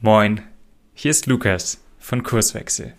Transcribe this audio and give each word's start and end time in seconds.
Moin, 0.00 0.42
hier 0.94 1.10
ist 1.10 1.26
Lukas 1.26 1.84
von 1.98 2.22
Kurswechsel. 2.22 2.94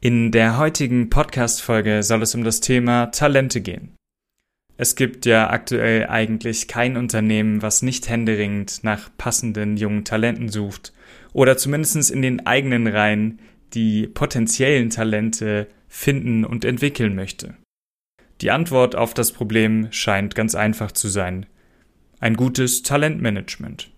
In 0.00 0.32
der 0.32 0.56
heutigen 0.56 1.10
Podcast-Folge 1.10 2.02
soll 2.02 2.22
es 2.22 2.34
um 2.34 2.44
das 2.44 2.60
Thema 2.60 3.08
Talente 3.08 3.60
gehen. 3.60 3.94
Es 4.78 4.96
gibt 4.96 5.26
ja 5.26 5.50
aktuell 5.50 6.06
eigentlich 6.06 6.66
kein 6.66 6.96
Unternehmen, 6.96 7.60
was 7.60 7.82
nicht 7.82 8.08
händeringend 8.08 8.82
nach 8.84 9.10
passenden 9.18 9.76
jungen 9.76 10.06
Talenten 10.06 10.48
sucht 10.48 10.94
oder 11.34 11.58
zumindest 11.58 12.10
in 12.10 12.22
den 12.22 12.46
eigenen 12.46 12.86
Reihen 12.86 13.40
die 13.74 14.06
potenziellen 14.06 14.88
Talente 14.88 15.66
finden 15.88 16.46
und 16.46 16.64
entwickeln 16.64 17.14
möchte. 17.14 17.54
Die 18.40 18.50
Antwort 18.50 18.96
auf 18.96 19.12
das 19.12 19.30
Problem 19.30 19.88
scheint 19.90 20.34
ganz 20.34 20.54
einfach 20.54 20.90
zu 20.90 21.08
sein. 21.08 21.44
Ein 22.18 22.34
gutes 22.34 22.82
Talentmanagement. 22.82 23.90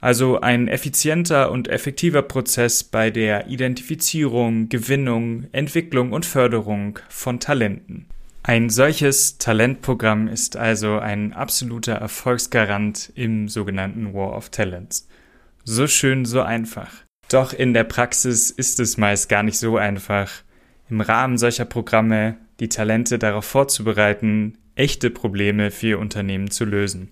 Also 0.00 0.40
ein 0.40 0.68
effizienter 0.68 1.50
und 1.50 1.68
effektiver 1.68 2.22
Prozess 2.22 2.84
bei 2.84 3.10
der 3.10 3.48
Identifizierung, 3.48 4.68
Gewinnung, 4.68 5.46
Entwicklung 5.52 6.12
und 6.12 6.26
Förderung 6.26 6.98
von 7.08 7.40
Talenten. 7.40 8.06
Ein 8.42 8.70
solches 8.70 9.38
Talentprogramm 9.38 10.28
ist 10.28 10.56
also 10.56 10.98
ein 10.98 11.32
absoluter 11.32 11.94
Erfolgsgarant 11.94 13.10
im 13.16 13.48
sogenannten 13.48 14.14
War 14.14 14.36
of 14.36 14.50
Talents. 14.50 15.08
So 15.64 15.88
schön, 15.88 16.24
so 16.24 16.42
einfach. 16.42 16.92
Doch 17.28 17.52
in 17.52 17.74
der 17.74 17.82
Praxis 17.82 18.52
ist 18.52 18.78
es 18.78 18.98
meist 18.98 19.28
gar 19.28 19.42
nicht 19.42 19.58
so 19.58 19.78
einfach, 19.78 20.30
im 20.88 21.00
Rahmen 21.00 21.38
solcher 21.38 21.64
Programme 21.64 22.36
die 22.60 22.68
Talente 22.68 23.18
darauf 23.18 23.44
vorzubereiten, 23.44 24.58
echte 24.76 25.10
Probleme 25.10 25.72
für 25.72 25.88
ihr 25.88 25.98
Unternehmen 25.98 26.50
zu 26.50 26.64
lösen. 26.64 27.10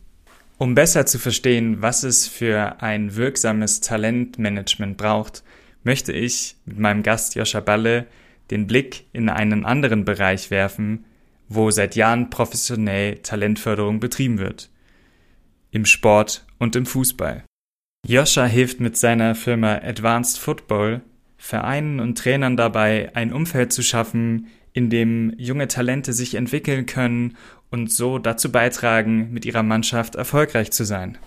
Um 0.57 0.75
besser 0.75 1.05
zu 1.05 1.19
verstehen, 1.19 1.83
was 1.83 2.05
es 2.05 2.29
für 2.29 2.81
ein 2.81 3.17
wirksames 3.17 3.81
Talentmanagement 3.81 4.97
braucht, 4.97 5.43
möchte 5.83 6.13
ich 6.13 6.57
mit 6.65 6.79
meinem 6.79 7.03
Gast 7.03 7.35
Joscha 7.35 7.61
Balle 7.61 8.07
den 8.51 8.67
Blick 8.67 9.07
in 9.13 9.29
einen 9.29 9.65
anderen 9.65 10.05
Bereich 10.05 10.51
werfen, 10.51 11.05
wo 11.49 11.71
seit 11.71 11.97
Jahren 11.97 12.31
professionell 12.31 13.17
Talentförderung 13.19 14.01
betrieben 14.01 14.39
wird. 14.39 14.71
Im 15.73 15.87
Sport 15.87 16.47
und 16.59 16.77
im 16.77 16.87
Fußball. 16.87 17.45
Joscha 18.07 18.45
hilft 18.45 18.81
mit 18.81 18.97
seiner 18.97 19.35
Firma 19.35 19.81
Advanced 19.83 20.39
Football 20.39 21.03
Vereinen 21.37 22.01
und 22.01 22.17
Trainern 22.17 22.57
dabei, 22.57 23.11
ein 23.15 23.33
Umfeld 23.33 23.73
zu 23.73 23.83
schaffen, 23.83 24.47
in 24.73 24.89
dem 24.89 25.35
junge 25.37 25.69
Talente 25.69 26.13
sich 26.13 26.35
entwickeln 26.35 26.87
können 26.87 27.37
und 27.75 27.91
so 27.91 28.21
dazu 28.21 28.53
beitragen, 28.53 29.33
mit 29.33 29.45
ihrer 29.45 29.65
Mannschaft 29.65 30.15
erfolgreich 30.15 30.71
zu 30.71 30.85
sein. 30.85 31.19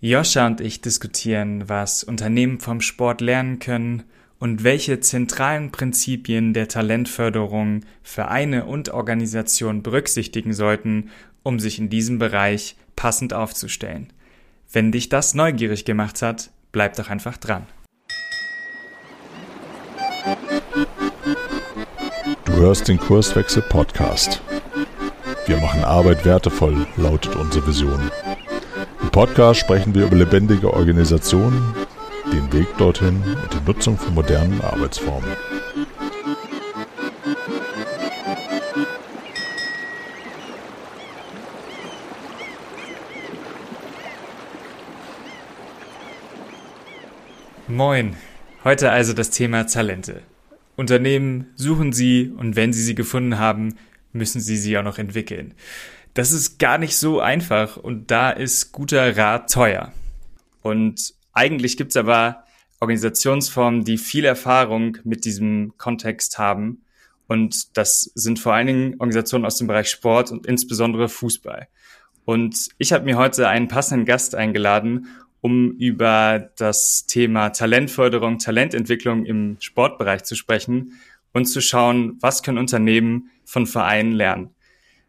Joscha 0.00 0.46
und 0.46 0.62
ich 0.62 0.80
diskutieren, 0.80 1.68
was 1.68 2.02
Unternehmen 2.02 2.58
vom 2.58 2.80
Sport 2.80 3.20
lernen 3.20 3.58
können 3.58 4.04
und 4.38 4.64
welche 4.64 5.00
zentralen 5.00 5.70
Prinzipien 5.70 6.54
der 6.54 6.68
Talentförderung 6.68 7.82
Vereine 8.02 8.64
und 8.64 8.88
Organisationen 8.88 9.82
berücksichtigen 9.82 10.54
sollten, 10.54 11.10
um 11.42 11.60
sich 11.60 11.78
in 11.78 11.90
diesem 11.90 12.18
Bereich 12.18 12.76
passend 12.96 13.34
aufzustellen. 13.34 14.10
Wenn 14.72 14.90
dich 14.90 15.10
das 15.10 15.34
neugierig 15.34 15.84
gemacht 15.84 16.22
hat, 16.22 16.50
bleib 16.72 16.96
doch 16.96 17.10
einfach 17.10 17.36
dran. 17.36 17.66
Du 22.46 22.52
hörst 22.54 22.88
den 22.88 22.98
Kurswechsel 22.98 23.62
Podcast. 23.62 24.40
Wir 25.48 25.56
machen 25.56 25.82
Arbeit 25.82 26.26
wertevoll, 26.26 26.86
lautet 26.98 27.34
unsere 27.34 27.66
Vision. 27.66 28.10
Im 29.00 29.08
Podcast 29.08 29.60
sprechen 29.60 29.94
wir 29.94 30.04
über 30.04 30.16
lebendige 30.16 30.74
Organisationen, 30.74 31.74
den 32.30 32.52
Weg 32.52 32.66
dorthin 32.76 33.22
und 33.24 33.54
die 33.54 33.66
Nutzung 33.66 33.96
von 33.96 34.12
modernen 34.12 34.60
Arbeitsformen. 34.60 35.30
Moin. 47.68 48.16
Heute 48.64 48.90
also 48.90 49.14
das 49.14 49.30
Thema 49.30 49.66
Talente. 49.66 50.20
Unternehmen 50.76 51.46
suchen 51.56 51.94
sie 51.94 52.34
und 52.36 52.54
wenn 52.54 52.74
sie 52.74 52.82
sie 52.82 52.94
gefunden 52.94 53.38
haben, 53.38 53.76
müssen 54.18 54.40
sie 54.40 54.56
sie 54.56 54.76
auch 54.76 54.82
noch 54.82 54.98
entwickeln. 54.98 55.54
Das 56.14 56.32
ist 56.32 56.58
gar 56.58 56.78
nicht 56.78 56.96
so 56.96 57.20
einfach 57.20 57.76
und 57.76 58.10
da 58.10 58.30
ist 58.30 58.72
guter 58.72 59.16
Rat 59.16 59.52
teuer. 59.52 59.92
Und 60.62 61.14
eigentlich 61.32 61.76
gibt's 61.76 61.96
aber 61.96 62.44
Organisationsformen, 62.80 63.84
die 63.84 63.98
viel 63.98 64.24
Erfahrung 64.24 64.98
mit 65.04 65.24
diesem 65.24 65.72
Kontext 65.78 66.38
haben. 66.38 66.82
Und 67.26 67.76
das 67.76 68.10
sind 68.14 68.38
vor 68.38 68.54
allen 68.54 68.66
Dingen 68.66 68.94
Organisationen 68.98 69.44
aus 69.44 69.58
dem 69.58 69.66
Bereich 69.66 69.90
Sport 69.90 70.30
und 70.30 70.46
insbesondere 70.46 71.08
Fußball. 71.08 71.68
Und 72.24 72.68
ich 72.78 72.92
habe 72.92 73.04
mir 73.04 73.16
heute 73.16 73.48
einen 73.48 73.68
passenden 73.68 74.04
Gast 74.04 74.34
eingeladen, 74.34 75.08
um 75.40 75.72
über 75.72 76.50
das 76.56 77.06
Thema 77.06 77.50
Talentförderung, 77.50 78.38
Talententwicklung 78.38 79.24
im 79.24 79.56
Sportbereich 79.60 80.24
zu 80.24 80.34
sprechen 80.34 80.98
und 81.38 81.46
zu 81.46 81.62
schauen, 81.62 82.18
was 82.20 82.42
können 82.42 82.58
Unternehmen 82.58 83.30
von 83.44 83.66
Vereinen 83.66 84.12
lernen. 84.12 84.50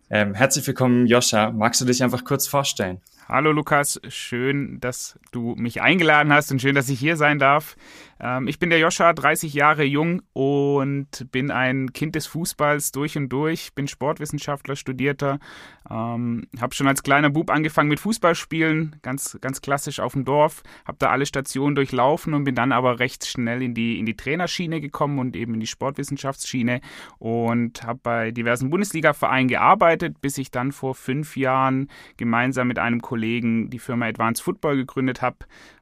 Ähm, 0.09 0.33
herzlich 0.33 0.65
willkommen, 0.65 1.07
Joscha. 1.07 1.51
Magst 1.51 1.81
du 1.81 1.85
dich 1.85 2.01
einfach 2.03 2.23
kurz 2.23 2.47
vorstellen? 2.47 3.01
Hallo 3.27 3.51
Lukas, 3.51 3.99
schön, 4.07 4.79
dass 4.79 5.19
du 5.31 5.55
mich 5.55 5.81
eingeladen 5.81 6.31
hast 6.31 6.51
und 6.51 6.61
schön, 6.61 6.73
dass 6.73 6.89
ich 6.89 6.99
hier 6.99 7.15
sein 7.15 7.37
darf. 7.37 7.75
Ähm, 8.19 8.47
ich 8.47 8.59
bin 8.59 8.69
der 8.69 8.79
Joscha, 8.79 9.13
30 9.13 9.53
Jahre 9.53 9.83
jung 9.83 10.21
und 10.33 11.31
bin 11.31 11.51
ein 11.51 11.93
Kind 11.93 12.15
des 12.15 12.27
Fußballs 12.27 12.91
durch 12.91 13.17
und 13.17 13.29
durch, 13.29 13.73
bin 13.73 13.87
Sportwissenschaftler, 13.87 14.75
Studierter, 14.75 15.39
ähm, 15.89 16.47
habe 16.59 16.75
schon 16.75 16.87
als 16.87 17.03
kleiner 17.03 17.29
Bub 17.29 17.49
angefangen 17.49 17.89
mit 17.89 17.99
Fußballspielen, 17.99 18.97
ganz, 19.01 19.37
ganz 19.41 19.61
klassisch 19.61 19.99
auf 19.99 20.13
dem 20.13 20.25
Dorf, 20.25 20.63
habe 20.85 20.97
da 20.99 21.09
alle 21.09 21.25
Stationen 21.25 21.75
durchlaufen 21.75 22.33
und 22.33 22.43
bin 22.43 22.55
dann 22.55 22.71
aber 22.71 22.99
recht 22.99 23.25
schnell 23.25 23.61
in 23.61 23.73
die, 23.73 23.99
in 23.99 24.05
die 24.05 24.15
Trainerschiene 24.15 24.81
gekommen 24.81 25.19
und 25.19 25.35
eben 25.35 25.53
in 25.53 25.59
die 25.59 25.67
Sportwissenschaftsschiene 25.67 26.81
und 27.17 27.83
habe 27.83 27.99
bei 28.03 28.31
diversen 28.31 28.69
Bundesliga-Vereinen 28.69 29.47
gearbeitet, 29.47 30.21
bis 30.21 30.37
ich 30.37 30.51
dann 30.51 30.71
vor 30.71 30.95
fünf 30.95 31.37
Jahren 31.37 31.89
gemeinsam 32.17 32.67
mit 32.67 32.79
einem 32.79 33.01
Kollegen 33.01 33.69
die 33.69 33.79
Firma 33.79 34.07
Advanced 34.07 34.43
Football 34.43 34.75
gegründet 34.75 35.21
habe 35.21 35.37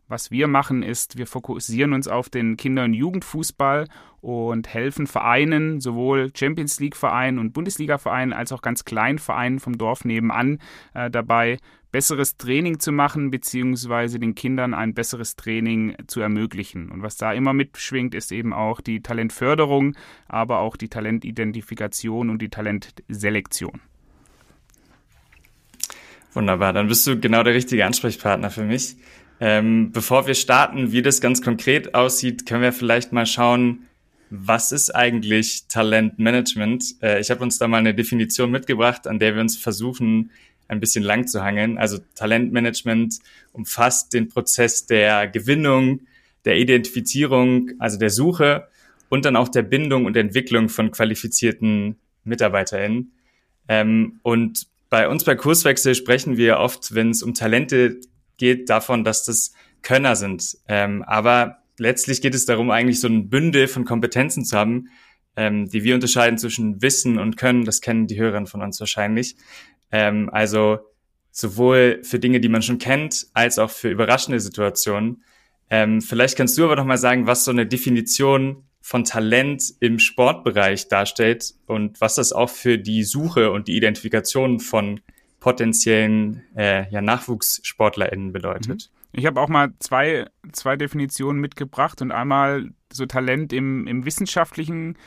was 0.08 0.32
wir 0.32 0.48
machen 0.48 0.84
ist, 0.84 1.18
wir 1.18 1.28
fokussieren 1.28 1.94
uns 1.94 2.08
auf 2.08 2.30
den 2.30 2.58
Kinder- 2.58 2.86
und 2.86 2.94
Jugendfußball 2.94 3.88
und 4.22 4.68
helfen 4.68 5.08
Vereinen, 5.08 5.82
sowohl 5.82 6.32
Champions 6.36 6.80
League-Vereinen 6.80 7.40
und 7.40 7.54
Bundesliga-Vereinen 7.54 8.34
als 8.34 8.52
auch 8.52 8.62
ganz 8.62 8.86
kleinen 8.86 9.20
Vereinen 9.20 9.60
vom 9.60 9.78
Dorf 9.78 10.06
nebenan 10.06 10.60
äh, 10.94 11.10
dabei, 11.10 11.58
besseres 11.92 12.38
Training 12.38 12.80
zu 12.80 12.92
machen, 12.92 13.32
beziehungsweise 13.32 14.20
den 14.20 14.36
Kindern 14.36 14.74
ein 14.74 14.94
besseres 14.94 15.36
Training 15.36 15.96
zu 16.08 16.20
ermöglichen. 16.20 16.90
Und 16.90 17.02
was 17.02 17.18
da 17.18 17.34
immer 17.34 17.54
mitschwingt, 17.54 18.14
ist 18.14 18.32
eben 18.32 18.54
auch 18.54 18.82
die 18.82 19.02
Talentförderung, 19.02 19.96
aber 20.28 20.60
auch 20.60 20.78
die 20.78 20.90
Talentidentifikation 20.90 22.30
und 22.30 22.42
die 22.42 22.50
Talentselektion. 22.50 23.82
Wunderbar, 26.34 26.74
dann 26.74 26.88
bist 26.88 27.08
du 27.08 27.20
genau 27.20 27.44
der 27.44 27.56
richtige 27.56 27.86
Ansprechpartner 27.86 28.52
für 28.52 28.64
mich. 28.64 28.96
Ähm, 29.40 29.92
bevor 29.92 30.26
wir 30.28 30.34
starten, 30.34 30.92
wie 30.92 31.02
das 31.02 31.22
ganz 31.22 31.42
konkret 31.42 31.94
aussieht, 31.94 32.46
können 32.46 32.64
wir 32.64 32.74
vielleicht 32.74 33.14
mal 33.14 33.26
schauen, 33.26 33.88
was 34.30 34.72
ist 34.72 34.94
eigentlich 34.94 35.68
Talentmanagement? 35.68 36.96
Äh, 37.02 37.20
ich 37.22 37.30
habe 37.30 37.44
uns 37.44 37.58
da 37.58 37.68
mal 37.68 37.78
eine 37.78 37.94
Definition 37.94 38.52
mitgebracht, 38.52 39.08
an 39.08 39.20
der 39.20 39.36
wir 39.36 39.42
uns 39.42 39.56
versuchen, 39.56 40.32
ein 40.68 40.80
bisschen 40.80 41.04
lang 41.04 41.28
zu 41.28 41.44
hangeln. 41.44 41.78
Also 41.78 42.00
Talentmanagement 42.16 43.20
umfasst 43.54 44.14
den 44.14 44.28
Prozess 44.28 44.86
der 44.86 45.28
Gewinnung, 45.28 46.02
der 46.46 46.58
Identifizierung, 46.58 47.72
also 47.80 47.98
der 47.98 48.10
Suche 48.10 48.68
und 49.10 49.26
dann 49.26 49.36
auch 49.36 49.48
der 49.48 49.64
Bindung 49.64 50.06
und 50.06 50.18
Entwicklung 50.18 50.68
von 50.68 50.92
qualifizierten 50.92 51.96
MitarbeiterInnen. 52.26 53.14
Ähm, 53.70 54.20
und 54.24 54.68
bei 54.90 55.08
uns 55.08 55.24
bei 55.24 55.36
Kurswechsel 55.36 55.96
sprechen 55.96 56.38
wir 56.38 56.60
oft, 56.60 56.94
wenn 56.96 57.12
es 57.12 57.24
um 57.24 57.34
Talente 57.34 58.00
geht 58.38 58.70
davon, 58.70 59.04
dass 59.04 59.24
das 59.24 59.54
Könner 59.82 60.16
sind. 60.16 60.58
Ähm, 60.68 61.04
aber 61.04 61.60
letztlich 61.78 62.22
geht 62.22 62.36
es 62.36 62.46
darum, 62.46 62.72
eigentlich 62.72 63.00
so 63.00 63.08
ein 63.08 63.30
Bündel 63.30 63.68
von 63.68 63.86
Kompetenzen 63.86 64.46
zu 64.46 64.58
haben, 64.58 64.90
ähm, 65.36 65.70
die 65.70 65.84
wir 65.84 65.96
unterscheiden 65.96 66.38
zwischen 66.38 66.82
Wissen 66.82 67.20
und 67.20 67.38
Können. 67.38 67.66
Das 67.66 67.82
kennen 67.82 68.08
die 68.08 68.20
Hörerinnen 68.20 68.48
von 68.48 68.62
uns 68.62 68.80
wahrscheinlich. 68.80 69.36
Ähm, 69.92 70.30
also 70.32 70.80
sowohl 71.32 72.00
für 72.04 72.20
Dinge, 72.20 72.40
die 72.40 72.50
man 72.50 72.64
schon 72.64 72.80
kennt, 72.80 73.28
als 73.34 73.60
auch 73.60 73.70
für 73.70 73.90
überraschende 73.90 74.40
Situationen. 74.40 75.24
Ähm, 75.70 76.02
vielleicht 76.02 76.38
kannst 76.38 76.58
du 76.58 76.66
aber 76.66 76.76
noch 76.76 76.86
mal 76.86 76.98
sagen, 76.98 77.28
was 77.28 77.46
so 77.46 77.52
eine 77.52 77.68
Definition 77.68 78.64
von 78.82 79.04
Talent 79.04 79.74
im 79.82 80.00
Sportbereich 80.00 80.88
darstellt 80.88 81.54
und 81.66 82.00
was 82.00 82.16
das 82.16 82.32
auch 82.32 82.50
für 82.50 82.78
die 82.78 83.04
Suche 83.04 83.52
und 83.52 83.68
die 83.68 83.76
Identifikation 83.76 84.60
von 84.60 85.02
potenziellen 85.48 86.44
äh, 86.58 86.90
ja, 86.92 87.02
NachwuchssportlerInnen 87.02 88.34
bedeutet. 88.34 88.92
Mhm. 88.92 89.18
Ich 89.18 89.26
habe 89.26 89.40
auch 89.40 89.48
mal 89.48 89.72
zwei, 89.80 90.28
zwei 90.52 90.76
Definitionen 90.76 91.40
mitgebracht 91.40 92.02
und 92.02 92.12
einmal 92.12 92.72
so 92.92 93.06
Talent 93.06 93.54
im, 93.54 93.88
im 93.88 94.04
wissenschaftlichen 94.04 94.98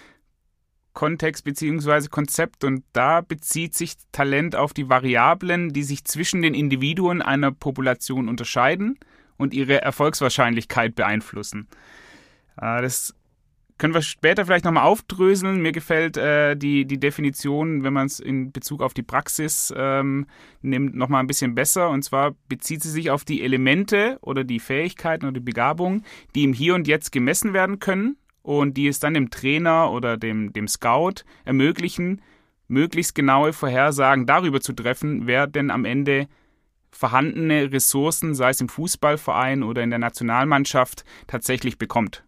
Kontext 0.94 1.44
beziehungsweise 1.44 2.08
Konzept 2.08 2.64
und 2.64 2.84
da 2.94 3.20
bezieht 3.20 3.74
sich 3.74 3.96
Talent 4.12 4.56
auf 4.56 4.72
die 4.72 4.88
Variablen, 4.88 5.74
die 5.74 5.82
sich 5.82 6.06
zwischen 6.06 6.40
den 6.40 6.54
Individuen 6.54 7.20
einer 7.20 7.52
Population 7.52 8.26
unterscheiden 8.26 8.98
und 9.36 9.52
ihre 9.52 9.82
Erfolgswahrscheinlichkeit 9.82 10.94
beeinflussen. 10.94 11.68
Äh, 12.56 12.80
das 12.80 13.14
können 13.80 13.94
wir 13.94 14.02
später 14.02 14.44
vielleicht 14.44 14.66
nochmal 14.66 14.84
aufdröseln. 14.84 15.62
Mir 15.62 15.72
gefällt 15.72 16.18
äh, 16.18 16.54
die, 16.54 16.84
die 16.84 17.00
Definition, 17.00 17.82
wenn 17.82 17.94
man 17.94 18.06
es 18.06 18.20
in 18.20 18.52
Bezug 18.52 18.82
auf 18.82 18.92
die 18.92 19.02
Praxis 19.02 19.72
ähm, 19.74 20.26
nimmt, 20.60 20.94
nochmal 20.94 21.20
ein 21.20 21.26
bisschen 21.26 21.54
besser. 21.54 21.88
Und 21.88 22.02
zwar 22.02 22.34
bezieht 22.48 22.82
sie 22.82 22.90
sich 22.90 23.10
auf 23.10 23.24
die 23.24 23.42
Elemente 23.42 24.18
oder 24.20 24.44
die 24.44 24.60
Fähigkeiten 24.60 25.24
oder 25.24 25.32
die 25.32 25.40
Begabungen, 25.40 26.04
die 26.34 26.44
im 26.44 26.52
Hier 26.52 26.74
und 26.74 26.86
Jetzt 26.86 27.10
gemessen 27.10 27.54
werden 27.54 27.78
können 27.78 28.18
und 28.42 28.76
die 28.76 28.86
es 28.86 29.00
dann 29.00 29.14
dem 29.14 29.30
Trainer 29.30 29.90
oder 29.90 30.18
dem, 30.18 30.52
dem 30.52 30.68
Scout 30.68 31.24
ermöglichen, 31.46 32.20
möglichst 32.68 33.14
genaue 33.14 33.54
Vorhersagen 33.54 34.26
darüber 34.26 34.60
zu 34.60 34.74
treffen, 34.74 35.26
wer 35.26 35.46
denn 35.46 35.70
am 35.70 35.86
Ende 35.86 36.28
vorhandene 36.90 37.72
Ressourcen, 37.72 38.34
sei 38.34 38.50
es 38.50 38.60
im 38.60 38.68
Fußballverein 38.68 39.62
oder 39.62 39.82
in 39.82 39.90
der 39.90 39.98
Nationalmannschaft, 39.98 41.04
tatsächlich 41.26 41.78
bekommt. 41.78 42.24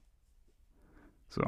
So. 1.33 1.43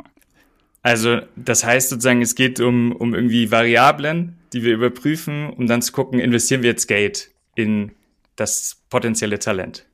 Also 0.82 1.20
das 1.36 1.64
heißt 1.64 1.90
sozusagen, 1.90 2.22
es 2.22 2.34
geht 2.34 2.60
um, 2.60 2.92
um 2.92 3.14
irgendwie 3.14 3.50
Variablen, 3.50 4.38
die 4.52 4.62
wir 4.62 4.74
überprüfen, 4.74 5.50
um 5.50 5.66
dann 5.66 5.82
zu 5.82 5.92
gucken, 5.92 6.20
investieren 6.20 6.62
wir 6.62 6.70
jetzt 6.70 6.86
Geld 6.86 7.30
in 7.54 7.92
das 8.36 8.82
potenzielle 8.90 9.38
Talent. 9.38 9.86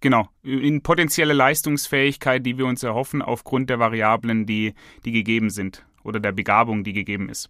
Genau, 0.00 0.28
in 0.42 0.82
potenzielle 0.82 1.32
Leistungsfähigkeit, 1.32 2.44
die 2.44 2.58
wir 2.58 2.66
uns 2.66 2.82
erhoffen 2.82 3.22
aufgrund 3.22 3.70
der 3.70 3.78
Variablen, 3.78 4.44
die, 4.44 4.74
die 5.04 5.12
gegeben 5.12 5.48
sind 5.48 5.86
oder 6.02 6.20
der 6.20 6.32
Begabung, 6.32 6.84
die 6.84 6.92
gegeben 6.92 7.30
ist. 7.30 7.48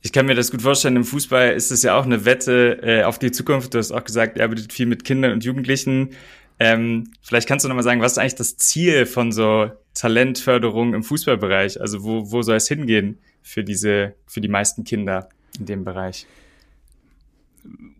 Ich 0.00 0.12
kann 0.12 0.26
mir 0.26 0.34
das 0.34 0.50
gut 0.50 0.62
vorstellen, 0.62 0.96
im 0.96 1.04
Fußball 1.04 1.52
ist 1.52 1.70
es 1.70 1.82
ja 1.82 1.98
auch 1.98 2.04
eine 2.04 2.24
Wette 2.24 2.80
äh, 2.82 3.02
auf 3.04 3.18
die 3.18 3.30
Zukunft. 3.30 3.74
Du 3.74 3.78
hast 3.78 3.92
auch 3.92 4.04
gesagt, 4.04 4.38
er 4.38 4.44
arbeitet 4.44 4.72
viel 4.72 4.86
mit 4.86 5.04
Kindern 5.04 5.32
und 5.32 5.44
Jugendlichen. 5.44 6.10
Ähm, 6.58 7.10
vielleicht 7.22 7.48
kannst 7.48 7.64
du 7.64 7.68
nochmal 7.68 7.84
sagen, 7.84 8.00
was 8.00 8.12
ist 8.12 8.18
eigentlich 8.18 8.34
das 8.34 8.56
Ziel 8.56 9.04
von 9.04 9.30
so 9.30 9.70
Talentförderung 9.94 10.94
im 10.94 11.02
Fußballbereich? 11.02 11.80
Also 11.80 12.04
wo, 12.04 12.30
wo 12.30 12.42
soll 12.42 12.56
es 12.56 12.68
hingehen 12.68 13.18
für 13.42 13.64
diese, 13.64 14.14
für 14.26 14.40
die 14.40 14.48
meisten 14.48 14.84
Kinder 14.84 15.28
in 15.58 15.66
dem 15.66 15.84
Bereich? 15.84 16.26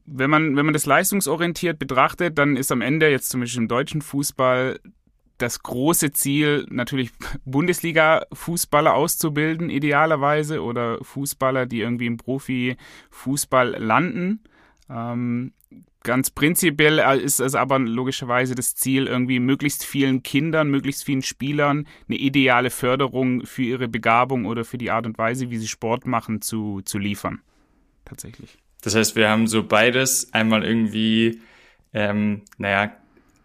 Wenn 0.07 0.31
man, 0.31 0.57
wenn 0.57 0.67
man 0.67 0.75
das 0.75 0.87
leistungsorientiert 0.87 1.79
betrachtet, 1.79 2.37
dann 2.39 2.57
ist 2.57 2.73
am 2.73 2.81
Ende 2.81 3.11
jetzt 3.11 3.31
zum 3.31 3.41
Beispiel 3.41 3.63
im 3.63 3.69
deutschen 3.69 4.03
Fußball 4.03 4.81
das 5.39 5.63
große 5.63 6.13
Ziel, 6.13 6.67
natürlich 6.71 7.11
Bundesliga-Fußballer 7.45 8.95
auszubilden, 8.95 9.71
idealerweise, 9.71 10.63
oder 10.63 10.99
Fußballer, 11.03 11.67
die 11.67 11.81
irgendwie 11.81 12.07
im 12.07 12.17
Profifußball 12.17 13.71
landen. 13.79 14.41
Ähm, 14.89 15.53
Ganz 16.05 16.31
prinzipiell 16.31 16.99
äh, 16.99 17.19
ist 17.19 17.41
es 17.41 17.55
aber 17.55 17.79
logischerweise 17.79 18.55
das 18.55 18.75
Ziel, 18.75 19.07
irgendwie 19.07 19.39
möglichst 19.39 19.85
vielen 19.85 20.23
Kindern, 20.23 20.69
möglichst 20.69 21.05
vielen 21.05 21.23
Spielern 21.23 21.87
eine 22.09 22.19
ideale 22.19 22.71
Förderung 22.71 23.47
für 23.47 23.63
ihre 23.63 23.89
Begabung 23.89 24.47
oder 24.47 24.65
für 24.65 24.79
die 24.79 24.91
Art 24.91 25.07
und 25.07 25.19
Weise, 25.19 25.51
wie 25.51 25.59
sie 25.59 25.69
Sport 25.69 26.07
machen, 26.07 26.41
zu, 26.43 26.81
zu 26.85 26.99
liefern. 26.99 27.41
Tatsächlich. 28.05 28.59
Das 28.83 28.97
heißt, 28.97 29.15
wir 29.15 29.29
haben 29.29 29.47
so 29.47 29.63
beides. 29.63 30.33
Einmal 30.33 30.65
irgendwie, 30.65 31.41
ähm, 31.95 32.43
naja, 32.59 32.93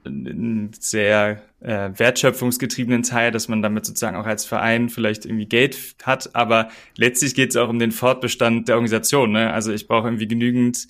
einen 0.04 0.72
sehr 0.80 1.44
äh, 1.60 1.90
wertschöpfungsgetriebenen 1.96 3.04
Teil, 3.04 3.32
dass 3.32 3.48
man 3.48 3.62
damit 3.62 3.86
sozusagen 3.86 4.18
auch 4.18 4.26
als 4.26 4.46
Verein 4.46 4.90
vielleicht 4.90 5.26
irgendwie 5.26 5.48
Geld 5.48 5.96
hat, 6.04 6.34
aber 6.36 6.70
letztlich 6.96 7.36
geht 7.36 7.50
es 7.50 7.56
auch 7.56 7.70
um 7.70 7.80
den 7.80 7.92
Fortbestand 7.92 8.68
der 8.68 8.76
Organisation. 8.76 9.32
Ne? 9.32 9.52
Also 9.52 9.72
ich 9.72 9.88
brauche 9.88 10.08
irgendwie 10.08 10.28
genügend 10.28 10.88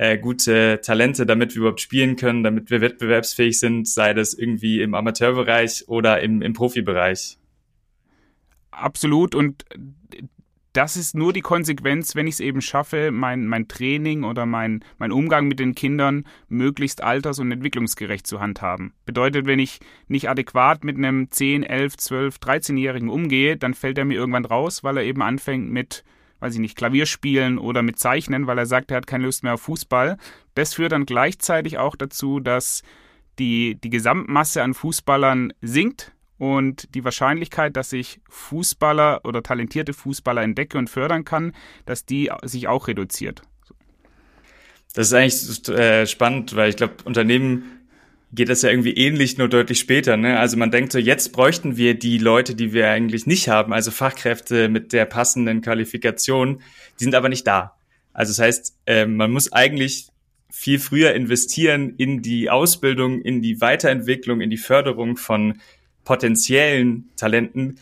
äh, 0.00 0.16
gute 0.16 0.80
Talente, 0.82 1.26
damit 1.26 1.54
wir 1.54 1.58
überhaupt 1.60 1.82
spielen 1.82 2.16
können, 2.16 2.42
damit 2.42 2.70
wir 2.70 2.80
wettbewerbsfähig 2.80 3.60
sind, 3.60 3.86
sei 3.86 4.14
das 4.14 4.32
irgendwie 4.32 4.80
im 4.80 4.94
Amateurbereich 4.94 5.88
oder 5.88 6.22
im, 6.22 6.40
im 6.40 6.54
Profibereich. 6.54 7.36
Absolut 8.70 9.34
und 9.34 9.66
das 10.72 10.96
ist 10.96 11.14
nur 11.14 11.34
die 11.34 11.42
Konsequenz, 11.42 12.14
wenn 12.14 12.26
ich 12.26 12.34
es 12.34 12.40
eben 12.40 12.62
schaffe, 12.62 13.10
mein, 13.10 13.46
mein 13.46 13.68
Training 13.68 14.24
oder 14.24 14.46
mein, 14.46 14.82
mein 14.96 15.12
Umgang 15.12 15.48
mit 15.48 15.58
den 15.58 15.74
Kindern 15.74 16.24
möglichst 16.48 17.02
alters- 17.02 17.38
und 17.38 17.52
entwicklungsgerecht 17.52 18.26
zu 18.26 18.40
handhaben. 18.40 18.94
Bedeutet, 19.04 19.44
wenn 19.44 19.58
ich 19.58 19.80
nicht 20.08 20.30
adäquat 20.30 20.82
mit 20.82 20.96
einem 20.96 21.30
10, 21.30 21.62
11, 21.62 21.98
12, 21.98 22.36
13-Jährigen 22.36 23.10
umgehe, 23.10 23.58
dann 23.58 23.74
fällt 23.74 23.98
er 23.98 24.06
mir 24.06 24.14
irgendwann 24.14 24.46
raus, 24.46 24.82
weil 24.82 24.96
er 24.96 25.04
eben 25.04 25.20
anfängt 25.20 25.70
mit 25.70 26.04
weiß 26.40 26.54
ich 26.54 26.60
nicht, 26.60 26.76
Klavier 26.76 27.06
spielen 27.06 27.58
oder 27.58 27.82
mit 27.82 27.98
Zeichnen, 27.98 28.46
weil 28.46 28.58
er 28.58 28.66
sagt, 28.66 28.90
er 28.90 28.98
hat 28.98 29.06
keine 29.06 29.24
Lust 29.24 29.42
mehr 29.42 29.54
auf 29.54 29.62
Fußball. 29.62 30.16
Das 30.54 30.74
führt 30.74 30.92
dann 30.92 31.06
gleichzeitig 31.06 31.78
auch 31.78 31.96
dazu, 31.96 32.40
dass 32.40 32.82
die, 33.38 33.76
die 33.76 33.90
Gesamtmasse 33.90 34.62
an 34.62 34.74
Fußballern 34.74 35.52
sinkt 35.60 36.12
und 36.38 36.94
die 36.94 37.04
Wahrscheinlichkeit, 37.04 37.76
dass 37.76 37.92
ich 37.92 38.20
Fußballer 38.28 39.20
oder 39.24 39.42
talentierte 39.42 39.92
Fußballer 39.92 40.42
entdecke 40.42 40.78
und 40.78 40.88
fördern 40.88 41.24
kann, 41.24 41.52
dass 41.84 42.06
die 42.06 42.30
sich 42.42 42.66
auch 42.66 42.88
reduziert. 42.88 43.42
Das 44.94 45.08
ist 45.08 45.12
eigentlich 45.12 45.68
äh, 45.68 46.06
spannend, 46.06 46.56
weil 46.56 46.70
ich 46.70 46.76
glaube, 46.76 46.94
Unternehmen 47.04 47.79
geht 48.32 48.48
das 48.48 48.62
ja 48.62 48.70
irgendwie 48.70 48.94
ähnlich, 48.94 49.38
nur 49.38 49.48
deutlich 49.48 49.80
später. 49.80 50.16
Ne? 50.16 50.38
Also 50.38 50.56
man 50.56 50.70
denkt 50.70 50.92
so, 50.92 50.98
jetzt 50.98 51.32
bräuchten 51.32 51.76
wir 51.76 51.98
die 51.98 52.18
Leute, 52.18 52.54
die 52.54 52.72
wir 52.72 52.88
eigentlich 52.88 53.26
nicht 53.26 53.48
haben, 53.48 53.72
also 53.72 53.90
Fachkräfte 53.90 54.68
mit 54.68 54.92
der 54.92 55.04
passenden 55.04 55.62
Qualifikation, 55.62 56.62
die 56.98 57.04
sind 57.04 57.14
aber 57.14 57.28
nicht 57.28 57.46
da. 57.46 57.76
Also 58.12 58.30
das 58.30 58.38
heißt, 58.38 58.76
äh, 58.86 59.06
man 59.06 59.30
muss 59.30 59.52
eigentlich 59.52 60.08
viel 60.50 60.78
früher 60.78 61.14
investieren 61.14 61.94
in 61.96 62.22
die 62.22 62.50
Ausbildung, 62.50 63.22
in 63.22 63.40
die 63.40 63.60
Weiterentwicklung, 63.60 64.40
in 64.40 64.50
die 64.50 64.56
Förderung 64.56 65.16
von 65.16 65.60
potenziellen 66.04 67.08
Talenten. 67.16 67.78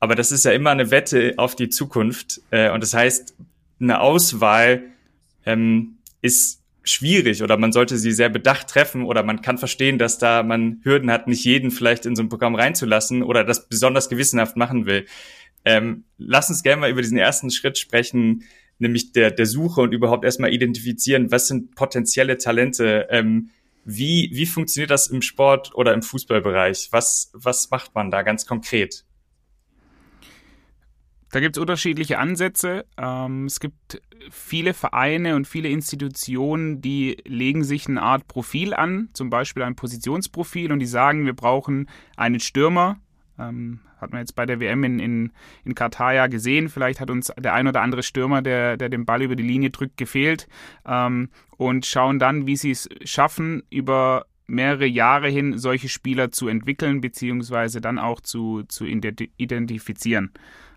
Aber 0.00 0.14
das 0.14 0.32
ist 0.32 0.44
ja 0.44 0.52
immer 0.52 0.70
eine 0.70 0.90
Wette 0.90 1.34
auf 1.36 1.56
die 1.56 1.68
Zukunft. 1.68 2.40
Äh, 2.50 2.70
und 2.70 2.82
das 2.82 2.94
heißt, 2.94 3.34
eine 3.80 4.00
Auswahl 4.00 4.82
ähm, 5.44 5.98
ist 6.20 6.61
schwierig 6.84 7.42
oder 7.42 7.56
man 7.56 7.72
sollte 7.72 7.96
sie 7.96 8.12
sehr 8.12 8.28
bedacht 8.28 8.68
treffen 8.68 9.04
oder 9.04 9.22
man 9.22 9.42
kann 9.42 9.58
verstehen, 9.58 9.98
dass 9.98 10.18
da 10.18 10.42
man 10.42 10.80
Hürden 10.82 11.10
hat, 11.10 11.28
nicht 11.28 11.44
jeden 11.44 11.70
vielleicht 11.70 12.06
in 12.06 12.16
so 12.16 12.22
ein 12.22 12.28
Programm 12.28 12.54
reinzulassen 12.54 13.22
oder 13.22 13.44
das 13.44 13.68
besonders 13.68 14.08
gewissenhaft 14.08 14.56
machen 14.56 14.86
will. 14.86 15.06
Ähm, 15.64 16.04
lass 16.18 16.50
uns 16.50 16.62
gerne 16.62 16.80
mal 16.80 16.90
über 16.90 17.02
diesen 17.02 17.18
ersten 17.18 17.50
Schritt 17.50 17.78
sprechen, 17.78 18.44
nämlich 18.78 19.12
der, 19.12 19.30
der 19.30 19.46
Suche 19.46 19.80
und 19.80 19.92
überhaupt 19.92 20.24
erstmal 20.24 20.52
identifizieren, 20.52 21.30
was 21.30 21.48
sind 21.48 21.74
potenzielle 21.76 22.36
Talente, 22.38 23.06
ähm, 23.10 23.50
wie, 23.84 24.30
wie 24.32 24.46
funktioniert 24.46 24.90
das 24.90 25.08
im 25.08 25.22
Sport 25.22 25.74
oder 25.74 25.92
im 25.94 26.02
Fußballbereich? 26.02 26.88
Was, 26.90 27.30
was 27.32 27.70
macht 27.70 27.94
man 27.94 28.10
da 28.10 28.22
ganz 28.22 28.46
konkret? 28.46 29.04
Da 31.32 31.40
gibt 31.40 31.56
es 31.56 31.60
unterschiedliche 31.60 32.18
Ansätze. 32.18 32.84
Ähm, 32.98 33.46
es 33.46 33.58
gibt 33.58 34.00
viele 34.30 34.74
Vereine 34.74 35.36
und 35.36 35.46
viele 35.46 35.68
Institutionen, 35.68 36.80
die 36.80 37.16
legen 37.24 37.64
sich 37.64 37.88
eine 37.88 38.02
Art 38.02 38.28
Profil 38.28 38.74
an, 38.74 39.08
zum 39.12 39.30
Beispiel 39.30 39.62
ein 39.62 39.76
Positionsprofil, 39.76 40.72
und 40.72 40.78
die 40.78 40.86
sagen, 40.86 41.26
wir 41.26 41.34
brauchen 41.34 41.88
einen 42.16 42.40
Stürmer. 42.40 42.98
Ähm, 43.38 43.80
hat 43.98 44.10
man 44.10 44.20
jetzt 44.20 44.34
bei 44.34 44.46
der 44.46 44.60
WM 44.60 44.84
in, 44.84 44.98
in, 44.98 45.32
in 45.64 45.74
Katar 45.74 46.12
ja 46.12 46.26
gesehen. 46.26 46.68
Vielleicht 46.68 47.00
hat 47.00 47.10
uns 47.10 47.32
der 47.38 47.54
ein 47.54 47.68
oder 47.68 47.80
andere 47.80 48.02
Stürmer, 48.02 48.42
der, 48.42 48.76
der 48.76 48.88
den 48.88 49.06
Ball 49.06 49.22
über 49.22 49.36
die 49.36 49.44
Linie 49.44 49.70
drückt, 49.70 49.96
gefehlt. 49.96 50.48
Ähm, 50.84 51.28
und 51.56 51.86
schauen 51.86 52.18
dann, 52.18 52.46
wie 52.46 52.56
sie 52.56 52.72
es 52.72 52.88
schaffen, 53.04 53.62
über 53.70 54.26
mehrere 54.46 54.86
Jahre 54.86 55.28
hin 55.28 55.56
solche 55.58 55.88
Spieler 55.88 56.32
zu 56.32 56.48
entwickeln, 56.48 57.00
beziehungsweise 57.00 57.80
dann 57.80 57.98
auch 57.98 58.20
zu, 58.20 58.64
zu 58.64 58.84
identifizieren. 58.84 60.32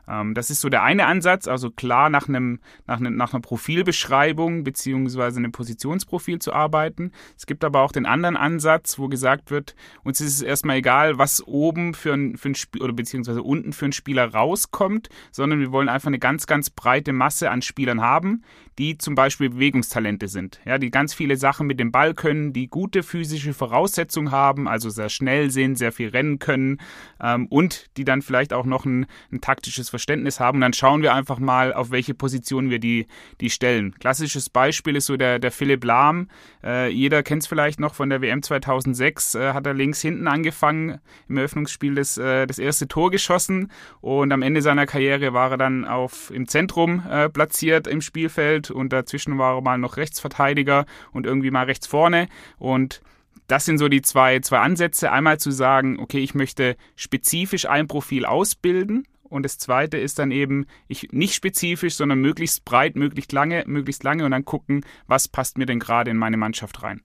Ähm, 0.07 0.33
das 0.33 0.49
ist 0.49 0.61
so 0.61 0.69
der 0.69 0.83
eine 0.83 1.05
Ansatz, 1.05 1.47
also 1.47 1.71
klar 1.71 2.09
nach, 2.09 2.27
einem, 2.27 2.59
nach, 2.87 2.99
einem, 2.99 3.15
nach 3.15 3.33
einer 3.33 3.41
Profilbeschreibung 3.41 4.63
beziehungsweise 4.63 5.39
einem 5.39 5.51
Positionsprofil 5.51 6.39
zu 6.39 6.53
arbeiten. 6.53 7.11
Es 7.37 7.45
gibt 7.45 7.63
aber 7.63 7.81
auch 7.81 7.91
den 7.91 8.05
anderen 8.05 8.37
Ansatz, 8.37 8.99
wo 8.99 9.07
gesagt 9.07 9.51
wird, 9.51 9.75
uns 10.03 10.21
ist 10.21 10.35
es 10.35 10.41
erstmal 10.41 10.77
egal, 10.77 11.17
was 11.17 11.45
oben 11.45 11.93
für 11.93 12.13
ein, 12.13 12.37
für 12.37 12.49
ein 12.49 12.55
Spiel 12.55 12.81
oder 12.81 12.93
beziehungsweise 12.93 13.43
unten 13.43 13.73
für 13.73 13.85
einen 13.85 13.93
Spieler 13.93 14.33
rauskommt, 14.33 15.09
sondern 15.31 15.59
wir 15.59 15.71
wollen 15.71 15.89
einfach 15.89 16.07
eine 16.07 16.19
ganz, 16.19 16.47
ganz 16.47 16.69
breite 16.69 17.13
Masse 17.13 17.49
an 17.49 17.61
Spielern 17.61 18.01
haben, 18.01 18.43
die 18.77 18.97
zum 18.97 19.15
Beispiel 19.15 19.49
Bewegungstalente 19.49 20.27
sind, 20.27 20.59
ja, 20.65 20.77
die 20.77 20.91
ganz 20.91 21.13
viele 21.13 21.37
Sachen 21.37 21.67
mit 21.67 21.79
dem 21.79 21.91
Ball 21.91 22.13
können, 22.13 22.51
die 22.53 22.67
gute 22.67 23.03
physische 23.03 23.53
Voraussetzungen 23.53 24.31
haben, 24.31 24.67
also 24.67 24.89
sehr 24.89 25.09
schnell 25.09 25.49
sind, 25.49 25.77
sehr 25.77 25.91
viel 25.91 26.09
rennen 26.09 26.39
können 26.39 26.79
ähm, 27.21 27.47
und 27.47 27.89
die 27.97 28.03
dann 28.03 28.21
vielleicht 28.21 28.53
auch 28.53 28.65
noch 28.65 28.85
ein, 28.85 29.05
ein 29.31 29.41
taktisches 29.41 29.89
Verständnis 29.95 30.39
haben. 30.39 30.57
Und 30.57 30.61
dann 30.61 30.73
schauen 30.73 31.01
wir 31.01 31.13
einfach 31.13 31.39
mal, 31.39 31.73
auf 31.73 31.89
welche 31.89 32.13
Position 32.13 32.69
wir 32.69 32.79
die, 32.79 33.07
die 33.39 33.49
stellen. 33.49 33.95
Klassisches 33.97 34.49
Beispiel 34.49 34.95
ist 34.97 35.05
so 35.05 35.15
der, 35.15 35.39
der 35.39 35.51
Philipp 35.51 35.83
Lahm. 35.85 36.27
Äh, 36.63 36.89
jeder 36.89 37.23
kennt 37.23 37.43
es 37.43 37.47
vielleicht 37.47 37.79
noch 37.79 37.95
von 37.95 38.09
der 38.09 38.21
WM 38.21 38.43
2006. 38.43 39.35
Äh, 39.35 39.53
hat 39.53 39.65
er 39.65 39.73
links 39.73 40.01
hinten 40.01 40.27
angefangen, 40.27 40.99
im 41.29 41.37
Eröffnungsspiel 41.37 41.95
das, 41.95 42.17
äh, 42.17 42.45
das 42.45 42.59
erste 42.59 42.87
Tor 42.87 43.09
geschossen. 43.09 43.71
Und 44.01 44.31
am 44.31 44.41
Ende 44.41 44.61
seiner 44.61 44.85
Karriere 44.85 45.33
war 45.33 45.51
er 45.51 45.57
dann 45.57 45.85
auf, 45.85 46.29
im 46.31 46.47
Zentrum 46.47 47.03
äh, 47.09 47.29
platziert 47.29 47.87
im 47.87 48.01
Spielfeld. 48.01 48.69
Und 48.69 48.91
dazwischen 48.91 49.37
war 49.37 49.55
er 49.55 49.61
mal 49.61 49.77
noch 49.77 49.97
Rechtsverteidiger 49.97 50.85
und 51.13 51.25
irgendwie 51.25 51.51
mal 51.51 51.65
rechts 51.65 51.87
vorne. 51.87 52.27
Und 52.57 53.01
das 53.47 53.65
sind 53.65 53.77
so 53.77 53.87
die 53.87 54.01
zwei, 54.01 54.39
zwei 54.39 54.59
Ansätze. 54.59 55.11
Einmal 55.11 55.39
zu 55.39 55.51
sagen, 55.51 55.99
okay, 55.99 56.19
ich 56.19 56.33
möchte 56.33 56.75
spezifisch 56.95 57.67
ein 57.67 57.87
Profil 57.87 58.25
ausbilden. 58.25 59.07
Und 59.29 59.43
das 59.43 59.57
zweite 59.57 59.97
ist 59.97 60.19
dann 60.19 60.31
eben, 60.31 60.67
ich 60.87 61.11
nicht 61.11 61.33
spezifisch, 61.33 61.95
sondern 61.95 62.19
möglichst 62.19 62.65
breit, 62.65 62.95
möglichst 62.95 63.31
lange, 63.31 63.63
möglichst 63.67 64.03
lange 64.03 64.25
und 64.25 64.31
dann 64.31 64.45
gucken, 64.45 64.85
was 65.07 65.27
passt 65.27 65.57
mir 65.57 65.65
denn 65.65 65.79
gerade 65.79 66.11
in 66.11 66.17
meine 66.17 66.37
Mannschaft 66.37 66.83
rein. 66.83 67.01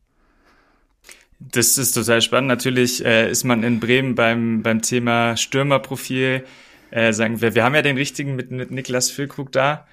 Das 1.41 1.79
ist 1.79 1.93
total 1.93 2.21
spannend. 2.21 2.49
Natürlich 2.49 3.05
äh, 3.05 3.31
ist 3.31 3.45
man 3.45 3.63
in 3.63 3.81
Bremen 3.81 4.15
beim, 4.15 4.63
beim 4.63 4.83
Thema 4.83 5.37
Stürmerprofil, 5.37 6.45
äh, 6.91 7.13
sagen 7.13 7.41
wir, 7.41 7.55
wir 7.55 7.65
haben 7.65 7.75
ja 7.75 7.83
den 7.83 7.97
richtigen 7.97 8.37
mit, 8.37 8.51
mit 8.51 8.71
Niklas 8.71 9.11
Füllkrug 9.11 9.51
da. 9.53 9.87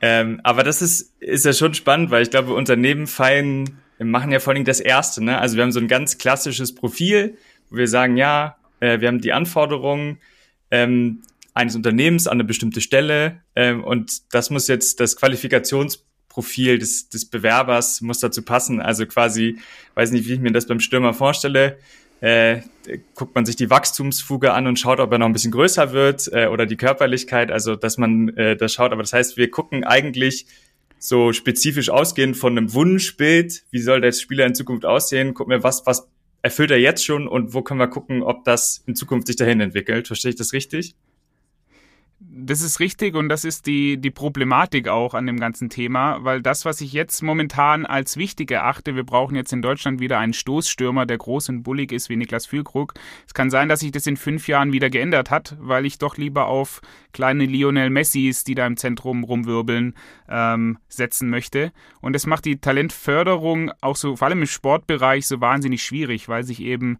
Ähm, 0.00 0.40
aber 0.44 0.62
das 0.62 0.82
ist, 0.82 1.12
ist 1.20 1.44
ja 1.44 1.52
schon 1.52 1.74
spannend, 1.74 2.10
weil 2.10 2.22
ich 2.22 2.30
glaube, 2.30 2.54
Unternehmen 2.54 3.08
wir 3.08 4.06
machen 4.06 4.32
ja 4.32 4.40
vor 4.40 4.52
allem 4.52 4.64
das 4.64 4.80
Erste. 4.80 5.22
Ne? 5.22 5.38
Also 5.38 5.56
wir 5.56 5.62
haben 5.62 5.72
so 5.72 5.80
ein 5.80 5.88
ganz 5.88 6.18
klassisches 6.18 6.74
Profil, 6.74 7.36
wo 7.70 7.76
wir 7.76 7.88
sagen, 7.88 8.16
ja, 8.16 8.56
äh, 8.80 9.00
wir 9.00 9.08
haben 9.08 9.20
die 9.20 9.32
Anforderungen 9.32 10.18
ähm, 10.70 11.22
eines 11.54 11.76
Unternehmens 11.76 12.26
an 12.26 12.34
eine 12.34 12.44
bestimmte 12.44 12.80
Stelle 12.80 13.42
ähm, 13.54 13.84
und 13.84 14.34
das 14.34 14.50
muss 14.50 14.68
jetzt 14.68 15.00
das 15.00 15.16
Qualifikationsprofil 15.16 16.78
des, 16.78 17.08
des 17.08 17.26
Bewerbers 17.26 18.00
muss 18.00 18.20
dazu 18.20 18.42
passen. 18.42 18.80
Also 18.80 19.06
quasi, 19.06 19.58
weiß 19.94 20.12
nicht, 20.12 20.28
wie 20.28 20.34
ich 20.34 20.40
mir 20.40 20.52
das 20.52 20.66
beim 20.66 20.80
Stürmer 20.80 21.14
vorstelle, 21.14 21.78
äh, 22.20 22.60
guckt 23.14 23.34
man 23.34 23.44
sich 23.44 23.56
die 23.56 23.68
Wachstumsfuge 23.68 24.52
an 24.52 24.66
und 24.66 24.78
schaut, 24.78 25.00
ob 25.00 25.10
er 25.10 25.18
noch 25.18 25.26
ein 25.26 25.32
bisschen 25.32 25.50
größer 25.50 25.92
wird 25.92 26.30
äh, 26.32 26.46
oder 26.46 26.66
die 26.66 26.76
Körperlichkeit, 26.76 27.50
also 27.50 27.74
dass 27.74 27.98
man 27.98 28.28
äh, 28.36 28.56
das 28.56 28.72
schaut. 28.72 28.92
Aber 28.92 29.02
das 29.02 29.12
heißt, 29.12 29.36
wir 29.36 29.50
gucken 29.50 29.84
eigentlich 29.84 30.46
so 31.00 31.32
spezifisch 31.32 31.90
ausgehend 31.90 32.36
von 32.36 32.56
einem 32.56 32.72
Wunschbild, 32.72 33.64
wie 33.72 33.80
soll 33.80 34.00
der 34.00 34.12
Spieler 34.12 34.46
in 34.46 34.54
Zukunft 34.54 34.86
aussehen, 34.86 35.34
gucken 35.34 35.50
wir, 35.50 35.64
was, 35.64 35.84
was 35.84 36.08
erfüllt 36.42 36.70
er 36.70 36.78
jetzt 36.78 37.04
schon 37.04 37.26
und 37.26 37.54
wo 37.54 37.62
können 37.62 37.80
wir 37.80 37.88
gucken, 37.88 38.22
ob 38.22 38.44
das 38.44 38.84
in 38.86 38.94
Zukunft 38.94 39.26
sich 39.26 39.36
dahin 39.36 39.60
entwickelt. 39.60 40.06
Verstehe 40.06 40.30
ich 40.30 40.36
das 40.36 40.52
richtig? 40.52 40.94
Das 42.44 42.60
ist 42.60 42.80
richtig 42.80 43.14
und 43.14 43.28
das 43.28 43.44
ist 43.44 43.66
die, 43.66 43.98
die 43.98 44.10
Problematik 44.10 44.88
auch 44.88 45.14
an 45.14 45.26
dem 45.26 45.38
ganzen 45.38 45.70
Thema, 45.70 46.24
weil 46.24 46.42
das, 46.42 46.64
was 46.64 46.80
ich 46.80 46.92
jetzt 46.92 47.22
momentan 47.22 47.86
als 47.86 48.16
wichtig 48.16 48.50
erachte, 48.50 48.96
wir 48.96 49.04
brauchen 49.04 49.36
jetzt 49.36 49.52
in 49.52 49.62
Deutschland 49.62 50.00
wieder 50.00 50.18
einen 50.18 50.32
Stoßstürmer, 50.32 51.06
der 51.06 51.18
groß 51.18 51.50
und 51.50 51.62
bullig 51.62 51.92
ist 51.92 52.08
wie 52.08 52.16
Niklas 52.16 52.46
Füllkrug. 52.46 52.94
Es 53.28 53.34
kann 53.34 53.48
sein, 53.48 53.68
dass 53.68 53.78
sich 53.78 53.92
das 53.92 54.08
in 54.08 54.16
fünf 54.16 54.48
Jahren 54.48 54.72
wieder 54.72 54.90
geändert 54.90 55.30
hat, 55.30 55.56
weil 55.60 55.86
ich 55.86 55.98
doch 55.98 56.16
lieber 56.16 56.46
auf 56.46 56.80
kleine 57.12 57.46
Lionel 57.46 57.90
Messis, 57.90 58.42
die 58.42 58.56
da 58.56 58.66
im 58.66 58.76
Zentrum 58.76 59.22
rumwirbeln, 59.22 59.94
ähm, 60.28 60.78
setzen 60.88 61.30
möchte. 61.30 61.70
Und 62.00 62.12
das 62.14 62.26
macht 62.26 62.44
die 62.44 62.60
Talentförderung 62.60 63.70
auch 63.80 63.94
so, 63.94 64.16
vor 64.16 64.26
allem 64.26 64.40
im 64.40 64.48
Sportbereich, 64.48 65.28
so 65.28 65.40
wahnsinnig 65.40 65.84
schwierig, 65.84 66.28
weil 66.28 66.42
sich 66.42 66.60
eben 66.60 66.98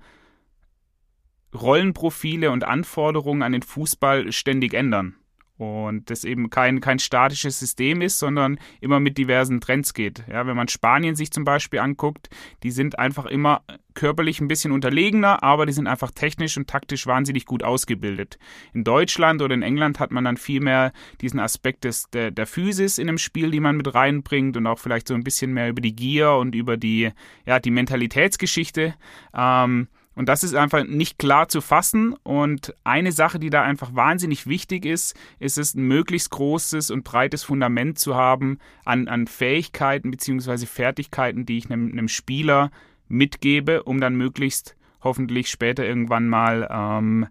Rollenprofile 1.53 2.53
und 2.53 2.63
Anforderungen 2.63 3.43
an 3.43 3.51
den 3.51 3.63
Fußball 3.63 4.31
ständig 4.31 4.75
ändern. 4.75 5.17
Und 5.63 6.11
das 6.11 6.25
eben 6.25 6.51
kein, 6.51 6.81
kein 6.81 6.99
statisches 6.99 7.61
System 7.61 8.03
ist, 8.03 8.19
sondern 8.19 8.59
immer 8.81 8.99
mit 8.99 9.17
diversen 9.17 9.61
Trends 9.61 9.95
geht. 9.95 10.25
Ja, 10.29 10.45
wenn 10.45 10.57
man 10.57 10.67
Spanien 10.67 11.15
sich 11.15 11.31
zum 11.31 11.45
Beispiel 11.45 11.79
anguckt, 11.79 12.31
die 12.65 12.73
sind 12.73 12.99
einfach 12.99 13.27
immer 13.27 13.63
körperlich 13.95 14.41
ein 14.41 14.49
bisschen 14.49 14.73
unterlegener, 14.73 15.45
aber 15.45 15.65
die 15.65 15.73
sind 15.73 15.87
einfach 15.87 16.11
technisch 16.11 16.57
und 16.57 16.67
taktisch 16.67 17.07
wahnsinnig 17.07 17.47
gut 17.47 17.63
ausgebildet. 17.63 18.41
In 18.73 18.83
Deutschland 18.83 19.41
oder 19.41 19.55
in 19.55 19.63
England 19.63 20.01
hat 20.01 20.11
man 20.11 20.25
dann 20.25 20.37
viel 20.37 20.61
mehr 20.61 20.93
diesen 21.21 21.39
Aspekt 21.39 21.85
des, 21.85 22.11
der, 22.11 22.33
der 22.33 22.49
Physis 22.49 22.99
in 22.99 23.09
einem 23.09 23.19
Spiel, 23.19 23.53
die 23.53 23.61
man 23.61 23.77
mit 23.77 23.95
reinbringt 23.95 24.57
und 24.57 24.67
auch 24.67 24.81
vielleicht 24.81 25.07
so 25.07 25.15
ein 25.15 25.23
bisschen 25.23 25.53
mehr 25.53 25.69
über 25.69 25.81
die 25.81 25.95
Gier 25.95 26.33
und 26.33 26.57
über 26.57 26.77
die, 26.77 27.13
ja, 27.47 27.61
die 27.61 27.71
Mentalitätsgeschichte. 27.71 28.95
Ähm, 29.33 29.87
und 30.15 30.29
das 30.29 30.45
ist 30.45 30.55
einfach 30.55 30.85
nicht 30.85 31.19
klar 31.19 31.49
zu 31.49 31.61
fassen. 31.61 32.15
Und 32.23 32.75
eine 32.85 33.13
Sache, 33.13 33.39
die 33.39 33.51
da 33.51 33.63
einfach 33.63 33.95
wahnsinnig 33.95 34.47
wichtig 34.47 34.85
ist, 34.85 35.17
ist 35.39 35.59
es, 35.59 35.75
ein 35.75 35.83
möglichst 35.83 36.31
großes 36.31 36.91
und 36.91 37.05
breites 37.05 37.45
Fundament 37.45 37.99
zu 37.99 38.15
haben 38.15 38.59
an, 38.85 39.09
an 39.09 39.27
Fähigkeiten 39.27 40.11
bzw. 40.11 40.67
Fertigkeiten, 40.67 41.47
die 41.47 41.59
ich 41.59 41.71
einem, 41.71 41.91
einem, 41.91 42.09
Spieler 42.09 42.71
mitgebe, 43.09 43.85
um 43.85 44.01
dann 44.01 44.15
möglichst 44.17 44.77
hoffentlich 45.03 45.49
später 45.49 45.85
irgendwann 45.85 46.29
mal 46.29 46.69
ähm, 46.71 47.27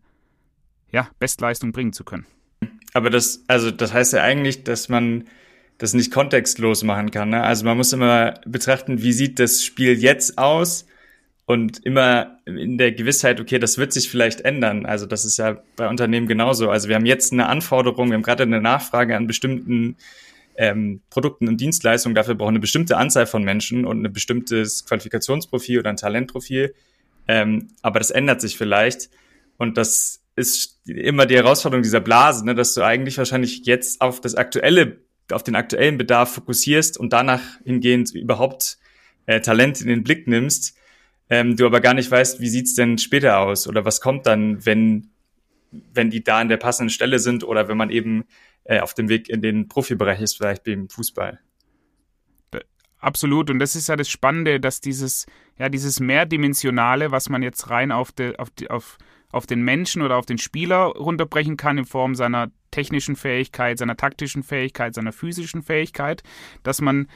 ja, 0.91 1.07
Bestleistung 1.19 1.71
bringen 1.71 1.93
zu 1.93 2.03
können. 2.03 2.25
Aber 2.93 3.09
das, 3.09 3.43
also 3.47 3.71
das 3.71 3.93
heißt 3.93 4.13
ja 4.13 4.23
eigentlich, 4.23 4.63
dass 4.63 4.89
man 4.89 5.25
das 5.77 5.93
nicht 5.93 6.11
kontextlos 6.11 6.83
machen 6.83 7.11
kann. 7.11 7.29
Ne? 7.29 7.41
Also 7.41 7.63
man 7.65 7.77
muss 7.77 7.93
immer 7.93 8.33
betrachten, 8.45 9.01
wie 9.01 9.13
sieht 9.13 9.39
das 9.39 9.63
Spiel 9.63 9.97
jetzt 9.97 10.37
aus 10.37 10.85
und 11.45 11.83
immer 11.85 12.37
in 12.45 12.77
der 12.77 12.91
Gewissheit, 12.91 13.39
okay, 13.39 13.59
das 13.59 13.77
wird 13.77 13.91
sich 13.93 14.09
vielleicht 14.09 14.41
ändern. 14.41 14.85
Also 14.85 15.05
das 15.05 15.25
ist 15.25 15.37
ja 15.37 15.61
bei 15.75 15.87
Unternehmen 15.87 16.27
genauso. 16.27 16.69
Also 16.69 16.87
wir 16.87 16.95
haben 16.95 17.05
jetzt 17.05 17.33
eine 17.33 17.47
Anforderung, 17.47 18.09
wir 18.09 18.15
haben 18.15 18.23
gerade 18.23 18.43
eine 18.43 18.61
Nachfrage 18.61 19.15
an 19.17 19.27
bestimmten 19.27 19.97
ähm, 20.55 21.01
Produkten 21.09 21.47
und 21.47 21.59
Dienstleistungen. 21.59 22.15
Dafür 22.15 22.35
brauchen 22.35 22.49
eine 22.49 22.59
bestimmte 22.59 22.97
Anzahl 22.97 23.25
von 23.25 23.43
Menschen 23.43 23.85
und 23.85 24.05
ein 24.05 24.13
bestimmtes 24.13 24.85
Qualifikationsprofil 24.85 25.79
oder 25.79 25.89
ein 25.89 25.97
Talentprofil. 25.97 26.73
Ähm, 27.27 27.69
aber 27.81 27.99
das 27.99 28.11
ändert 28.11 28.41
sich 28.41 28.57
vielleicht. 28.57 29.09
Und 29.57 29.77
das 29.77 30.23
ist 30.35 30.79
immer 30.85 31.25
die 31.25 31.35
Herausforderung 31.35 31.83
dieser 31.83 31.99
Blase, 31.99 32.45
ne, 32.45 32.55
dass 32.55 32.73
du 32.73 32.81
eigentlich 32.81 33.17
wahrscheinlich 33.17 33.65
jetzt 33.65 34.01
auf 34.01 34.21
das 34.21 34.35
aktuelle, 34.35 35.01
auf 35.31 35.43
den 35.43 35.55
aktuellen 35.55 35.97
Bedarf 35.97 36.33
fokussierst 36.33 36.97
und 36.97 37.13
danach 37.13 37.41
hingehend 37.63 38.13
überhaupt 38.13 38.77
äh, 39.25 39.41
Talent 39.41 39.81
in 39.81 39.87
den 39.87 40.03
Blick 40.03 40.27
nimmst 40.27 40.77
ähm, 41.31 41.55
du 41.55 41.65
aber 41.65 41.79
gar 41.79 41.93
nicht 41.93 42.11
weißt, 42.11 42.41
wie 42.41 42.49
sieht's 42.49 42.75
denn 42.75 42.97
später 42.97 43.39
aus 43.39 43.65
oder 43.65 43.85
was 43.85 44.01
kommt 44.01 44.27
dann, 44.27 44.65
wenn, 44.65 45.11
wenn 45.71 46.09
die 46.09 46.23
da 46.23 46.39
an 46.39 46.49
der 46.49 46.57
passenden 46.57 46.89
Stelle 46.89 47.19
sind 47.19 47.45
oder 47.45 47.69
wenn 47.69 47.77
man 47.77 47.89
eben 47.89 48.25
äh, 48.65 48.81
auf 48.81 48.93
dem 48.93 49.07
Weg 49.07 49.29
in 49.29 49.41
den 49.41 49.69
Profibereich 49.69 50.19
ist, 50.19 50.35
vielleicht 50.35 50.65
beim 50.65 50.89
Fußball. 50.89 51.39
Absolut. 52.97 53.49
Und 53.49 53.59
das 53.59 53.75
ist 53.75 53.87
ja 53.87 53.95
das 53.95 54.09
Spannende, 54.09 54.59
dass 54.59 54.81
dieses, 54.81 55.25
ja, 55.57 55.69
dieses 55.69 55.99
Mehrdimensionale, 55.99 57.11
was 57.11 57.29
man 57.29 57.41
jetzt 57.41 57.69
rein 57.69 57.91
auf, 57.91 58.11
de, 58.11 58.35
auf, 58.35 58.51
die, 58.51 58.69
auf, 58.69 58.97
auf 59.31 59.47
den 59.47 59.63
Menschen 59.63 60.03
oder 60.03 60.17
auf 60.17 60.27
den 60.27 60.37
Spieler 60.37 60.83
runterbrechen 60.83 61.57
kann 61.57 61.79
in 61.79 61.85
Form 61.85 62.13
seiner 62.13 62.51
technischen 62.69 63.15
Fähigkeit, 63.15 63.79
seiner 63.79 63.97
taktischen 63.97 64.43
Fähigkeit, 64.43 64.93
seiner 64.93 65.13
physischen 65.13 65.63
Fähigkeit, 65.63 66.21
dass 66.61 66.79
man, 66.79 67.07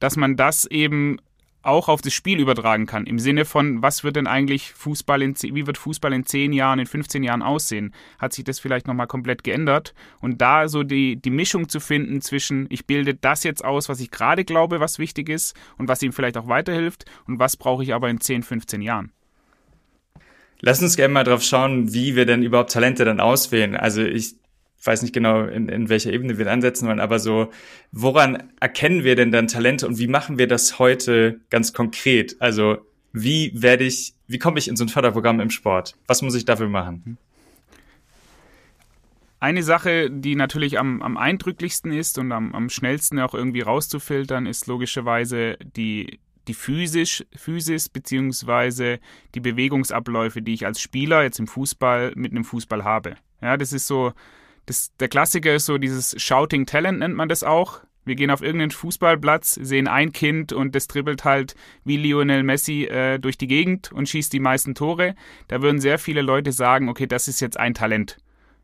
dass 0.00 0.16
man 0.16 0.36
das 0.36 0.64
eben 0.64 1.18
auch 1.62 1.88
auf 1.88 2.02
das 2.02 2.12
Spiel 2.12 2.40
übertragen 2.40 2.86
kann. 2.86 3.06
Im 3.06 3.18
Sinne 3.18 3.44
von, 3.44 3.82
was 3.82 4.04
wird 4.04 4.16
denn 4.16 4.26
eigentlich 4.26 4.72
Fußball 4.72 5.22
in, 5.22 5.34
wie 5.40 5.66
wird 5.66 5.78
Fußball 5.78 6.12
in 6.12 6.26
10 6.26 6.52
Jahren, 6.52 6.78
in 6.78 6.86
15 6.86 7.22
Jahren 7.22 7.42
aussehen? 7.42 7.94
Hat 8.18 8.32
sich 8.32 8.44
das 8.44 8.60
vielleicht 8.60 8.86
nochmal 8.86 9.06
komplett 9.06 9.44
geändert? 9.44 9.94
Und 10.20 10.40
da 10.40 10.68
so 10.68 10.82
die, 10.82 11.16
die 11.16 11.30
Mischung 11.30 11.68
zu 11.68 11.80
finden 11.80 12.20
zwischen, 12.20 12.66
ich 12.70 12.86
bilde 12.86 13.14
das 13.14 13.44
jetzt 13.44 13.64
aus, 13.64 13.88
was 13.88 14.00
ich 14.00 14.10
gerade 14.10 14.44
glaube, 14.44 14.80
was 14.80 14.98
wichtig 14.98 15.28
ist 15.28 15.56
und 15.78 15.88
was 15.88 16.02
ihm 16.02 16.12
vielleicht 16.12 16.36
auch 16.36 16.48
weiterhilft 16.48 17.04
und 17.26 17.38
was 17.38 17.56
brauche 17.56 17.82
ich 17.82 17.94
aber 17.94 18.10
in 18.10 18.20
10, 18.20 18.42
15 18.42 18.82
Jahren. 18.82 19.12
Lass 20.60 20.80
uns 20.80 20.96
gerne 20.96 21.12
mal 21.12 21.24
drauf 21.24 21.42
schauen, 21.42 21.92
wie 21.92 22.14
wir 22.14 22.24
denn 22.24 22.42
überhaupt 22.44 22.70
Talente 22.70 23.04
dann 23.04 23.18
auswählen. 23.18 23.76
Also 23.76 24.02
ich 24.02 24.36
weiß 24.84 25.02
nicht 25.02 25.14
genau, 25.14 25.44
in, 25.44 25.68
in 25.68 25.88
welcher 25.88 26.12
Ebene 26.12 26.38
wir 26.38 26.50
ansetzen 26.50 26.88
wollen, 26.88 27.00
aber 27.00 27.18
so, 27.18 27.50
woran 27.92 28.50
erkennen 28.60 29.04
wir 29.04 29.16
denn 29.16 29.30
dann 29.30 29.46
Talente 29.46 29.86
und 29.86 29.98
wie 29.98 30.08
machen 30.08 30.38
wir 30.38 30.48
das 30.48 30.78
heute 30.78 31.40
ganz 31.50 31.72
konkret? 31.72 32.36
Also, 32.40 32.78
wie 33.12 33.52
werde 33.54 33.84
ich, 33.84 34.14
wie 34.26 34.38
komme 34.38 34.58
ich 34.58 34.68
in 34.68 34.76
so 34.76 34.84
ein 34.84 34.88
Förderprogramm 34.88 35.40
im 35.40 35.50
Sport? 35.50 35.96
Was 36.06 36.22
muss 36.22 36.34
ich 36.34 36.44
dafür 36.44 36.68
machen? 36.68 37.18
Eine 39.38 39.62
Sache, 39.62 40.08
die 40.10 40.36
natürlich 40.36 40.78
am, 40.78 41.02
am 41.02 41.16
eindrücklichsten 41.16 41.92
ist 41.92 42.16
und 42.18 42.30
am, 42.30 42.54
am 42.54 42.68
schnellsten 42.68 43.18
auch 43.18 43.34
irgendwie 43.34 43.60
rauszufiltern, 43.60 44.46
ist 44.46 44.68
logischerweise 44.68 45.56
die, 45.76 46.20
die 46.46 46.54
physisch, 46.54 47.24
Physis 47.34 47.88
beziehungsweise 47.88 49.00
die 49.34 49.40
Bewegungsabläufe, 49.40 50.42
die 50.42 50.54
ich 50.54 50.64
als 50.64 50.80
Spieler 50.80 51.24
jetzt 51.24 51.40
im 51.40 51.48
Fußball 51.48 52.12
mit 52.14 52.30
einem 52.30 52.44
Fußball 52.44 52.84
habe. 52.84 53.16
Ja, 53.40 53.56
das 53.56 53.72
ist 53.72 53.88
so 53.88 54.12
das, 54.66 54.92
der 54.98 55.08
Klassiker 55.08 55.54
ist 55.54 55.66
so 55.66 55.78
dieses 55.78 56.20
Shouting 56.20 56.66
Talent 56.66 57.00
nennt 57.00 57.14
man 57.14 57.28
das 57.28 57.42
auch. 57.42 57.80
Wir 58.04 58.16
gehen 58.16 58.30
auf 58.30 58.42
irgendeinen 58.42 58.72
Fußballplatz, 58.72 59.54
sehen 59.54 59.86
ein 59.86 60.12
Kind 60.12 60.52
und 60.52 60.74
das 60.74 60.88
dribbelt 60.88 61.24
halt 61.24 61.54
wie 61.84 61.96
Lionel 61.96 62.42
Messi 62.42 62.84
äh, 62.84 63.18
durch 63.18 63.38
die 63.38 63.46
Gegend 63.46 63.92
und 63.92 64.08
schießt 64.08 64.32
die 64.32 64.40
meisten 64.40 64.74
Tore. 64.74 65.14
Da 65.46 65.62
würden 65.62 65.80
sehr 65.80 65.98
viele 65.98 66.22
Leute 66.22 66.50
sagen, 66.50 66.88
okay, 66.88 67.06
das 67.06 67.28
ist 67.28 67.40
jetzt 67.40 67.58
ein 67.58 67.74
Talent. 67.74 68.18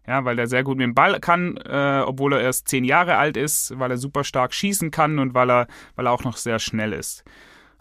Ja, 0.08 0.24
weil 0.24 0.36
der 0.36 0.46
sehr 0.46 0.64
gut 0.64 0.78
mit 0.78 0.84
dem 0.84 0.94
Ball 0.94 1.20
kann, 1.20 1.58
äh, 1.58 2.02
obwohl 2.04 2.32
er 2.32 2.40
erst 2.40 2.66
zehn 2.68 2.82
Jahre 2.82 3.16
alt 3.16 3.36
ist, 3.36 3.78
weil 3.78 3.90
er 3.90 3.98
super 3.98 4.24
stark 4.24 4.54
schießen 4.54 4.90
kann 4.90 5.18
und 5.18 5.34
weil 5.34 5.50
er, 5.50 5.66
weil 5.96 6.06
er 6.06 6.12
auch 6.12 6.24
noch 6.24 6.38
sehr 6.38 6.58
schnell 6.58 6.94
ist. 6.94 7.24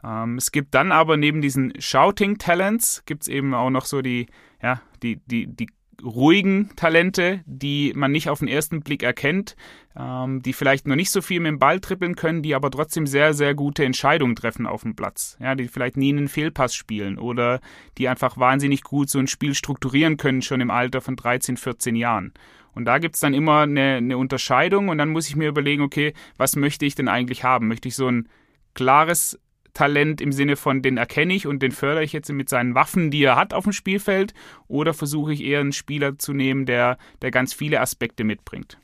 Ähm, 0.03 0.35
es 0.35 0.51
gibt 0.51 0.75
dann 0.75 0.91
aber 0.91 1.17
neben 1.17 1.41
diesen 1.41 1.73
Shouting 1.79 2.37
Talents 2.37 3.03
gibt 3.05 3.23
es 3.23 3.27
eben 3.29 3.53
auch 3.53 3.69
noch 3.69 3.85
so 3.85 4.01
die, 4.01 4.27
ja, 4.61 4.81
die, 5.01 5.21
die, 5.25 5.47
die 5.47 5.69
ruhigen 6.03 6.69
Talente, 6.75 7.41
die 7.45 7.93
man 7.95 8.11
nicht 8.11 8.29
auf 8.29 8.39
den 8.39 8.47
ersten 8.47 8.81
Blick 8.81 9.03
erkennt, 9.03 9.55
ähm, 9.97 10.41
die 10.41 10.53
vielleicht 10.53 10.87
noch 10.87 10.95
nicht 10.95 11.11
so 11.11 11.21
viel 11.21 11.39
mit 11.39 11.49
dem 11.49 11.59
Ball 11.59 11.79
trippeln 11.79 12.15
können, 12.15 12.43
die 12.43 12.55
aber 12.55 12.69
trotzdem 12.69 13.07
sehr, 13.07 13.33
sehr 13.33 13.55
gute 13.55 13.83
Entscheidungen 13.83 14.35
treffen 14.35 14.67
auf 14.67 14.83
dem 14.83 14.95
Platz. 14.95 15.37
Ja, 15.39 15.55
die 15.55 15.67
vielleicht 15.67 15.97
nie 15.97 16.09
einen 16.09 16.27
Fehlpass 16.27 16.75
spielen 16.75 17.17
oder 17.17 17.59
die 17.97 18.07
einfach 18.07 18.37
wahnsinnig 18.37 18.83
gut 18.83 19.09
so 19.09 19.19
ein 19.19 19.27
Spiel 19.27 19.55
strukturieren 19.55 20.17
können, 20.17 20.41
schon 20.41 20.61
im 20.61 20.71
Alter 20.71 21.01
von 21.01 21.15
13, 21.15 21.57
14 21.57 21.95
Jahren. 21.95 22.33
Und 22.73 22.85
da 22.85 22.99
gibt 22.99 23.15
es 23.15 23.21
dann 23.21 23.33
immer 23.33 23.61
eine, 23.61 23.95
eine 23.95 24.17
Unterscheidung 24.19 24.89
und 24.89 24.99
dann 24.99 25.09
muss 25.09 25.27
ich 25.27 25.35
mir 25.35 25.49
überlegen, 25.49 25.81
okay, 25.81 26.13
was 26.37 26.55
möchte 26.55 26.85
ich 26.85 26.93
denn 26.93 27.07
eigentlich 27.07 27.43
haben? 27.43 27.67
Möchte 27.67 27.87
ich 27.87 27.95
so 27.95 28.07
ein 28.07 28.29
klares 28.75 29.39
Talent 29.77 30.21
im 30.21 30.31
Sinne 30.31 30.55
von, 30.55 30.81
den 30.81 30.97
erkenne 30.97 31.35
ich 31.35 31.45
und 31.45 31.61
den 31.61 31.71
fördere 31.71 32.03
ich 32.03 32.11
jetzt 32.11 32.31
mit 32.31 32.49
seinen 32.49 32.73
Waffen, 32.73 33.11
die 33.11 33.23
er 33.23 33.35
hat 33.35 33.53
auf 33.53 33.63
dem 33.63 33.73
Spielfeld? 33.73 34.33
Oder 34.67 34.95
versuche 34.95 35.33
ich 35.33 35.43
eher 35.43 35.59
einen 35.59 35.71
Spieler 35.71 36.17
zu 36.17 36.33
nehmen, 36.33 36.65
der, 36.65 36.97
der 37.21 37.29
ganz 37.29 37.53
viele 37.53 37.79
Aspekte 37.79 38.23
mitbringt? 38.23 38.79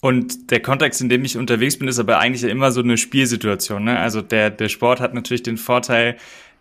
Und 0.00 0.50
der 0.50 0.60
Kontext, 0.60 1.00
in 1.00 1.08
dem 1.08 1.24
ich 1.24 1.36
unterwegs 1.36 1.78
bin, 1.78 1.86
ist 1.86 2.00
aber 2.00 2.18
eigentlich 2.18 2.42
immer 2.42 2.72
so 2.72 2.80
eine 2.80 2.96
Spielsituation. 2.96 3.84
Ne? 3.84 3.96
Also 4.00 4.20
der, 4.20 4.50
der 4.50 4.68
Sport 4.68 4.98
hat 4.98 5.14
natürlich 5.14 5.44
den 5.44 5.58
Vorteil, 5.58 6.16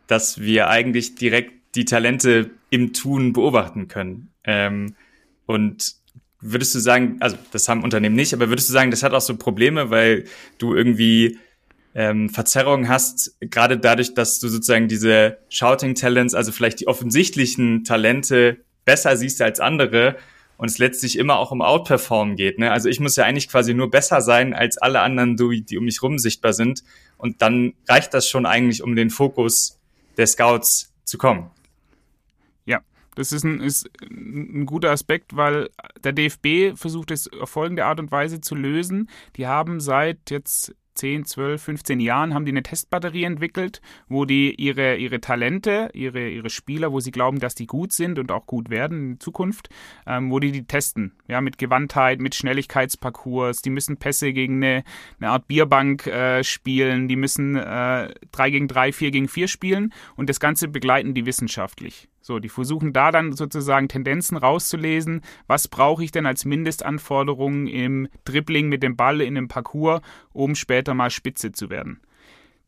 dass 0.06 0.40
wir 0.40 0.70
eigentlich 0.70 1.16
direkt 1.16 1.54
die 1.74 1.86
Talente 1.86 2.52
im 2.70 2.94
Tun 2.94 3.34
beobachten 3.34 3.88
können. 3.88 4.30
Ähm, 4.44 4.94
und 5.48 5.96
würdest 6.40 6.76
du 6.76 6.80
sagen, 6.80 7.18
also 7.20 7.36
das 7.52 7.68
haben 7.68 7.84
Unternehmen 7.84 8.16
nicht, 8.16 8.36
aber 8.36 8.50
würdest 8.50 8.70
du 8.70 8.74
sagen, 8.74 8.92
das 8.92 9.02
hat 9.02 9.14
auch 9.14 9.22
so 9.22 9.36
Probleme, 9.36 9.90
weil 9.90 10.26
du 10.60 10.76
irgendwie 10.76 11.40
ähm, 11.96 12.30
Verzerrung 12.30 12.90
hast, 12.90 13.38
gerade 13.40 13.78
dadurch, 13.78 14.14
dass 14.14 14.40
du 14.40 14.50
sozusagen 14.50 14.90
diese 14.90 15.38
Shouting 15.50 15.96
Talents, 15.96 16.36
also 16.36 16.52
vielleicht 16.52 16.82
die 16.82 16.88
offensichtlichen 16.88 17.86
Talente 17.86 18.58
besser 18.84 19.16
siehst 19.16 19.42
als 19.42 19.62
andere 19.62 20.18
und 20.58 20.70
es 20.70 20.78
letztlich 20.78 21.18
immer 21.18 21.38
auch 21.38 21.52
um 21.52 21.62
Outperform 21.62 22.36
geht. 22.36 22.60
Ne? 22.60 22.72
Also 22.72 22.90
ich 22.90 23.00
muss 23.00 23.16
ja 23.16 23.24
eigentlich 23.24 23.48
quasi 23.48 23.74
nur 23.74 23.90
besser 23.90 24.22
sein 24.22 24.54
als 24.54 24.78
alle 24.78 25.00
anderen, 25.00 25.38
die 25.38 25.78
um 25.78 25.86
mich 25.86 26.04
rum 26.04 26.20
sichtbar 26.20 26.52
sind 26.52 26.84
und 27.18 27.42
dann 27.42 27.74
reicht 27.88 28.14
das 28.14 28.30
schon 28.30 28.46
eigentlich, 28.46 28.84
um 28.84 28.96
den 28.96 29.10
Fokus 29.10 29.80
der 30.18 30.28
Scouts 30.28 30.94
zu 31.06 31.18
kommen. 31.18 31.50
Ja, 32.66 32.82
das 33.16 33.32
ist 33.32 33.46
ein, 33.46 33.62
ist 33.62 33.90
ein 34.02 34.66
guter 34.66 34.92
Aspekt, 34.92 35.38
weil 35.38 35.70
der 36.04 36.12
DFB 36.12 36.78
versucht 36.78 37.12
es 37.12 37.32
auf 37.32 37.50
folgende 37.50 37.86
Art 37.86 38.02
und 38.02 38.12
Weise 38.12 38.42
zu 38.42 38.54
lösen. 38.54 39.10
Die 39.38 39.48
haben 39.48 39.80
seit 39.80 40.30
jetzt 40.30 40.74
10, 40.96 41.26
12, 41.26 41.62
15 41.62 42.00
Jahren 42.00 42.34
haben 42.34 42.46
die 42.46 42.52
eine 42.52 42.64
Testbatterie 42.64 43.26
entwickelt, 43.26 43.82
wo 44.08 44.26
die 44.26 44.56
ihre, 44.56 44.96
ihre 44.96 45.22
Talente, 45.22 45.90
ihre, 45.94 46.30
ihre 46.30 46.50
Spieler, 46.50 46.92
wo 46.92 47.00
sie 47.00 47.12
glauben, 47.12 47.40
dass 47.40 47.56
die 47.56 47.68
gut 47.68 47.92
sind 47.92 48.18
und 48.18 48.32
auch 48.32 48.46
gut 48.46 48.70
werden 48.70 49.12
in 49.12 49.20
Zukunft, 49.20 49.70
ähm, 50.08 50.32
wo 50.32 50.40
die 50.40 50.52
die 50.52 50.66
testen. 50.66 51.14
Ja, 51.28 51.42
mit 51.42 51.58
Gewandtheit, 51.58 52.20
mit 52.20 52.36
Schnelligkeitsparcours. 52.36 53.62
Die 53.62 53.70
müssen 53.70 53.98
Pässe 53.98 54.34
gegen 54.34 54.64
eine, 54.64 54.84
eine 55.20 55.32
Art 55.32 55.48
Bierbank 55.48 56.08
äh, 56.08 56.44
spielen. 56.44 57.08
Die 57.08 57.16
müssen 57.16 57.56
äh, 57.56 58.14
3 58.32 58.50
gegen 58.50 58.68
3, 58.68 58.92
4 58.92 59.12
gegen 59.12 59.28
4 59.28 59.48
spielen 59.48 59.94
und 60.16 60.30
das 60.30 60.40
Ganze 60.40 60.68
begleiten 60.68 61.14
die 61.14 61.26
wissenschaftlich. 61.26 62.08
So, 62.26 62.40
die 62.40 62.50
versuchen 62.50 62.92
da 62.92 63.12
dann 63.12 63.34
sozusagen 63.34 63.88
Tendenzen 63.88 64.36
rauszulesen. 64.36 65.22
Was 65.46 65.68
brauche 65.68 66.04
ich 66.04 66.12
denn 66.12 66.26
als 66.26 66.44
Mindestanforderungen 66.44 67.68
im 67.68 68.08
Dribbling 68.24 68.68
mit 68.68 68.82
dem 68.82 68.96
Ball 68.96 69.22
in 69.22 69.38
einem 69.38 69.48
Parcours, 69.48 70.02
um 70.34 70.56
später 70.56 70.96
mal 70.96 71.12
Spitze 71.12 71.52
zu 71.52 71.70
werden? 71.70 72.02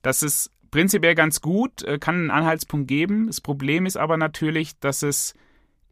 Das 0.04 0.22
ist 0.22 0.52
prinzipiell 0.70 1.16
ganz 1.16 1.42
gut, 1.42 1.82
äh, 1.82 1.98
kann 1.98 2.18
einen 2.18 2.30
Anhaltspunkt 2.30 2.88
geben. 2.88 3.26
Das 3.26 3.42
Problem 3.42 3.88
ist 3.88 3.98
aber 3.98 4.16
natürlich, 4.16 4.78
dass 4.78 5.02
es 5.02 5.34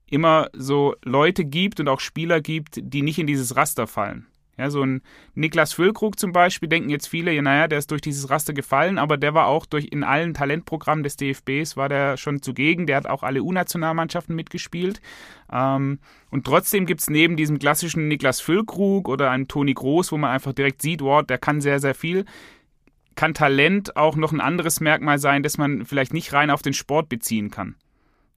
immer 0.05 0.51
so 0.53 0.93
Leute 1.03 1.43
gibt 1.43 1.79
und 1.79 1.87
auch 1.87 2.01
Spieler 2.01 2.41
gibt, 2.41 2.77
die 2.79 3.01
nicht 3.01 3.17
in 3.17 3.25
dieses 3.25 3.55
Raster 3.55 3.87
fallen. 3.87 4.27
Ja, 4.57 4.69
so 4.69 4.83
ein 4.83 5.01
Niklas 5.33 5.73
Füllkrug 5.73 6.17
zum 6.17 6.31
Beispiel 6.31 6.69
denken 6.69 6.89
jetzt 6.89 7.07
viele, 7.07 7.33
ja, 7.33 7.41
naja, 7.41 7.67
der 7.67 7.79
ist 7.79 7.91
durch 7.91 8.01
dieses 8.01 8.29
Raster 8.29 8.53
gefallen, 8.53 8.97
aber 8.97 9.17
der 9.17 9.33
war 9.33 9.47
auch 9.47 9.65
durch 9.65 9.87
in 9.91 10.03
allen 10.03 10.33
Talentprogrammen 10.33 11.03
des 11.03 11.17
DFBs 11.17 11.75
war 11.75 11.89
der 11.89 12.15
schon 12.15 12.41
zugegen. 12.41 12.87
Der 12.87 12.95
hat 12.95 13.05
auch 13.05 13.23
alle 13.23 13.43
U-Nationalmannschaften 13.43 14.33
mitgespielt. 14.33 15.01
Ähm, 15.51 15.99
und 16.31 16.45
trotzdem 16.45 16.85
gibt 16.85 17.01
es 17.01 17.09
neben 17.09 17.35
diesem 17.35 17.59
klassischen 17.59 18.07
Niklas 18.07 18.39
Füllkrug 18.39 19.09
oder 19.09 19.29
einem 19.29 19.49
Toni 19.49 19.73
Groß, 19.73 20.13
wo 20.13 20.17
man 20.17 20.31
einfach 20.31 20.53
direkt 20.53 20.81
sieht, 20.81 21.01
wow, 21.01 21.21
der 21.21 21.37
kann 21.37 21.59
sehr, 21.59 21.79
sehr 21.81 21.95
viel, 21.95 22.23
kann 23.15 23.33
Talent 23.33 23.97
auch 23.97 24.15
noch 24.15 24.31
ein 24.31 24.41
anderes 24.41 24.79
Merkmal 24.79 25.19
sein, 25.19 25.43
das 25.43 25.57
man 25.57 25.85
vielleicht 25.85 26.13
nicht 26.13 26.31
rein 26.31 26.49
auf 26.49 26.61
den 26.61 26.73
Sport 26.73 27.09
beziehen 27.09 27.51
kann. 27.51 27.75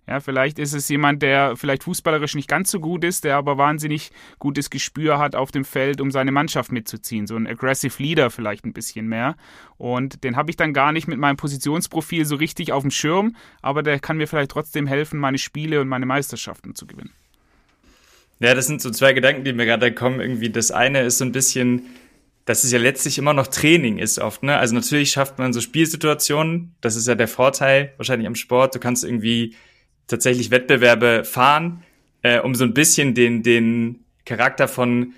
Ja, 0.09 0.21
vielleicht 0.21 0.59
ist 0.59 0.73
es 0.73 0.89
jemand, 0.89 1.21
der 1.21 1.55
vielleicht 1.55 1.83
fußballerisch 1.83 2.35
nicht 2.35 2.49
ganz 2.49 2.71
so 2.71 2.81
gut 2.81 3.05
ist, 3.05 3.25
der 3.25 3.37
aber 3.37 3.59
wahnsinnig 3.59 4.11
gutes 4.39 4.71
Gespür 4.71 5.19
hat 5.19 5.37
auf 5.37 5.51
dem 5.51 5.67
Feld, 5.67 6.01
um 6.01 6.11
seine 6.11 6.33
Mannschaft 6.33 6.73
mitzuziehen. 6.73 7.27
So 7.27 7.37
ein 7.37 7.47
aggressive 7.47 8.03
Leader 8.03 8.31
vielleicht 8.31 8.65
ein 8.65 8.73
bisschen 8.73 9.07
mehr. 9.07 9.37
Und 9.77 10.25
den 10.25 10.37
habe 10.37 10.49
ich 10.49 10.57
dann 10.57 10.73
gar 10.73 10.93
nicht 10.93 11.09
mit 11.09 11.19
meinem 11.19 11.37
Positionsprofil 11.37 12.25
so 12.25 12.37
richtig 12.37 12.73
auf 12.73 12.83
dem 12.83 12.91
Schirm, 12.91 13.37
aber 13.61 13.83
der 13.83 14.01
kann 14.01 14.17
mir 14.17 14.27
vielleicht 14.27 14.51
trotzdem 14.51 14.87
helfen, 14.87 15.21
meine 15.21 15.37
Spiele 15.37 15.79
und 15.79 15.89
meine 15.89 16.07
Meisterschaften 16.07 16.75
zu 16.75 16.87
gewinnen. 16.87 17.13
Ja, 18.41 18.55
das 18.55 18.67
sind 18.67 18.81
so 18.81 18.91
zwei 18.91 19.13
Gedanken, 19.13 19.45
die 19.45 19.53
mir 19.53 19.67
gerade 19.67 19.93
kommen. 19.93 20.21
Irgendwie 20.21 20.49
das 20.49 20.71
eine 20.71 21.03
ist 21.03 21.19
so 21.19 21.27
ein 21.27 21.33
bisschen, 21.33 21.83
dass 22.47 22.65
es 22.65 22.73
ja 22.73 22.79
letztlich 22.79 23.19
immer 23.19 23.35
noch 23.35 23.49
Training 23.49 23.99
ist 23.99 24.19
oft. 24.19 24.43
Ne? 24.43 24.57
Also 24.57 24.75
natürlich 24.75 25.11
schafft 25.11 25.39
man 25.39 25.53
so 25.53 25.61
Spielsituationen. 25.61 26.75
Das 26.81 26.97
ist 26.97 27.07
ja 27.07 27.15
der 27.15 27.29
Vorteil 27.29 27.93
wahrscheinlich 27.99 28.27
am 28.27 28.37
Sport. 28.37 28.75
Du 28.75 28.79
kannst 28.79 29.05
irgendwie 29.05 29.55
tatsächlich 30.09 30.51
Wettbewerbe 30.51 31.23
fahren, 31.25 31.85
äh, 32.23 32.41
um 32.41 32.55
so 32.55 32.65
ein 32.65 32.75
bisschen 32.75 33.15
den, 33.15 33.43
den 33.43 34.01
Charakter 34.25 34.67
von 34.67 35.15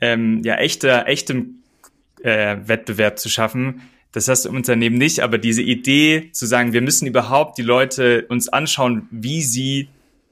ähm, 0.00 0.42
ja, 0.44 0.56
echter, 0.56 1.08
echtem 1.08 1.62
äh, 2.22 2.56
Wettbewerb 2.64 3.18
zu 3.18 3.28
schaffen. 3.28 3.82
Das 4.12 4.28
hast 4.28 4.44
du 4.44 4.50
im 4.50 4.56
Unternehmen 4.56 4.96
nicht, 4.96 5.20
aber 5.20 5.38
diese 5.38 5.62
Idee 5.62 6.30
zu 6.32 6.46
sagen, 6.46 6.72
wir 6.72 6.80
müssen 6.80 7.06
überhaupt 7.06 7.58
die 7.58 7.62
Leute 7.62 8.26
uns 8.28 8.48
anschauen, 8.48 9.08
wie 9.10 9.42
sie 9.42 9.88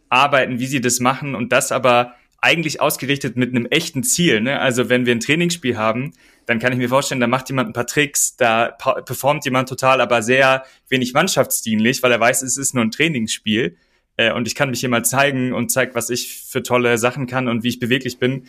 arbeiten, 0.08 0.58
wie 0.58 0.66
sie 0.66 0.80
das 0.80 1.00
machen 1.00 1.34
und 1.34 1.52
das 1.52 1.72
aber 1.72 2.14
eigentlich 2.40 2.80
ausgerichtet 2.80 3.36
mit 3.36 3.50
einem 3.50 3.66
echten 3.66 4.02
Ziel. 4.02 4.40
Ne? 4.40 4.60
Also 4.60 4.88
wenn 4.90 5.06
wir 5.06 5.14
ein 5.14 5.20
Trainingsspiel 5.20 5.76
haben, 5.76 6.12
dann 6.46 6.58
kann 6.58 6.72
ich 6.72 6.78
mir 6.78 6.90
vorstellen, 6.90 7.20
da 7.20 7.26
macht 7.26 7.48
jemand 7.48 7.70
ein 7.70 7.72
paar 7.72 7.86
Tricks, 7.86 8.36
da 8.36 8.70
performt 8.70 9.46
jemand 9.46 9.68
total, 9.68 10.02
aber 10.02 10.22
sehr 10.22 10.64
wenig 10.88 11.14
mannschaftsdienlich, 11.14 12.02
weil 12.02 12.12
er 12.12 12.20
weiß, 12.20 12.42
es 12.42 12.58
ist 12.58 12.74
nur 12.74 12.84
ein 12.84 12.90
Trainingsspiel 12.90 13.76
äh, 14.16 14.32
und 14.32 14.46
ich 14.46 14.54
kann 14.54 14.70
mich 14.70 14.80
hier 14.80 14.88
mal 14.88 15.04
zeigen 15.04 15.52
und 15.52 15.70
zeig, 15.70 15.94
was 15.94 16.10
ich 16.10 16.44
für 16.46 16.62
tolle 16.62 16.98
Sachen 16.98 17.26
kann 17.26 17.48
und 17.48 17.62
wie 17.62 17.68
ich 17.68 17.78
beweglich 17.78 18.18
bin. 18.18 18.46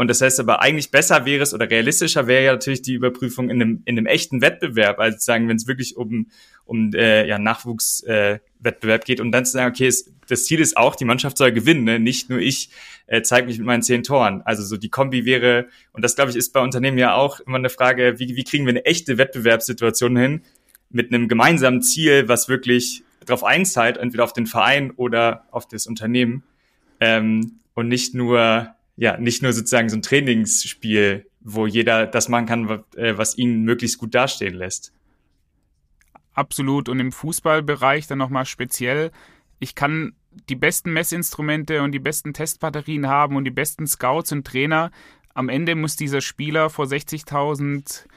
Und 0.00 0.08
das 0.08 0.22
heißt 0.22 0.40
aber 0.40 0.62
eigentlich 0.62 0.90
besser 0.90 1.26
wäre 1.26 1.42
es 1.42 1.52
oder 1.52 1.68
realistischer 1.68 2.26
wäre 2.26 2.42
ja 2.42 2.52
natürlich 2.52 2.80
die 2.80 2.94
Überprüfung 2.94 3.50
in 3.50 3.60
einem, 3.60 3.82
in 3.84 3.98
einem 3.98 4.06
echten 4.06 4.40
Wettbewerb, 4.40 4.98
als 4.98 5.26
sagen, 5.26 5.46
wenn 5.46 5.56
es 5.56 5.66
wirklich 5.66 5.94
um, 5.94 6.28
um 6.64 6.94
äh, 6.94 7.26
ja, 7.26 7.38
Nachwuchswettbewerb 7.38 9.02
äh, 9.02 9.04
geht 9.04 9.20
und 9.20 9.30
dann 9.30 9.44
zu 9.44 9.52
sagen, 9.52 9.70
okay, 9.70 9.88
es, 9.88 10.10
das 10.26 10.46
Ziel 10.46 10.60
ist 10.60 10.78
auch, 10.78 10.96
die 10.96 11.04
Mannschaft 11.04 11.36
soll 11.36 11.52
gewinnen, 11.52 11.84
ne? 11.84 11.98
nicht 11.98 12.30
nur 12.30 12.38
ich 12.38 12.70
äh, 13.08 13.20
zeige 13.20 13.46
mich 13.46 13.58
mit 13.58 13.66
meinen 13.66 13.82
zehn 13.82 14.02
Toren. 14.02 14.40
Also 14.46 14.62
so 14.62 14.78
die 14.78 14.88
Kombi 14.88 15.26
wäre, 15.26 15.66
und 15.92 16.02
das 16.02 16.16
glaube 16.16 16.30
ich 16.30 16.36
ist 16.38 16.54
bei 16.54 16.60
Unternehmen 16.60 16.96
ja 16.96 17.12
auch 17.12 17.40
immer 17.40 17.58
eine 17.58 17.68
Frage, 17.68 18.18
wie, 18.18 18.36
wie 18.36 18.44
kriegen 18.44 18.64
wir 18.64 18.70
eine 18.70 18.86
echte 18.86 19.18
Wettbewerbssituation 19.18 20.16
hin 20.16 20.42
mit 20.88 21.12
einem 21.12 21.28
gemeinsamen 21.28 21.82
Ziel, 21.82 22.26
was 22.26 22.48
wirklich 22.48 23.02
darauf 23.24 23.44
einzahlt, 23.44 23.96
entweder 23.96 24.24
auf 24.24 24.32
den 24.32 24.46
Verein 24.46 24.90
oder 24.92 25.46
auf 25.50 25.68
das 25.68 25.86
Unternehmen 25.86 26.42
ähm, 27.00 27.60
und 27.74 27.88
nicht 27.88 28.14
nur 28.14 28.74
ja 28.96 29.16
nicht 29.16 29.42
nur 29.42 29.52
sozusagen 29.52 29.88
so 29.88 29.96
ein 29.96 30.02
Trainingsspiel, 30.02 31.26
wo 31.40 31.66
jeder 31.66 32.06
das 32.06 32.28
machen 32.28 32.46
kann, 32.46 32.68
was, 32.68 32.80
äh, 32.96 33.16
was 33.16 33.36
ihn 33.36 33.62
möglichst 33.62 33.98
gut 33.98 34.14
dastehen 34.14 34.54
lässt. 34.54 34.92
Absolut 36.34 36.88
und 36.88 37.00
im 37.00 37.10
Fußballbereich 37.10 38.06
dann 38.06 38.18
nochmal 38.18 38.44
speziell. 38.44 39.10
Ich 39.58 39.74
kann 39.74 40.14
die 40.48 40.54
besten 40.54 40.92
Messinstrumente 40.92 41.82
und 41.82 41.92
die 41.92 41.98
besten 41.98 42.32
Testbatterien 42.32 43.08
haben 43.08 43.36
und 43.36 43.44
die 43.44 43.50
besten 43.50 43.86
Scouts 43.86 44.32
und 44.32 44.46
Trainer. 44.46 44.90
Am 45.34 45.48
Ende 45.48 45.74
muss 45.74 45.96
dieser 45.96 46.20
Spieler 46.20 46.70
vor 46.70 46.84
60.000 46.84 48.04
äh, 48.04 48.08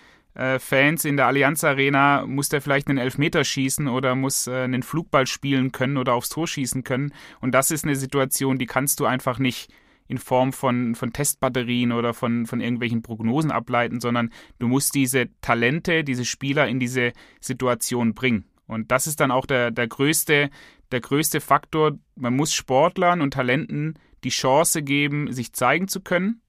Fans 0.59 1.05
in 1.05 1.17
der 1.17 1.27
Allianz 1.27 1.63
Arena, 1.63 2.25
muss 2.25 2.49
der 2.49 2.61
vielleicht 2.61 2.87
einen 2.87 2.97
Elfmeter 2.97 3.43
schießen 3.43 3.87
oder 3.87 4.15
muss 4.15 4.47
äh, 4.47 4.63
einen 4.63 4.83
Flugball 4.83 5.27
spielen 5.27 5.71
können 5.71 5.97
oder 5.97 6.13
aufs 6.13 6.29
Tor 6.29 6.47
schießen 6.47 6.83
können. 6.83 7.13
Und 7.39 7.53
das 7.53 7.71
ist 7.71 7.85
eine 7.85 7.95
Situation, 7.95 8.57
die 8.57 8.65
kannst 8.65 8.99
du 8.99 9.05
einfach 9.05 9.39
nicht 9.39 9.71
in 10.07 10.17
Form 10.17 10.51
von, 10.51 10.95
von 10.95 11.13
Testbatterien 11.13 11.91
oder 11.91 12.13
von, 12.13 12.45
von 12.45 12.59
irgendwelchen 12.61 13.01
Prognosen 13.01 13.51
ableiten, 13.51 13.99
sondern 13.99 14.31
du 14.59 14.67
musst 14.67 14.95
diese 14.95 15.29
Talente, 15.41 16.03
diese 16.03 16.25
Spieler 16.25 16.67
in 16.67 16.79
diese 16.79 17.13
Situation 17.39 18.13
bringen. 18.13 18.45
Und 18.67 18.91
das 18.91 19.07
ist 19.07 19.19
dann 19.19 19.31
auch 19.31 19.45
der, 19.45 19.71
der 19.71 19.87
größte 19.87 20.49
der 20.93 21.01
größte 21.01 21.41
Faktor. 21.41 21.97
Man 22.15 22.35
muss 22.35 22.53
Sportlern 22.53 23.21
und 23.21 23.33
Talenten 23.33 23.95
die 24.23 24.29
Chance 24.29 24.83
geben, 24.83 25.33
sich 25.33 25.51
zeigen 25.51 25.89
zu 25.89 25.99
können. 25.99 26.41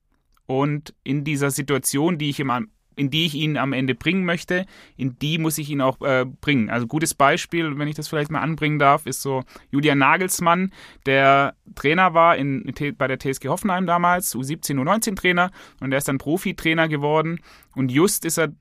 Und 0.47 0.95
in 1.03 1.25
dieser 1.25 1.51
Situation, 1.51 2.19
die 2.19 2.29
ich 2.29 2.39
im 2.39 2.69
in 2.97 3.11
die 3.11 3.27
ich 3.27 3.35
ihn 3.35 3.57
am 3.57 3.73
Ende 3.73 3.95
bringen 3.95 4.25
möchte, 4.25 4.67
in 4.97 5.19
die 5.19 5.39
muss 5.39 5.59
ich 5.59 5.71
ihn 5.71 5.81
auch 5.81 6.01
äh, 6.01 6.25
bringen. 6.25 6.71
Also 6.71 6.87
gutes 6.87 7.15
Beispiel, 7.15 7.79
wenn 7.79 7.89
ich 7.89 7.95
das 7.95 8.09
vielleicht 8.09 8.31
mal 8.31 8.41
anbringen 8.41 8.79
darf, 8.79 9.07
ist 9.07 9.23
so 9.23 9.43
Julian 9.71 9.99
Nagelsmann, 9.99 10.73
der 11.07 11.55
Trainer 11.75 12.15
war 12.15 12.37
in, 12.37 12.73
bei 12.97 13.09
der 13.09 13.19
TSG 13.19 13.49
Hoffenheim 13.49 13.87
damals, 13.87 14.35
U17, 14.35 14.77
U19 14.79 15.17
Trainer 15.17 15.51
und 15.81 15.93
er 15.93 15.99
ist 15.99 16.09
dann 16.09 16.19
Profitrainer 16.19 16.89
geworden 16.89 17.41
und 17.75 17.91
just 17.91 18.25
ist 18.25 18.39
er 18.39 18.53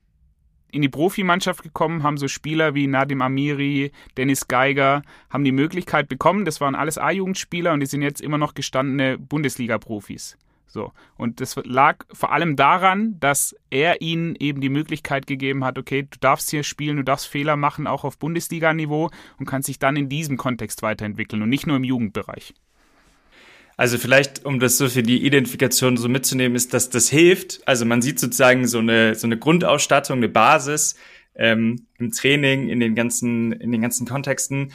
in 0.74 0.82
die 0.82 0.90
Profimannschaft 0.90 1.62
gekommen, 1.62 2.02
haben 2.02 2.18
so 2.18 2.28
Spieler 2.28 2.74
wie 2.74 2.88
Nadim 2.88 3.22
Amiri, 3.22 3.92
Dennis 4.18 4.48
Geiger, 4.48 5.04
haben 5.30 5.44
die 5.44 5.52
Möglichkeit 5.52 6.10
bekommen, 6.10 6.46
das 6.46 6.60
waren 6.62 6.74
alles 6.74 6.98
A-Jugendspieler 6.98 7.74
und 7.74 7.80
die 7.80 7.86
sind 7.86 8.02
jetzt 8.02 8.22
immer 8.22 8.40
noch 8.40 8.56
gestandene 8.56 9.20
Bundesliga-Profis. 9.20 10.36
So. 10.74 10.92
Und 11.18 11.40
das 11.40 11.56
lag 11.64 12.04
vor 12.12 12.32
allem 12.32 12.56
daran, 12.56 13.20
dass 13.20 13.56
er 13.70 14.02
ihnen 14.02 14.36
eben 14.36 14.60
die 14.60 14.70
Möglichkeit 14.70 15.28
gegeben 15.28 15.64
hat, 15.64 15.78
okay, 15.78 16.08
du 16.10 16.18
darfst 16.20 16.50
hier 16.50 16.64
spielen, 16.64 16.98
du 16.98 17.04
darfst 17.04 17.28
Fehler 17.28 17.56
machen, 17.56 17.86
auch 17.86 18.04
auf 18.04 18.18
Bundesliga-Niveau 18.18 19.12
und 19.38 19.46
kannst 19.46 19.70
dich 19.70 19.78
dann 19.78 19.96
in 19.96 20.10
diesem 20.10 20.36
Kontext 20.36 20.82
weiterentwickeln 20.82 21.44
und 21.44 21.50
nicht 21.50 21.68
nur 21.68 21.78
im 21.78 21.84
Jugendbereich. 21.84 22.56
Also 23.78 24.00
vielleicht, 24.00 24.46
um 24.46 24.60
das 24.60 24.80
so 24.80 24.90
für 24.90 25.04
die 25.04 25.24
Identifikation 25.24 25.96
so 25.96 26.10
mitzunehmen, 26.10 26.56
ist, 26.56 26.74
dass 26.74 26.90
das 26.90 27.08
hilft. 27.08 27.68
Also 27.68 27.86
man 27.86 28.02
sieht 28.02 28.20
sozusagen 28.20 28.68
so 28.68 28.80
eine, 28.80 29.14
so 29.14 29.28
eine 29.28 29.38
Grundausstattung, 29.38 30.18
eine 30.18 30.30
Basis 30.30 30.96
ähm, 31.36 31.86
im 32.00 32.12
Training, 32.12 32.70
in 32.70 32.80
den 32.80 32.96
ganzen, 32.96 33.52
in 33.52 33.72
den 33.72 33.82
ganzen 33.82 34.08
Kontexten. 34.08 34.72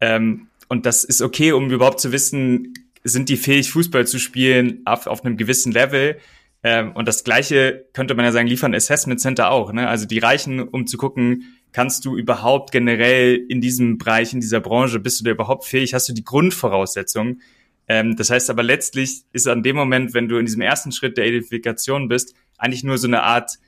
Ähm, 0.00 0.48
und 0.68 0.86
das 0.86 1.04
ist 1.04 1.20
okay, 1.20 1.52
um 1.52 1.70
überhaupt 1.70 2.00
zu 2.00 2.10
wissen, 2.10 2.72
sind 3.04 3.28
die 3.28 3.36
fähig, 3.36 3.70
Fußball 3.70 4.06
zu 4.06 4.18
spielen 4.18 4.82
auf, 4.84 5.06
auf 5.06 5.24
einem 5.24 5.36
gewissen 5.36 5.72
Level. 5.72 6.18
Ähm, 6.62 6.92
und 6.92 7.08
das 7.08 7.24
Gleiche 7.24 7.86
könnte 7.92 8.14
man 8.14 8.24
ja 8.24 8.32
sagen, 8.32 8.46
liefern 8.46 8.74
Assessment 8.74 9.20
Center 9.20 9.50
auch. 9.50 9.72
Ne? 9.72 9.88
Also 9.88 10.06
die 10.06 10.18
reichen, 10.18 10.60
um 10.60 10.86
zu 10.86 10.96
gucken, 10.96 11.44
kannst 11.72 12.04
du 12.04 12.16
überhaupt 12.16 12.70
generell 12.70 13.34
in 13.48 13.60
diesem 13.60 13.98
Bereich, 13.98 14.32
in 14.32 14.40
dieser 14.40 14.60
Branche, 14.60 15.00
bist 15.00 15.20
du 15.20 15.24
da 15.24 15.30
überhaupt 15.30 15.64
fähig? 15.64 15.94
Hast 15.94 16.08
du 16.08 16.12
die 16.12 16.24
Grundvoraussetzungen? 16.24 17.40
Ähm, 17.88 18.16
das 18.16 18.30
heißt 18.30 18.50
aber 18.50 18.62
letztlich 18.62 19.22
ist 19.32 19.48
an 19.48 19.62
dem 19.62 19.76
Moment, 19.76 20.14
wenn 20.14 20.28
du 20.28 20.36
in 20.36 20.46
diesem 20.46 20.60
ersten 20.60 20.92
Schritt 20.92 21.16
der 21.16 21.26
Identifikation 21.26 22.08
bist, 22.08 22.34
eigentlich 22.58 22.84
nur 22.84 22.98
so 22.98 23.08
eine 23.08 23.22
Art 23.22 23.58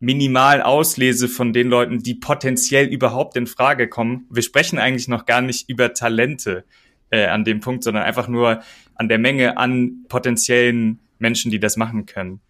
minimal 0.00 0.62
Auslese 0.62 1.28
von 1.28 1.52
den 1.52 1.68
Leuten, 1.68 1.98
die 1.98 2.14
potenziell 2.14 2.86
überhaupt 2.86 3.36
in 3.36 3.46
Frage 3.46 3.88
kommen. 3.88 4.26
Wir 4.30 4.42
sprechen 4.42 4.78
eigentlich 4.78 5.08
noch 5.08 5.26
gar 5.26 5.42
nicht 5.42 5.68
über 5.68 5.92
Talente 5.92 6.64
äh, 7.10 7.26
an 7.26 7.44
dem 7.44 7.60
Punkt, 7.60 7.84
sondern 7.84 8.04
einfach 8.04 8.28
nur 8.28 8.62
an 8.94 9.08
der 9.08 9.18
Menge 9.18 9.56
an 9.56 10.04
potenziellen 10.08 11.00
Menschen, 11.18 11.50
die 11.50 11.60
das 11.60 11.76
machen 11.76 12.06
können. 12.06 12.40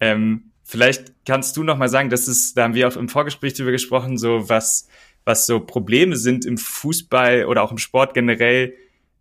Ähm, 0.00 0.50
vielleicht 0.64 1.12
kannst 1.26 1.56
du 1.56 1.62
noch 1.62 1.76
mal 1.76 1.88
sagen, 1.88 2.10
das 2.10 2.28
ist, 2.28 2.56
da 2.56 2.64
haben 2.64 2.74
wir 2.74 2.88
auch 2.88 2.96
im 2.96 3.08
Vorgespräch 3.08 3.54
drüber 3.54 3.72
gesprochen, 3.72 4.18
so 4.18 4.48
was, 4.48 4.88
was 5.24 5.46
so 5.46 5.60
Probleme 5.60 6.16
sind 6.16 6.44
im 6.44 6.58
Fußball 6.58 7.44
oder 7.44 7.62
auch 7.62 7.72
im 7.72 7.78
Sport 7.78 8.14
generell, 8.14 8.74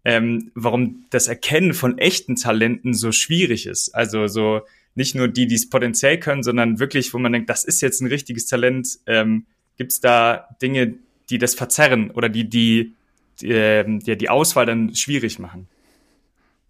ähm, 0.06 0.52
warum 0.56 1.06
das 1.10 1.28
Erkennen 1.28 1.74
von 1.74 1.98
echten 1.98 2.36
Talenten 2.36 2.94
so 2.94 3.12
schwierig 3.12 3.66
ist. 3.66 3.94
Also 3.94 4.28
so 4.28 4.62
nicht 4.96 5.16
nur 5.16 5.28
die, 5.28 5.48
die 5.48 5.56
es 5.56 5.70
potenziell 5.70 6.20
können, 6.20 6.44
sondern 6.44 6.80
wirklich, 6.80 7.14
wo 7.14 7.20
man 7.20 7.34
denkt, 7.34 7.50
das 7.50 7.64
ist 7.64 7.82
jetzt 7.82 8.02
ein 8.02 8.08
richtiges 8.08 8.48
Talent. 8.48 9.00
Ähm, 9.06 9.46
Gibt 9.78 9.92
es 9.92 10.02
da 10.02 10.48
Dinge, 10.62 10.96
die 11.30 11.38
das 11.38 11.54
verzerren 11.56 12.12
oder 12.12 12.28
die 12.28 12.50
die 12.50 12.96
die, 13.42 13.52
ähm, 13.52 14.00
die, 14.00 14.30
Auswahl 14.30 14.66
dann 14.66 14.96
schwierig 14.96 15.40
machen. 15.40 15.68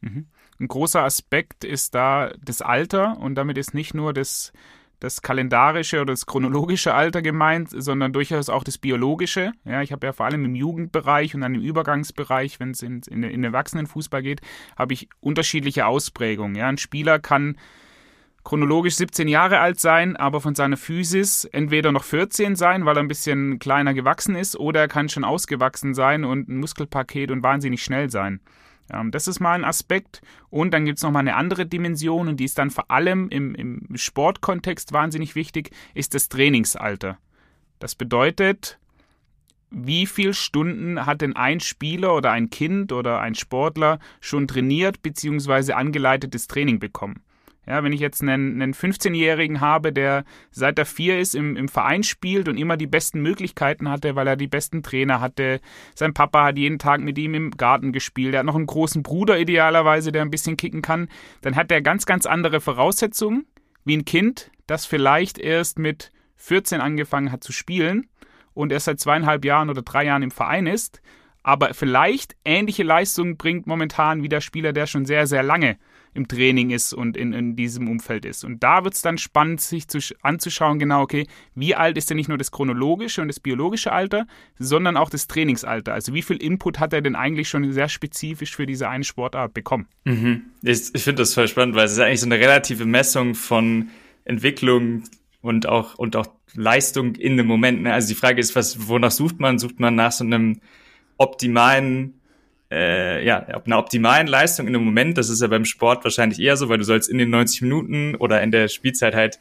Mhm. 0.02 0.28
Ein 0.60 0.68
großer 0.68 1.04
Aspekt 1.04 1.64
ist 1.64 1.96
da 1.96 2.32
das 2.44 2.62
Alter 2.62 3.18
und 3.18 3.36
damit 3.36 3.58
ist 3.58 3.74
nicht 3.74 3.94
nur 3.94 4.14
das, 4.14 4.52
das 5.00 5.22
kalendarische 5.22 6.02
oder 6.02 6.14
das 6.14 6.26
chronologische 6.26 6.94
Alter 6.94 7.22
gemeint, 7.22 7.70
sondern 7.72 8.12
durchaus 8.12 8.50
auch 8.50 8.64
das 8.64 8.78
biologische. 8.78 9.54
Ja, 9.64 9.82
ich 9.82 9.94
habe 9.94 10.08
ja 10.08 10.14
vor 10.14 10.26
allem 10.26 10.44
im 10.44 10.56
Jugendbereich 10.56 11.34
und 11.34 11.42
dann 11.42 11.56
im 11.56 11.62
Übergangsbereich, 11.62 12.60
wenn 12.60 12.72
es 12.72 12.82
in, 12.82 13.02
in, 13.10 13.24
in 13.24 13.32
den 13.32 13.44
Erwachsenenfußball 13.46 14.22
geht, 14.22 14.42
habe 14.78 14.94
ich 14.94 15.10
unterschiedliche 15.22 15.86
Ausprägungen. 15.86 16.56
Ja, 16.56 16.68
ein 16.68 16.78
Spieler 16.78 17.20
kann 17.20 17.58
chronologisch 18.44 18.96
17 18.96 19.28
Jahre 19.28 19.60
alt 19.60 19.80
sein, 19.80 20.16
aber 20.16 20.42
von 20.42 20.56
seiner 20.56 20.78
Physis 20.78 21.46
entweder 21.46 21.92
noch 21.92 22.04
14 22.04 22.56
sein, 22.56 22.86
weil 22.86 22.98
er 22.98 23.04
ein 23.04 23.08
bisschen 23.08 23.60
kleiner 23.60 23.94
gewachsen 23.94 24.36
ist, 24.36 24.58
oder 24.58 24.82
er 24.82 24.88
kann 24.88 25.10
schon 25.10 25.24
ausgewachsen 25.24 25.94
sein 25.94 26.24
und 26.24 26.50
ein 26.50 26.58
Muskelpaket 26.58 27.32
und 27.32 27.44
wahnsinnig 27.44 27.84
schnell 27.84 28.10
sein. 28.10 28.40
Ähm, 28.92 29.12
das 29.12 29.28
ist 29.28 29.40
mal 29.40 29.54
ein 29.54 29.66
Aspekt. 29.66 30.22
Und 30.50 30.74
dann 30.74 30.86
gibt 30.86 30.98
es 30.98 31.04
nochmal 31.04 31.22
eine 31.22 31.36
andere 31.36 31.66
Dimension, 31.66 32.28
und 32.28 32.40
die 32.40 32.46
ist 32.46 32.58
dann 32.58 32.72
vor 32.72 32.90
allem 32.90 33.30
im, 33.30 33.56
im 33.56 33.88
Sportkontext 33.96 34.94
wahnsinnig 34.94 35.36
wichtig, 35.36 35.72
ist 35.94 36.14
das 36.14 36.30
Trainingsalter. 36.30 37.18
Das 37.80 37.96
bedeutet, 37.96 38.80
wie 39.72 40.06
viele 40.06 40.34
Stunden 40.34 41.06
hat 41.06 41.22
denn 41.22 41.36
ein 41.36 41.60
Spieler 41.60 42.16
oder 42.16 42.32
ein 42.32 42.50
Kind 42.50 42.92
oder 42.92 43.20
ein 43.20 43.36
Sportler 43.36 44.00
schon 44.20 44.48
trainiert 44.48 45.02
bzw. 45.02 45.74
angeleitetes 45.74 46.48
Training 46.48 46.80
bekommen? 46.80 47.22
Ja, 47.70 47.84
wenn 47.84 47.94
ich 47.94 48.00
jetzt 48.00 48.24
einen, 48.24 48.60
einen 48.60 48.74
15-Jährigen 48.74 49.62
habe, 49.62 49.94
der 49.94 50.24
seit 50.50 50.80
er 50.80 50.88
vier 50.88 51.20
ist 51.20 51.36
im, 51.36 51.56
im 51.56 51.68
Verein 51.68 52.02
spielt 52.02 52.48
und 52.48 52.58
immer 52.58 52.78
die 52.78 52.88
besten 52.88 53.22
Möglichkeiten 53.22 53.92
hatte, 53.92 54.16
weil 54.16 54.26
er 54.26 54.36
die 54.36 54.48
besten 54.48 54.82
Trainer 54.82 55.22
hatte. 55.22 55.62
Sein 55.94 56.16
Papa 56.16 56.46
hat 56.46 56.58
jeden 56.58 56.80
Tag 56.80 57.00
mit 57.00 57.20
ihm 57.20 57.36
im 57.36 57.52
Garten 57.52 57.94
gespielt. 57.94 58.34
Er 58.34 58.40
hat 58.40 58.48
noch 58.48 58.56
einen 58.56 58.66
großen 58.66 59.04
Bruder 59.04 59.38
idealerweise, 59.38 60.12
der 60.12 60.24
ein 60.24 60.32
bisschen 60.32 60.58
kicken 60.58 60.82
kann. 60.82 61.10
Dann 61.42 61.56
hat 61.56 61.72
er 61.72 61.84
ganz, 61.84 62.08
ganz 62.08 62.26
andere 62.26 62.60
Voraussetzungen 62.60 63.46
wie 63.86 63.98
ein 63.98 64.06
Kind, 64.06 64.50
das 64.66 64.88
vielleicht 64.88 65.38
erst 65.38 65.78
mit 65.78 66.12
14 66.38 66.82
angefangen 66.82 67.32
hat 67.32 67.44
zu 67.44 67.52
spielen 67.52 68.08
und 68.56 68.72
erst 68.72 68.86
seit 68.86 69.00
zweieinhalb 69.00 69.46
Jahren 69.46 69.70
oder 69.70 69.84
drei 69.84 70.06
Jahren 70.06 70.24
im 70.24 70.32
Verein 70.32 70.66
ist, 70.66 71.04
aber 71.44 71.76
vielleicht 71.76 72.36
ähnliche 72.44 72.84
Leistungen 72.84 73.38
bringt 73.38 73.68
momentan 73.68 74.24
wie 74.24 74.30
der 74.30 74.42
Spieler, 74.42 74.74
der 74.74 74.88
schon 74.88 75.06
sehr, 75.06 75.28
sehr 75.28 75.44
lange 75.44 75.78
im 76.14 76.28
Training 76.28 76.70
ist 76.72 76.94
und 76.94 77.16
in, 77.16 77.34
in 77.34 77.56
diesem 77.56 77.88
Umfeld 77.88 78.26
ist. 78.26 78.44
Und 78.44 78.64
da 78.64 78.84
wird 78.84 78.96
es 78.96 79.02
dann 79.02 79.18
spannend, 79.18 79.62
sich 79.62 79.88
zu, 79.88 80.00
anzuschauen, 80.22 80.80
genau, 80.80 81.02
okay, 81.02 81.28
wie 81.56 81.76
alt 81.76 81.98
ist 81.98 82.10
denn 82.10 82.18
nicht 82.18 82.30
nur 82.30 82.38
das 82.38 82.52
chronologische 82.52 83.22
und 83.22 83.28
das 83.28 83.40
biologische 83.40 83.92
Alter, 83.92 84.26
sondern 84.58 84.98
auch 84.98 85.10
das 85.10 85.28
Trainingsalter. 85.28 85.94
Also 85.94 86.14
wie 86.14 86.22
viel 86.22 86.38
Input 86.38 86.80
hat 86.80 86.94
er 86.94 87.02
denn 87.02 87.16
eigentlich 87.16 87.50
schon 87.50 87.72
sehr 87.72 87.90
spezifisch 87.90 88.56
für 88.56 88.66
diese 88.66 88.90
eine 88.90 89.04
Sportart 89.04 89.54
bekommen? 89.54 89.88
Mhm. 90.06 90.44
Ich, 90.62 90.94
ich 90.94 91.04
finde 91.04 91.22
das 91.22 91.34
voll 91.34 91.48
spannend, 91.48 91.76
weil 91.76 91.86
es 91.86 91.94
ist 91.94 92.00
eigentlich 92.00 92.20
so 92.20 92.26
eine 92.26 92.40
relative 92.40 92.86
Messung 92.86 93.36
von 93.36 93.90
Entwicklung 94.26 95.04
und 95.42 95.68
auch, 95.68 95.96
und 95.96 96.16
auch 96.16 96.28
Leistung 96.56 97.16
in 97.16 97.34
einem 97.34 97.48
Moment. 97.48 97.84
Ne? 97.84 97.94
Also 97.94 98.10
die 98.10 98.16
Frage 98.16 98.40
ist, 98.40 98.56
was, 98.56 98.88
wonach 98.88 99.12
sucht 99.12 99.40
man? 99.40 99.60
Sucht 99.60 99.80
man 99.80 99.96
nach 99.96 100.12
so 100.12 100.24
einem 100.24 100.62
optimalen 101.18 102.19
äh, 102.72 103.26
ja, 103.26 103.40
einer 103.40 103.80
optimalen 103.80 104.28
Leistung 104.28 104.68
in 104.68 104.76
einem 104.76 104.86
Moment, 104.86 105.18
das 105.18 105.30
ist 105.30 105.42
ja 105.42 105.48
beim 105.48 105.66
Sport 105.66 106.04
wahrscheinlich 106.04 106.40
eher 106.40 106.56
so, 106.56 106.70
weil 106.70 106.78
du 106.78 106.84
sollst 106.84 107.10
in 107.10 107.18
den 107.18 107.30
90 107.30 107.64
Minuten 107.64 108.16
oder 108.16 108.42
in 108.42 108.52
der 108.52 108.68
Spielzeit 108.68 109.16
halt 109.16 109.40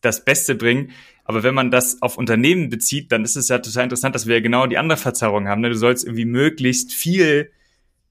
das 0.00 0.24
Beste 0.24 0.54
bringen. 0.54 0.92
Aber 1.24 1.42
wenn 1.42 1.54
man 1.54 1.70
das 1.70 2.02
auf 2.02 2.18
Unternehmen 2.18 2.68
bezieht, 2.68 3.12
dann 3.12 3.24
ist 3.24 3.36
es 3.36 3.48
ja 3.48 3.58
total 3.58 3.84
interessant, 3.84 4.14
dass 4.14 4.26
wir 4.26 4.36
ja 4.36 4.40
genau 4.40 4.66
die 4.66 4.78
andere 4.78 4.98
Verzerrung 4.98 5.48
haben. 5.48 5.60
Ne? 5.60 5.68
Du 5.68 5.76
sollst 5.76 6.04
irgendwie 6.04 6.24
möglichst 6.24 6.92
viel 6.92 7.50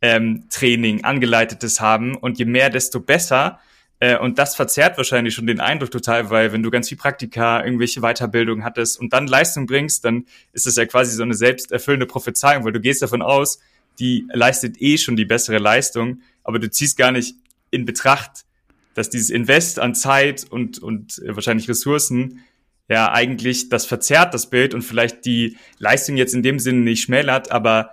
ähm, 0.01 0.45
Training, 0.49 1.03
angeleitetes 1.03 1.81
haben 1.81 2.15
und 2.15 2.39
je 2.39 2.45
mehr, 2.45 2.69
desto 2.69 2.99
besser. 2.99 3.59
Äh, 3.99 4.17
und 4.17 4.39
das 4.39 4.55
verzerrt 4.55 4.97
wahrscheinlich 4.97 5.33
schon 5.33 5.45
den 5.45 5.59
Eindruck 5.59 5.91
total, 5.91 6.29
weil 6.29 6.53
wenn 6.53 6.63
du 6.63 6.71
ganz 6.71 6.89
viel 6.89 6.97
Praktika, 6.97 7.63
irgendwelche 7.63 8.01
Weiterbildung 8.01 8.63
hattest 8.63 8.99
und 8.99 9.11
dann 9.13 9.27
Leistung 9.27 9.65
bringst, 9.65 10.05
dann 10.05 10.25
ist 10.53 10.65
es 10.65 10.75
ja 10.75 10.85
quasi 10.85 11.15
so 11.15 11.23
eine 11.23 11.33
selbsterfüllende 11.33 12.05
Prophezeiung, 12.05 12.63
weil 12.63 12.71
du 12.71 12.79
gehst 12.79 13.01
davon 13.01 13.21
aus, 13.21 13.59
die 13.99 14.27
leistet 14.31 14.81
eh 14.81 14.97
schon 14.97 15.15
die 15.15 15.25
bessere 15.25 15.59
Leistung, 15.59 16.21
aber 16.43 16.59
du 16.59 16.69
ziehst 16.69 16.97
gar 16.97 17.11
nicht 17.11 17.35
in 17.69 17.85
Betracht, 17.85 18.45
dass 18.93 19.09
dieses 19.09 19.29
Invest 19.29 19.79
an 19.79 19.95
Zeit 19.95 20.45
und, 20.49 20.79
und 20.79 21.19
äh, 21.19 21.35
wahrscheinlich 21.35 21.69
Ressourcen 21.69 22.41
ja 22.89 23.11
eigentlich 23.11 23.69
das 23.69 23.85
verzerrt, 23.85 24.33
das 24.33 24.49
Bild 24.49 24.73
und 24.73 24.81
vielleicht 24.81 25.25
die 25.25 25.57
Leistung 25.77 26.17
jetzt 26.17 26.33
in 26.33 26.43
dem 26.43 26.59
Sinne 26.59 26.81
nicht 26.81 27.03
schmälert, 27.03 27.51
aber 27.51 27.91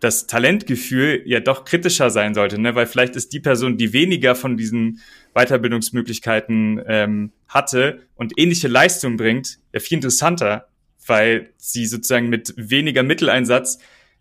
das 0.00 0.26
Talentgefühl 0.26 1.22
ja 1.24 1.40
doch 1.40 1.64
kritischer 1.64 2.10
sein 2.10 2.34
sollte, 2.34 2.60
ne? 2.60 2.74
weil 2.74 2.86
vielleicht 2.86 3.16
ist 3.16 3.32
die 3.32 3.40
Person, 3.40 3.76
die 3.76 3.92
weniger 3.92 4.34
von 4.34 4.56
diesen 4.56 5.00
Weiterbildungsmöglichkeiten 5.34 6.82
ähm, 6.86 7.32
hatte 7.48 8.02
und 8.14 8.38
ähnliche 8.38 8.68
Leistung 8.68 9.16
bringt, 9.16 9.58
ja 9.72 9.80
viel 9.80 9.96
interessanter, 9.96 10.68
weil 11.06 11.50
sie 11.56 11.86
sozusagen 11.86 12.28
mit 12.28 12.54
weniger 12.56 13.02
Mitteleinsatz 13.02 13.78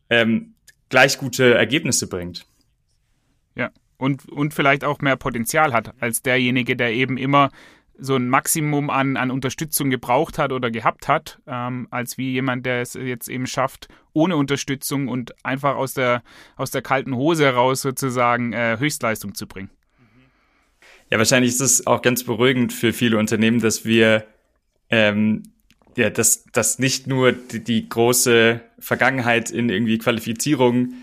ähm, 0.09 0.52
gleich 0.93 1.17
gute 1.17 1.55
Ergebnisse 1.55 2.05
bringt. 2.05 2.45
Ja, 3.55 3.71
und, 3.97 4.29
und 4.29 4.53
vielleicht 4.53 4.83
auch 4.83 4.99
mehr 4.99 5.15
Potenzial 5.15 5.73
hat 5.73 5.95
als 5.99 6.21
derjenige, 6.21 6.75
der 6.75 6.93
eben 6.93 7.17
immer 7.17 7.49
so 7.97 8.15
ein 8.15 8.29
Maximum 8.29 8.91
an, 8.91 9.17
an 9.17 9.31
Unterstützung 9.31 9.89
gebraucht 9.89 10.37
hat 10.37 10.51
oder 10.51 10.69
gehabt 10.69 11.07
hat, 11.07 11.39
ähm, 11.47 11.87
als 11.89 12.19
wie 12.19 12.31
jemand, 12.33 12.67
der 12.67 12.83
es 12.83 12.93
jetzt 12.93 13.27
eben 13.27 13.47
schafft, 13.47 13.87
ohne 14.13 14.37
Unterstützung 14.37 15.07
und 15.07 15.33
einfach 15.43 15.77
aus 15.77 15.95
der, 15.95 16.21
aus 16.57 16.69
der 16.69 16.83
kalten 16.83 17.15
Hose 17.15 17.43
heraus 17.45 17.81
sozusagen 17.81 18.53
äh, 18.53 18.77
Höchstleistung 18.77 19.33
zu 19.33 19.47
bringen. 19.47 19.71
Ja, 21.09 21.17
wahrscheinlich 21.17 21.53
ist 21.53 21.61
es 21.61 21.87
auch 21.87 22.03
ganz 22.03 22.23
beruhigend 22.23 22.71
für 22.71 22.93
viele 22.93 23.17
Unternehmen, 23.17 23.59
dass 23.59 23.83
wir 23.83 24.27
ähm, 24.91 25.52
ja, 25.95 26.09
dass, 26.09 26.45
dass 26.51 26.79
nicht 26.79 27.07
nur 27.07 27.31
die, 27.31 27.63
die 27.63 27.87
große 27.87 28.61
Vergangenheit 28.79 29.51
in 29.51 29.69
irgendwie 29.69 29.97
Qualifizierung 29.97 30.93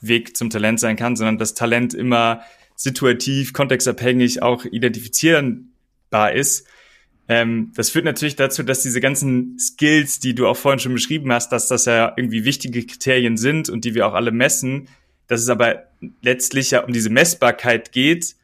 Weg 0.00 0.36
zum 0.36 0.50
Talent 0.50 0.80
sein 0.80 0.96
kann, 0.96 1.16
sondern 1.16 1.38
das 1.38 1.54
Talent 1.54 1.94
immer 1.94 2.42
situativ, 2.74 3.52
kontextabhängig 3.52 4.42
auch 4.42 4.64
identifizierbar 4.64 6.32
ist. 6.32 6.66
Ähm, 7.28 7.72
das 7.76 7.90
führt 7.90 8.06
natürlich 8.06 8.36
dazu, 8.36 8.62
dass 8.62 8.82
diese 8.82 9.00
ganzen 9.00 9.58
Skills, 9.58 10.18
die 10.18 10.34
du 10.34 10.48
auch 10.48 10.56
vorhin 10.56 10.80
schon 10.80 10.94
beschrieben 10.94 11.32
hast, 11.32 11.52
dass 11.52 11.68
das 11.68 11.84
ja 11.84 12.12
irgendwie 12.16 12.44
wichtige 12.44 12.84
Kriterien 12.84 13.36
sind 13.36 13.68
und 13.68 13.84
die 13.84 13.94
wir 13.94 14.06
auch 14.06 14.14
alle 14.14 14.32
messen, 14.32 14.88
dass 15.26 15.40
es 15.40 15.48
aber 15.48 15.84
letztlich 16.22 16.72
ja 16.72 16.80
um 16.80 16.92
diese 16.92 17.10
Messbarkeit 17.10 17.92
geht. 17.92 18.34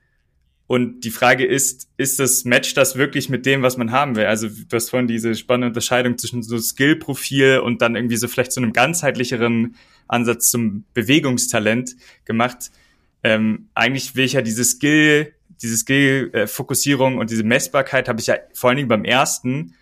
Und 0.68 1.04
die 1.04 1.10
Frage 1.10 1.46
ist, 1.46 1.88
ist 1.96 2.18
das, 2.18 2.44
matcht 2.44 2.76
das 2.76 2.96
wirklich 2.96 3.28
mit 3.28 3.46
dem, 3.46 3.62
was 3.62 3.76
man 3.76 3.92
haben 3.92 4.16
will? 4.16 4.26
Also 4.26 4.48
du 4.48 4.74
hast 4.74 4.90
vorhin 4.90 5.06
diese 5.06 5.34
spannende 5.36 5.68
Unterscheidung 5.68 6.18
zwischen 6.18 6.42
so 6.42 6.58
Skill-Profil 6.58 7.60
und 7.60 7.82
dann 7.82 7.94
irgendwie 7.94 8.16
so 8.16 8.26
vielleicht 8.26 8.52
so 8.52 8.60
einem 8.60 8.72
ganzheitlicheren 8.72 9.76
Ansatz 10.08 10.50
zum 10.50 10.84
Bewegungstalent 10.92 11.96
gemacht. 12.24 12.70
Ähm, 13.22 13.68
eigentlich 13.74 14.16
will 14.16 14.24
ich 14.24 14.32
ja 14.32 14.42
diese 14.42 14.64
Skill, 14.64 15.32
diese 15.62 15.76
Skill-Fokussierung 15.76 17.18
und 17.18 17.30
diese 17.30 17.44
Messbarkeit 17.44 18.08
habe 18.08 18.20
ich 18.20 18.26
ja 18.26 18.36
vor 18.52 18.70
allen 18.70 18.76
Dingen 18.76 18.88
beim 18.88 19.04
ersten. 19.04 19.74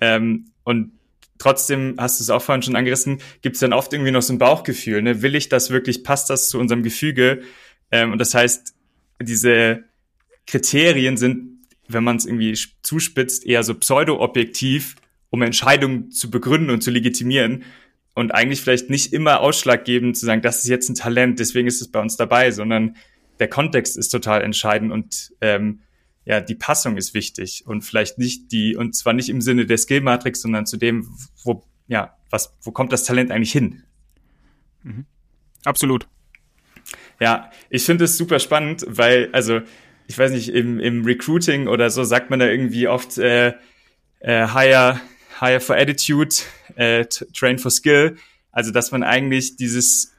Ähm, 0.00 0.46
und 0.64 0.90
trotzdem 1.38 1.94
hast 1.98 2.18
du 2.18 2.24
es 2.24 2.30
auch 2.30 2.42
vorhin 2.42 2.62
schon 2.62 2.76
angerissen, 2.76 3.18
gibt 3.42 3.54
es 3.54 3.60
dann 3.60 3.72
oft 3.72 3.92
irgendwie 3.92 4.10
noch 4.10 4.22
so 4.22 4.32
ein 4.32 4.38
Bauchgefühl. 4.38 5.02
Ne? 5.02 5.22
Will 5.22 5.36
ich 5.36 5.48
das 5.48 5.70
wirklich, 5.70 6.02
passt 6.02 6.30
das 6.30 6.48
zu 6.48 6.58
unserem 6.58 6.82
Gefüge? 6.82 7.42
Ähm, 7.92 8.10
und 8.10 8.18
das 8.18 8.34
heißt, 8.34 8.74
diese 9.20 9.84
Kriterien 10.46 11.16
sind, 11.16 11.66
wenn 11.88 12.04
man 12.04 12.16
es 12.16 12.26
irgendwie 12.26 12.56
zuspitzt, 12.82 13.46
eher 13.46 13.62
so 13.62 13.74
pseudo-objektiv, 13.74 14.96
um 15.30 15.42
Entscheidungen 15.42 16.10
zu 16.10 16.30
begründen 16.30 16.70
und 16.70 16.82
zu 16.82 16.90
legitimieren 16.90 17.64
und 18.14 18.34
eigentlich 18.34 18.60
vielleicht 18.60 18.90
nicht 18.90 19.12
immer 19.12 19.40
ausschlaggebend 19.40 20.16
zu 20.16 20.26
sagen, 20.26 20.42
das 20.42 20.58
ist 20.58 20.68
jetzt 20.68 20.88
ein 20.88 20.94
Talent, 20.94 21.38
deswegen 21.38 21.68
ist 21.68 21.80
es 21.80 21.88
bei 21.88 22.00
uns 22.00 22.16
dabei, 22.16 22.50
sondern 22.50 22.96
der 23.38 23.48
Kontext 23.48 23.96
ist 23.96 24.10
total 24.10 24.42
entscheidend 24.42 24.92
und 24.92 25.32
ähm, 25.40 25.80
ja, 26.24 26.40
die 26.40 26.54
Passung 26.54 26.96
ist 26.96 27.14
wichtig 27.14 27.64
und 27.66 27.82
vielleicht 27.82 28.18
nicht 28.18 28.52
die, 28.52 28.76
und 28.76 28.94
zwar 28.94 29.12
nicht 29.12 29.28
im 29.28 29.40
Sinne 29.40 29.66
der 29.66 29.78
Skill-Matrix, 29.78 30.42
sondern 30.42 30.66
zu 30.66 30.76
dem, 30.76 31.08
wo, 31.42 31.64
ja, 31.88 32.16
was, 32.30 32.54
wo 32.62 32.70
kommt 32.70 32.92
das 32.92 33.04
Talent 33.04 33.30
eigentlich 33.30 33.52
hin? 33.52 33.82
Mhm. 34.82 35.06
Absolut. 35.64 36.06
Ja, 37.20 37.50
ich 37.70 37.84
finde 37.84 38.04
es 38.04 38.16
super 38.16 38.38
spannend, 38.38 38.84
weil, 38.88 39.30
also, 39.32 39.60
ich 40.06 40.18
weiß 40.18 40.32
nicht, 40.32 40.50
im, 40.50 40.80
im 40.80 41.04
Recruiting 41.04 41.68
oder 41.68 41.90
so 41.90 42.04
sagt 42.04 42.30
man 42.30 42.40
da 42.40 42.46
irgendwie 42.46 42.88
oft 42.88 43.18
äh, 43.18 43.54
äh, 44.20 44.46
hire, 44.48 45.00
hire 45.40 45.60
for 45.60 45.76
attitude, 45.76 46.34
äh, 46.76 47.04
train 47.06 47.58
for 47.58 47.70
skill. 47.70 48.16
Also, 48.50 48.70
dass 48.70 48.92
man 48.92 49.02
eigentlich 49.02 49.56
dieses 49.56 50.12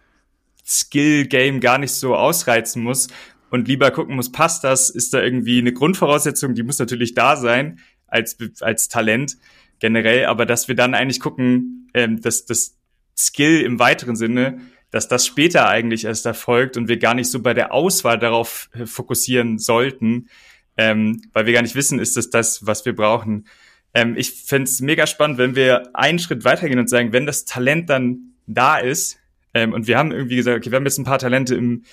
Skill-Game 0.66 1.60
gar 1.60 1.78
nicht 1.78 1.92
so 1.92 2.16
ausreizen 2.16 2.82
muss 2.84 3.08
und 3.50 3.68
lieber 3.68 3.92
gucken 3.92 4.16
muss, 4.16 4.32
passt 4.32 4.64
das? 4.64 4.90
Ist 4.90 5.14
da 5.14 5.22
irgendwie 5.22 5.60
eine 5.60 5.74
Grundvoraussetzung? 5.74 6.56
Die 6.56 6.64
muss 6.64 6.80
natürlich 6.80 7.14
da 7.14 7.36
sein 7.36 7.80
als, 8.08 8.38
als 8.62 8.88
Talent 8.88 9.38
generell, 9.80 10.26
aber 10.26 10.46
dass 10.46 10.68
wir 10.68 10.76
dann 10.76 10.94
eigentlich 10.94 11.20
gucken, 11.20 11.90
ähm, 11.94 12.22
dass 12.22 12.46
das 12.46 12.78
Skill 13.16 13.62
im 13.62 13.80
weiteren 13.80 14.16
Sinne, 14.16 14.62
dass 14.94 15.08
das 15.08 15.26
später 15.26 15.68
eigentlich 15.68 16.06
erst 16.06 16.28
erfolgt 16.28 16.78
und 16.78 16.88
wir 16.88 17.00
gar 17.00 17.16
nicht 17.16 17.32
so 17.32 17.42
bei 17.42 17.56
der 17.56 17.74
Auswahl 17.74 18.20
darauf 18.20 18.70
äh, 18.74 18.86
fokussieren 18.86 19.58
sollten, 19.58 20.30
ähm, 20.78 21.24
weil 21.34 21.48
wir 21.48 21.54
gar 21.54 21.64
nicht 21.64 21.74
wissen, 21.74 21.98
ist 21.98 22.16
das 22.16 22.30
das, 22.30 22.68
was 22.68 22.86
wir 22.86 22.96
brauchen. 22.96 23.48
Ähm, 23.96 24.16
ich 24.16 24.32
fände 24.32 24.70
es 24.70 24.82
mega 24.82 25.08
spannend, 25.08 25.40
wenn 25.40 25.56
wir 25.56 25.96
einen 25.96 26.20
Schritt 26.20 26.46
weitergehen 26.46 26.78
und 26.78 26.92
sagen, 26.92 27.12
wenn 27.12 27.26
das 27.26 27.44
Talent 27.46 27.90
dann 27.90 28.36
da 28.46 28.78
ist, 28.78 29.18
ähm, 29.56 29.74
und 29.74 29.88
wir 29.88 29.98
haben 29.98 30.12
irgendwie 30.12 30.36
gesagt, 30.36 30.58
okay, 30.58 30.70
wir 30.72 30.76
haben 30.76 30.86
jetzt 30.86 31.00
ein 31.00 31.06
paar 31.06 31.18
Talente 31.18 31.56
im, 31.56 31.86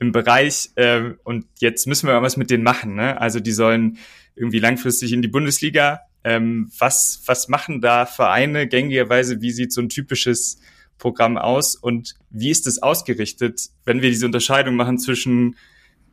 im 0.00 0.10
Bereich 0.10 0.70
äh, 0.74 1.12
und 1.22 1.46
jetzt 1.60 1.86
müssen 1.86 2.08
wir 2.08 2.20
was 2.20 2.36
mit 2.36 2.50
denen 2.50 2.64
machen. 2.64 2.96
Ne? 2.96 3.20
Also 3.20 3.38
die 3.38 3.52
sollen 3.52 3.98
irgendwie 4.34 4.58
langfristig 4.58 5.12
in 5.12 5.22
die 5.22 5.28
Bundesliga. 5.28 6.00
Ähm, 6.24 6.68
was, 6.76 7.22
was 7.26 7.48
machen 7.48 7.80
da 7.80 8.06
Vereine 8.06 8.66
gängigerweise? 8.66 9.40
Wie 9.40 9.52
sieht 9.52 9.72
so 9.72 9.80
ein 9.80 9.88
typisches 9.88 10.60
Programm 11.00 11.36
aus 11.36 11.74
und 11.74 12.14
wie 12.30 12.50
ist 12.50 12.68
es 12.68 12.80
ausgerichtet, 12.80 13.70
wenn 13.84 14.02
wir 14.02 14.10
diese 14.10 14.26
Unterscheidung 14.26 14.76
machen 14.76 14.98
zwischen 14.98 15.56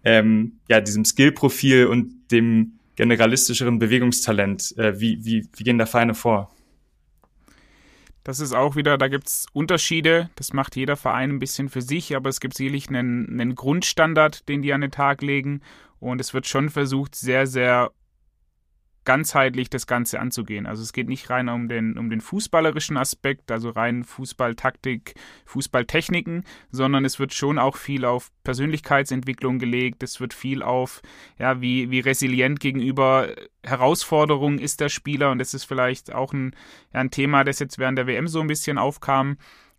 ähm, 0.04 0.54
ja, 0.67 0.82
diesem 0.82 1.06
Skillprofil 1.06 1.86
und 1.86 2.32
dem 2.32 2.80
generalistischeren 2.95 3.78
Bewegungstalent? 3.78 4.76
Äh, 4.78 5.00
wie, 5.00 5.23
wie, 5.23 5.47
wie 5.56 5.63
gehen 5.63 5.78
da 5.78 5.86
Vereine 5.86 6.15
vor? 6.15 6.52
Das 8.23 8.41
ist 8.41 8.54
auch 8.54 8.76
wieder, 8.76 8.97
da 8.97 9.08
gibt 9.08 9.28
es 9.28 9.45
Unterschiede. 9.54 10.30
Das 10.36 10.52
macht 10.52 10.76
jeder 10.76 10.97
Verein 10.97 11.30
ein 11.30 11.39
bisschen 11.39 11.69
für 11.69 11.82
sich, 11.82 12.15
aber 12.15 12.30
es 12.30 12.41
gibt 12.41 12.58
sicherlich 12.58 12.89
einen, 12.89 13.39
einen 13.39 13.56
Grundstandard, 13.56 14.50
den 14.50 14.62
die 14.62 14.73
an 14.73 14.82
den 14.82 14.91
Tag 14.91 15.21
legen. 15.21 15.62
Und 16.00 16.19
es 16.19 16.34
wird 16.34 16.45
schon 16.45 16.69
versucht, 16.69 17.15
sehr, 17.15 17.47
sehr 17.47 17.91
ganzheitlich 19.08 19.70
das 19.70 19.88
Ganze 19.88 20.20
anzugehen. 20.20 20.65
Also 20.65 20.84
es 20.84 20.91
geht 20.91 21.08
nicht 21.08 21.30
rein 21.30 21.48
um 21.48 21.70
den, 21.70 21.98
um 21.98 22.10
den 22.10 22.20
fußballerischen 22.20 22.98
Aspekt, 22.98 23.54
also 23.54 23.70
rein 23.70 24.04
Fußballtaktik, 24.04 25.15
Fußballtechniken, 25.46 26.43
sondern 26.72 27.06
es 27.06 27.17
wird 27.17 27.34
schon 27.34 27.58
auch 27.58 27.78
viel 27.78 28.04
auf 28.04 28.32
Persönlichkeitsentwicklung 28.43 29.60
gelegt, 29.60 30.04
es 30.04 30.20
wird 30.20 30.34
viel 30.34 30.62
auf, 30.62 31.02
ja, 31.39 31.62
wie, 31.62 31.89
wie 31.89 32.02
resilient 32.02 32.60
gegenüber 32.60 33.34
Herausforderungen 33.63 34.60
ist 34.60 34.82
der 34.82 34.89
Spieler. 34.89 35.32
Und 35.32 35.39
das 35.39 35.54
ist 35.54 35.63
vielleicht 35.63 36.13
auch 36.13 36.34
ein, 36.34 36.54
ja, 36.93 37.00
ein 37.00 37.10
Thema, 37.10 37.46
das 37.46 37.60
jetzt 37.60 37.80
während 37.80 37.98
der 37.98 38.08
WM 38.08 38.28
so 38.28 38.41
ein 38.41 38.48
bisschen 38.48 38.78
aufkam 38.78 39.38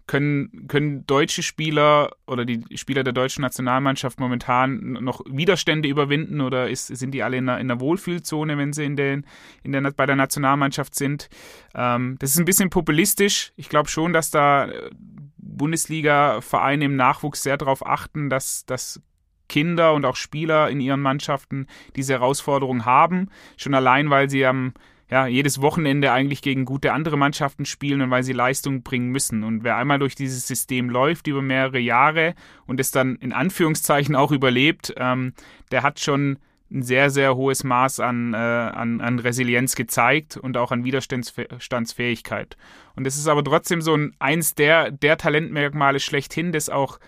können, 0.08 0.66
können 0.66 1.06
deutsche 1.06 1.44
Spieler 1.44 2.10
oder 2.26 2.44
die 2.44 2.64
Spieler 2.76 3.04
der 3.04 3.12
deutschen 3.12 3.42
Nationalmannschaft 3.42 4.18
momentan 4.18 4.94
noch 4.94 5.20
Widerstände 5.26 5.88
überwinden 5.88 6.40
oder 6.40 6.68
ist, 6.68 6.88
sind 6.88 7.12
die 7.12 7.22
alle 7.22 7.36
in 7.36 7.48
einer, 7.48 7.60
in 7.60 7.70
einer 7.70 7.80
Wohlfühlzone, 7.80 8.58
wenn 8.58 8.72
sie 8.72 8.84
in 8.84 8.96
den, 8.96 9.26
in 9.62 9.72
der, 9.72 9.82
bei 9.92 10.06
der 10.06 10.16
Nationalmannschaft 10.16 10.96
sind? 10.96 11.28
Ähm, 11.74 12.16
das 12.18 12.30
ist 12.30 12.38
ein 12.38 12.46
bisschen 12.46 12.70
populistisch. 12.70 13.52
Ich 13.56 13.68
glaube 13.68 13.90
schon, 13.90 14.12
dass 14.12 14.30
da 14.30 14.66
äh, 14.68 14.90
Bundesliga-Vereine 15.36 16.86
im 16.86 16.96
Nachwuchs 16.96 17.42
sehr 17.42 17.58
darauf 17.58 17.86
achten, 17.86 18.30
dass, 18.30 18.64
dass 18.64 19.00
Kinder 19.48 19.92
und 19.94 20.04
auch 20.06 20.16
Spieler 20.16 20.70
in 20.70 20.80
ihren 20.80 21.00
Mannschaften 21.00 21.66
diese 21.96 22.14
Herausforderung 22.14 22.86
haben. 22.86 23.28
Schon 23.56 23.74
allein, 23.74 24.10
weil 24.10 24.30
sie 24.30 24.46
am 24.46 24.72
ja, 25.10 25.26
jedes 25.26 25.62
Wochenende 25.62 26.12
eigentlich 26.12 26.42
gegen 26.42 26.64
gute 26.64 26.92
andere 26.92 27.16
Mannschaften 27.16 27.64
spielen 27.64 28.02
und 28.02 28.10
weil 28.10 28.22
sie 28.22 28.34
Leistung 28.34 28.82
bringen 28.82 29.08
müssen. 29.08 29.42
Und 29.42 29.64
wer 29.64 29.76
einmal 29.76 29.98
durch 29.98 30.14
dieses 30.14 30.46
System 30.46 30.90
läuft 30.90 31.26
über 31.26 31.40
mehrere 31.40 31.78
Jahre 31.78 32.34
und 32.66 32.78
es 32.78 32.90
dann 32.90 33.16
in 33.16 33.32
Anführungszeichen 33.32 34.14
auch 34.14 34.32
überlebt, 34.32 34.94
ähm, 34.98 35.32
der 35.70 35.82
hat 35.82 35.98
schon 36.00 36.38
ein 36.70 36.82
sehr, 36.82 37.08
sehr 37.08 37.34
hohes 37.34 37.64
Maß 37.64 38.00
an, 38.00 38.34
äh, 38.34 38.36
an, 38.36 39.00
an 39.00 39.18
Resilienz 39.18 39.74
gezeigt 39.74 40.36
und 40.36 40.58
auch 40.58 40.70
an 40.70 40.84
Widerstandsfähigkeit. 40.84 42.58
Und 42.94 43.06
es 43.06 43.16
ist 43.16 43.28
aber 43.28 43.42
trotzdem 43.42 43.80
so 43.80 43.94
ein, 43.94 44.14
eins 44.18 44.54
der, 44.54 44.90
der 44.90 45.16
Talentmerkmale 45.16 46.00
schlechthin, 46.00 46.52
das 46.52 46.68
auch 46.68 46.98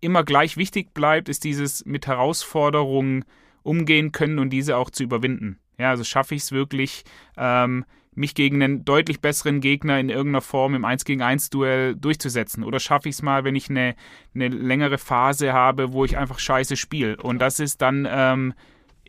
immer 0.00 0.22
gleich 0.22 0.56
wichtig 0.56 0.94
bleibt, 0.94 1.28
ist 1.28 1.42
dieses 1.42 1.84
mit 1.84 2.06
Herausforderungen 2.06 3.24
umgehen 3.64 4.12
können 4.12 4.38
und 4.38 4.50
diese 4.50 4.76
auch 4.76 4.90
zu 4.90 5.02
überwinden. 5.02 5.58
Ja, 5.82 5.90
also 5.90 6.04
schaffe 6.04 6.34
ich 6.34 6.42
es 6.42 6.52
wirklich, 6.52 7.04
ähm, 7.36 7.84
mich 8.14 8.34
gegen 8.34 8.62
einen 8.62 8.84
deutlich 8.84 9.20
besseren 9.20 9.60
Gegner 9.60 9.98
in 9.98 10.08
irgendeiner 10.08 10.42
Form 10.42 10.74
im 10.74 10.84
1 10.84 11.04
gegen 11.04 11.22
1 11.22 11.50
Duell 11.50 11.96
durchzusetzen? 11.96 12.62
Oder 12.62 12.78
schaffe 12.78 13.08
ich 13.08 13.16
es 13.16 13.22
mal, 13.22 13.44
wenn 13.44 13.56
ich 13.56 13.68
eine, 13.68 13.94
eine 14.34 14.48
längere 14.48 14.98
Phase 14.98 15.52
habe, 15.52 15.92
wo 15.92 16.04
ich 16.04 16.16
einfach 16.16 16.38
scheiße 16.38 16.76
spiele? 16.76 17.16
Und 17.16 17.40
das 17.40 17.58
ist 17.58 17.82
dann 17.82 18.06
ähm, 18.08 18.54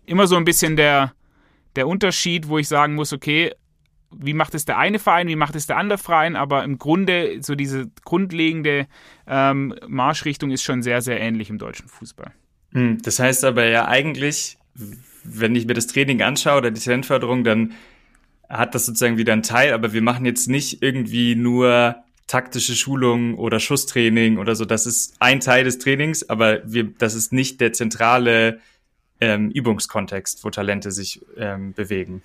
immer 0.06 0.28
so 0.28 0.36
ein 0.36 0.46
bisschen 0.46 0.78
der, 0.78 1.14
der 1.76 1.88
Unterschied, 1.88 2.48
wo 2.48 2.58
ich 2.58 2.68
sagen 2.68 2.96
muss, 2.96 3.14
okay, 3.14 3.52
wie 4.16 4.34
macht 4.34 4.56
es 4.56 4.66
der 4.66 4.78
eine 4.78 5.00
Verein, 5.00 5.28
wie 5.28 5.36
macht 5.36 5.56
es 5.56 5.68
der 5.68 5.78
andere 5.78 5.98
Verein, 5.98 6.36
aber 6.36 6.64
im 6.64 6.78
Grunde 6.78 7.38
so 7.42 7.56
diese 7.56 7.92
grundlegende 8.06 8.88
ähm, 9.28 9.76
Marschrichtung 9.88 10.52
ist 10.52 10.64
schon 10.64 10.82
sehr, 10.82 11.02
sehr 11.02 11.20
ähnlich 11.20 11.50
im 11.50 11.58
deutschen 11.58 11.88
Fußball. 11.88 12.32
Hm, 12.72 13.00
das 13.02 13.20
heißt 13.20 13.44
aber 13.44 13.66
ja 13.66 13.88
eigentlich, 13.88 14.58
wenn 15.24 15.56
ich 15.56 15.66
mir 15.66 15.74
das 15.74 15.88
Training 15.88 16.22
anschaue 16.22 16.58
oder 16.60 16.72
die 16.72 16.82
Talentförderung, 16.82 17.44
dann 17.44 17.74
hat 18.50 18.76
das 18.76 18.86
sozusagen 18.86 19.18
wieder 19.18 19.34
einen 19.34 19.44
Teil, 19.44 19.74
aber 19.74 19.94
wir 19.94 20.02
machen 20.02 20.26
jetzt 20.26 20.48
nicht 20.48 20.82
irgendwie 20.82 21.36
nur 21.36 21.96
taktische 22.28 22.76
Schulungen 22.76 23.36
oder 23.36 23.60
Schusstraining 23.60 24.38
oder 24.38 24.56
so. 24.56 24.66
Das 24.66 24.86
ist 24.86 25.16
ein 25.20 25.40
Teil 25.40 25.64
des 25.64 25.80
Trainings, 25.80 26.30
aber 26.30 26.62
wir, 26.66 26.86
das 26.86 27.16
ist 27.16 27.34
nicht 27.34 27.60
der 27.62 27.74
zentrale 27.74 28.60
ähm, 29.20 29.52
Übungskontext, 29.52 30.44
wo 30.44 30.50
Talente 30.50 30.92
sich 30.92 31.22
ähm, 31.38 31.74
bewegen. 31.74 32.22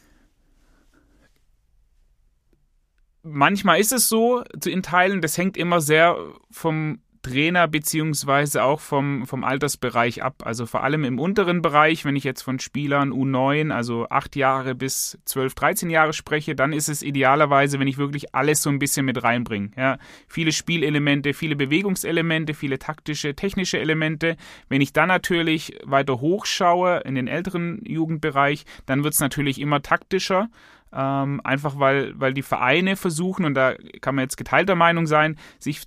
Manchmal 3.23 3.81
ist 3.81 3.93
es 3.93 4.09
so 4.09 4.43
in 4.65 4.83
Teilen, 4.83 5.21
das 5.21 5.37
hängt 5.37 5.57
immer 5.57 5.81
sehr 5.81 6.17
vom 6.51 7.01
Trainer 7.29 7.69
beziehungsweise 7.69 8.63
auch 8.65 8.81
vom, 8.81 9.27
vom 9.27 9.45
Altersbereich 9.45 10.23
ab. 10.23 10.43
Also 10.45 10.67
vor 10.67 10.83
allem 10.83 11.05
im 11.05 11.19
unteren 11.19 11.63
Bereich, 11.63 12.05
wenn 12.05 12.17
ich 12.17 12.25
jetzt 12.25 12.43
von 12.43 12.59
Spielern 12.59 13.13
U9, 13.13 13.71
also 13.71 14.09
8 14.09 14.37
Jahre 14.37 14.75
bis 14.75 15.19
12, 15.25 15.55
13 15.55 15.91
Jahre 15.91 16.13
spreche, 16.13 16.55
dann 16.55 16.73
ist 16.73 16.89
es 16.89 17.03
idealerweise, 17.03 17.79
wenn 17.79 17.89
ich 17.89 17.99
wirklich 17.99 18.35
alles 18.35 18.63
so 18.63 18.71
ein 18.71 18.79
bisschen 18.79 19.07
mit 19.07 19.23
reinbringe. 19.23 19.71
Ja, 19.77 19.99
viele 20.27 20.53
Spielelemente, 20.53 21.35
viele 21.35 21.57
Bewegungselemente, 21.57 22.55
viele 22.55 22.79
taktische, 22.79 23.35
technische 23.35 23.79
Elemente. 23.79 24.37
Wenn 24.69 24.81
ich 24.81 24.93
dann 24.93 25.09
natürlich 25.09 25.79
weiter 25.85 26.21
hochschaue 26.21 27.03
in 27.05 27.15
den 27.15 27.29
älteren 27.29 27.83
Jugendbereich, 27.85 28.65
dann 28.87 29.05
wird 29.05 29.15
es 29.15 29.21
natürlich 29.21 29.61
immer 29.61 29.83
taktischer. 29.83 30.49
Ähm, 30.93 31.41
einfach 31.45 31.79
weil, 31.79 32.19
weil 32.19 32.33
die 32.33 32.43
Vereine 32.43 32.97
versuchen, 32.97 33.45
und 33.45 33.55
da 33.55 33.75
kann 34.01 34.15
man 34.15 34.23
jetzt 34.23 34.37
geteilter 34.37 34.75
Meinung 34.75 35.07
sein, 35.07 35.37
sich 35.59 35.83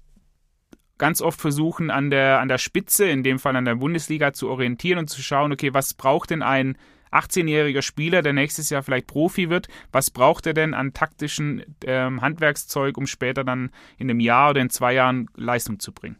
ganz 1.01 1.19
oft 1.19 1.41
versuchen, 1.41 1.89
an 1.89 2.11
der, 2.11 2.39
an 2.39 2.47
der 2.47 2.59
Spitze, 2.59 3.09
in 3.09 3.23
dem 3.23 3.39
Fall 3.39 3.55
an 3.55 3.65
der 3.65 3.75
Bundesliga, 3.75 4.33
zu 4.33 4.49
orientieren 4.49 4.99
und 4.99 5.09
zu 5.09 5.23
schauen, 5.23 5.51
okay, 5.51 5.73
was 5.73 5.95
braucht 5.95 6.29
denn 6.29 6.43
ein 6.43 6.77
18-jähriger 7.11 7.81
Spieler, 7.81 8.21
der 8.21 8.33
nächstes 8.33 8.69
Jahr 8.69 8.83
vielleicht 8.83 9.07
Profi 9.07 9.49
wird, 9.49 9.67
was 9.91 10.11
braucht 10.11 10.45
er 10.45 10.53
denn 10.53 10.75
an 10.75 10.93
taktischen 10.93 11.65
ähm, 11.85 12.21
Handwerkszeug, 12.21 12.97
um 12.99 13.07
später 13.07 13.43
dann 13.43 13.71
in 13.97 14.11
einem 14.11 14.19
Jahr 14.19 14.51
oder 14.51 14.61
in 14.61 14.69
zwei 14.69 14.93
Jahren 14.93 15.27
Leistung 15.35 15.79
zu 15.79 15.91
bringen? 15.91 16.17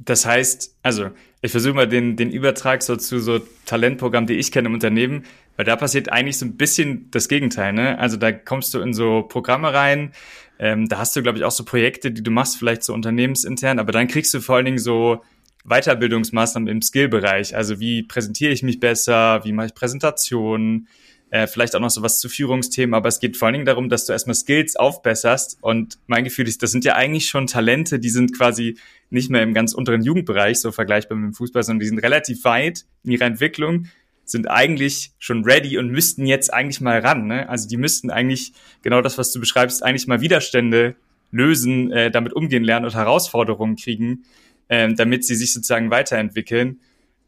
Das 0.00 0.26
heißt, 0.26 0.76
also 0.82 1.10
ich 1.42 1.52
versuche 1.52 1.74
mal 1.74 1.88
den, 1.88 2.16
den 2.16 2.32
Übertrag 2.32 2.82
so 2.82 2.96
zu 2.96 3.20
so 3.20 3.38
Talentprogrammen, 3.64 4.26
die 4.26 4.34
ich 4.34 4.50
kenne 4.50 4.66
im 4.66 4.74
Unternehmen, 4.74 5.24
weil 5.56 5.64
da 5.64 5.76
passiert 5.76 6.10
eigentlich 6.10 6.38
so 6.38 6.46
ein 6.46 6.56
bisschen 6.56 7.10
das 7.10 7.28
Gegenteil. 7.28 7.72
Ne? 7.72 7.98
Also 7.98 8.16
da 8.16 8.32
kommst 8.32 8.74
du 8.74 8.80
in 8.80 8.94
so 8.94 9.22
Programme 9.22 9.72
rein, 9.72 10.12
ähm, 10.58 10.88
da 10.88 10.98
hast 10.98 11.14
du, 11.16 11.22
glaube 11.22 11.38
ich, 11.38 11.44
auch 11.44 11.50
so 11.50 11.64
Projekte, 11.64 12.10
die 12.10 12.22
du 12.22 12.30
machst, 12.30 12.56
vielleicht 12.56 12.82
so 12.82 12.94
unternehmensintern, 12.94 13.78
aber 13.78 13.92
dann 13.92 14.08
kriegst 14.08 14.32
du 14.32 14.40
vor 14.40 14.56
allen 14.56 14.64
Dingen 14.64 14.78
so 14.78 15.22
Weiterbildungsmaßnahmen 15.64 16.68
im 16.68 16.80
Skillbereich. 16.80 17.56
Also 17.56 17.80
wie 17.80 18.02
präsentiere 18.02 18.52
ich 18.52 18.62
mich 18.62 18.80
besser, 18.80 19.44
wie 19.44 19.52
mache 19.52 19.66
ich 19.66 19.74
Präsentationen, 19.74 20.88
äh, 21.30 21.46
vielleicht 21.46 21.74
auch 21.74 21.80
noch 21.80 21.90
so 21.90 22.02
was 22.02 22.20
zu 22.20 22.28
Führungsthemen, 22.28 22.94
aber 22.94 23.08
es 23.08 23.18
geht 23.18 23.36
vor 23.36 23.46
allen 23.46 23.54
Dingen 23.54 23.66
darum, 23.66 23.88
dass 23.88 24.06
du 24.06 24.12
erstmal 24.12 24.36
Skills 24.36 24.76
aufbesserst 24.76 25.58
und 25.60 25.98
mein 26.06 26.24
Gefühl 26.24 26.46
ist, 26.46 26.62
das 26.62 26.70
sind 26.70 26.84
ja 26.84 26.94
eigentlich 26.94 27.26
schon 27.26 27.48
Talente, 27.48 27.98
die 27.98 28.10
sind 28.10 28.36
quasi 28.36 28.78
nicht 29.10 29.28
mehr 29.28 29.42
im 29.42 29.52
ganz 29.52 29.74
unteren 29.74 30.02
Jugendbereich, 30.02 30.60
so 30.60 30.70
vergleichbar 30.70 31.18
mit 31.18 31.32
dem 31.32 31.34
Fußball, 31.34 31.64
sondern 31.64 31.80
die 31.80 31.88
sind 31.88 31.98
relativ 31.98 32.44
weit 32.44 32.84
in 33.02 33.10
ihrer 33.10 33.26
Entwicklung 33.26 33.86
sind 34.30 34.50
eigentlich 34.50 35.12
schon 35.18 35.44
ready 35.44 35.78
und 35.78 35.90
müssten 35.90 36.26
jetzt 36.26 36.52
eigentlich 36.52 36.80
mal 36.80 36.98
ran. 36.98 37.26
Ne? 37.26 37.48
Also 37.48 37.68
die 37.68 37.76
müssten 37.76 38.10
eigentlich 38.10 38.52
genau 38.82 39.00
das, 39.00 39.18
was 39.18 39.32
du 39.32 39.40
beschreibst, 39.40 39.82
eigentlich 39.82 40.06
mal 40.06 40.20
Widerstände 40.20 40.96
lösen, 41.30 41.92
äh, 41.92 42.10
damit 42.10 42.32
umgehen 42.32 42.64
lernen 42.64 42.86
und 42.86 42.94
Herausforderungen 42.94 43.76
kriegen, 43.76 44.24
ähm, 44.68 44.96
damit 44.96 45.24
sie 45.24 45.34
sich 45.34 45.52
sozusagen 45.52 45.90
weiterentwickeln. 45.90 46.80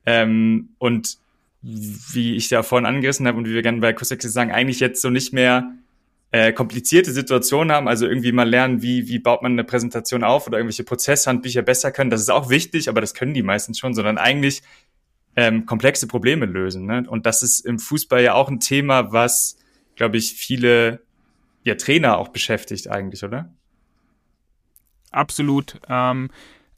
Ähm, 0.07 0.71
und 0.79 1.19
wie 1.63 2.37
ich 2.37 2.49
da 2.49 2.63
vorhin 2.63 2.87
angerissen 2.87 3.27
habe 3.27 3.37
und 3.39 3.49
wie 3.49 3.55
wir 3.55 3.63
gerne 3.63 3.81
bei 3.81 3.93
Kusexe 3.93 4.29
sagen, 4.29 4.53
eigentlich 4.53 4.81
jetzt 4.81 5.03
so 5.03 5.11
nicht 5.11 5.33
mehr 5.33 5.73
äh, 6.31 6.53
komplizierte 6.53 7.11
Situationen 7.13 7.73
haben, 7.73 7.89
also 7.89 8.07
irgendwie 8.07 8.33
mal 8.33 8.49
lernen, 8.49 8.83
wie, 8.83 9.09
wie 9.09 9.19
baut 9.19 9.43
man 9.43 9.53
eine 9.53 9.65
Präsentation 9.65 10.25
auf 10.25 10.47
oder 10.47 10.59
irgendwelche 10.59 10.85
Prozesshandbücher 10.85 11.63
besser 11.63 11.91
können. 11.91 12.11
Das 12.11 12.21
ist 12.21 12.31
auch 12.31 12.51
wichtig, 12.51 12.89
aber 12.89 13.01
das 13.01 13.15
können 13.15 13.35
die 13.35 13.43
meistens 13.43 13.79
schon, 13.79 13.95
sondern 13.95 14.19
eigentlich 14.19 14.63
ähm, 15.39 15.67
komplexe 15.67 16.09
Probleme 16.09 16.47
lösen. 16.47 16.85
Ne? 16.85 17.05
Und 17.09 17.25
das 17.25 17.45
ist 17.45 17.61
im 17.61 17.79
Fußball 17.79 18.21
ja 18.25 18.35
auch 18.35 18.49
ein 18.49 18.59
Thema, 18.59 19.13
was, 19.13 19.57
glaube 19.95 20.17
ich, 20.17 20.35
viele 20.35 21.01
ja, 21.63 21.77
Trainer 21.77 22.19
auch 22.19 22.31
beschäftigt 22.31 22.89
eigentlich, 22.89 23.23
oder? 23.23 23.55
Absolut. 25.13 25.81
Ähm, 25.89 26.31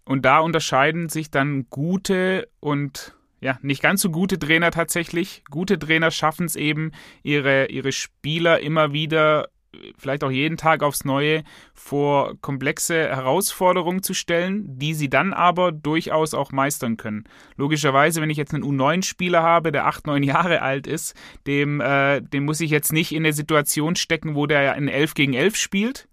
und 0.04 0.26
da 0.26 0.40
unterscheiden 0.40 1.08
sich 1.08 1.30
dann 1.30 1.70
gute 1.70 2.50
und 2.60 3.16
ja, 3.40 3.58
nicht 3.62 3.80
ganz 3.80 4.02
so 4.02 4.10
gute 4.10 4.38
Trainer 4.38 4.70
tatsächlich. 4.70 5.42
Gute 5.50 5.78
Trainer 5.78 6.10
schaffen 6.10 6.44
es 6.44 6.54
eben, 6.54 6.92
ihre, 7.22 7.70
ihre 7.70 7.92
Spieler 7.92 8.60
immer 8.60 8.92
wieder 8.92 9.48
vielleicht 9.96 10.24
auch 10.24 10.30
jeden 10.30 10.56
Tag 10.56 10.82
aufs 10.82 11.04
Neue 11.04 11.44
vor 11.74 12.34
komplexe 12.40 13.08
Herausforderungen 13.08 14.02
zu 14.02 14.14
stellen, 14.14 14.78
die 14.78 14.94
sie 14.94 15.08
dann 15.08 15.32
aber 15.32 15.72
durchaus 15.72 16.34
auch 16.34 16.52
meistern 16.52 16.96
können. 16.96 17.24
Logischerweise, 17.56 18.20
wenn 18.20 18.30
ich 18.30 18.36
jetzt 18.36 18.54
einen 18.54 18.64
U9-Spieler 18.64 19.42
habe, 19.42 19.72
der 19.72 19.86
acht, 19.86 20.06
neun 20.06 20.22
Jahre 20.22 20.62
alt 20.62 20.86
ist, 20.86 21.14
dem, 21.46 21.80
äh, 21.80 22.20
dem 22.20 22.44
muss 22.44 22.60
ich 22.60 22.70
jetzt 22.70 22.92
nicht 22.92 23.12
in 23.12 23.24
eine 23.24 23.32
Situation 23.32 23.96
stecken, 23.96 24.34
wo 24.34 24.46
der 24.46 24.76
in 24.76 24.88
11 24.88 25.14
gegen 25.14 25.34
11 25.34 25.56
spielt, 25.56 26.08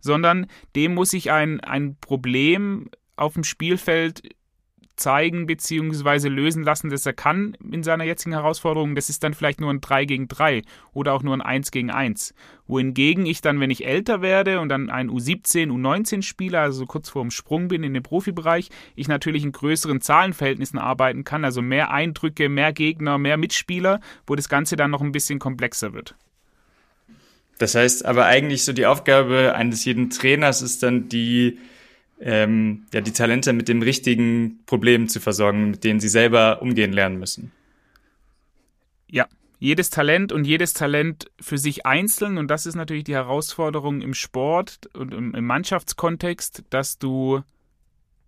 sondern 0.00 0.46
dem 0.74 0.94
muss 0.94 1.12
ich 1.12 1.30
ein, 1.30 1.60
ein 1.60 1.96
Problem 2.00 2.90
auf 3.16 3.34
dem 3.34 3.44
Spielfeld 3.44 4.22
zeigen 4.96 5.46
bzw. 5.46 6.28
lösen 6.28 6.62
lassen, 6.62 6.90
dass 6.90 7.06
er 7.06 7.12
kann 7.12 7.56
in 7.70 7.82
seiner 7.82 8.04
jetzigen 8.04 8.32
Herausforderung. 8.32 8.94
Das 8.94 9.08
ist 9.08 9.22
dann 9.22 9.34
vielleicht 9.34 9.60
nur 9.60 9.70
ein 9.70 9.80
3 9.80 10.04
gegen 10.04 10.28
3 10.28 10.62
oder 10.92 11.12
auch 11.12 11.22
nur 11.22 11.34
ein 11.34 11.42
1 11.42 11.70
gegen 11.70 11.90
1. 11.90 12.34
Wohingegen 12.66 13.26
ich 13.26 13.40
dann, 13.40 13.60
wenn 13.60 13.70
ich 13.70 13.86
älter 13.86 14.22
werde 14.22 14.60
und 14.60 14.68
dann 14.68 14.90
ein 14.90 15.10
U17, 15.10 15.68
U19 15.68 16.22
Spieler, 16.22 16.60
also 16.60 16.86
kurz 16.86 17.08
vor 17.08 17.22
dem 17.22 17.30
Sprung 17.30 17.68
bin 17.68 17.84
in 17.84 17.94
den 17.94 18.02
Profibereich, 18.02 18.70
ich 18.94 19.08
natürlich 19.08 19.44
in 19.44 19.52
größeren 19.52 20.00
Zahlenverhältnissen 20.00 20.78
arbeiten 20.78 21.24
kann, 21.24 21.44
also 21.44 21.62
mehr 21.62 21.90
Eindrücke, 21.90 22.48
mehr 22.48 22.72
Gegner, 22.72 23.18
mehr 23.18 23.36
Mitspieler, 23.36 24.00
wo 24.26 24.34
das 24.34 24.48
Ganze 24.48 24.76
dann 24.76 24.90
noch 24.90 25.02
ein 25.02 25.12
bisschen 25.12 25.38
komplexer 25.38 25.92
wird. 25.92 26.16
Das 27.58 27.74
heißt 27.74 28.04
aber 28.04 28.26
eigentlich 28.26 28.64
so 28.64 28.72
die 28.72 28.86
Aufgabe 28.86 29.54
eines 29.54 29.84
jeden 29.84 30.10
Trainers 30.10 30.62
ist 30.62 30.82
dann 30.82 31.08
die, 31.08 31.58
ähm, 32.20 32.86
ja, 32.92 33.00
die 33.00 33.12
Talente 33.12 33.52
mit 33.52 33.68
dem 33.68 33.82
richtigen 33.82 34.60
Problem 34.66 35.08
zu 35.08 35.20
versorgen, 35.20 35.70
mit 35.70 35.84
denen 35.84 36.00
sie 36.00 36.08
selber 36.08 36.62
umgehen 36.62 36.92
lernen 36.92 37.18
müssen. 37.18 37.52
Ja, 39.08 39.26
jedes 39.58 39.90
Talent 39.90 40.32
und 40.32 40.44
jedes 40.44 40.72
Talent 40.72 41.30
für 41.40 41.58
sich 41.58 41.86
einzeln 41.86 42.38
und 42.38 42.48
das 42.48 42.66
ist 42.66 42.74
natürlich 42.74 43.04
die 43.04 43.14
Herausforderung 43.14 44.02
im 44.02 44.14
Sport 44.14 44.90
und 44.94 45.14
im, 45.14 45.34
im 45.34 45.44
Mannschaftskontext, 45.46 46.64
dass 46.70 46.98
du, 46.98 47.42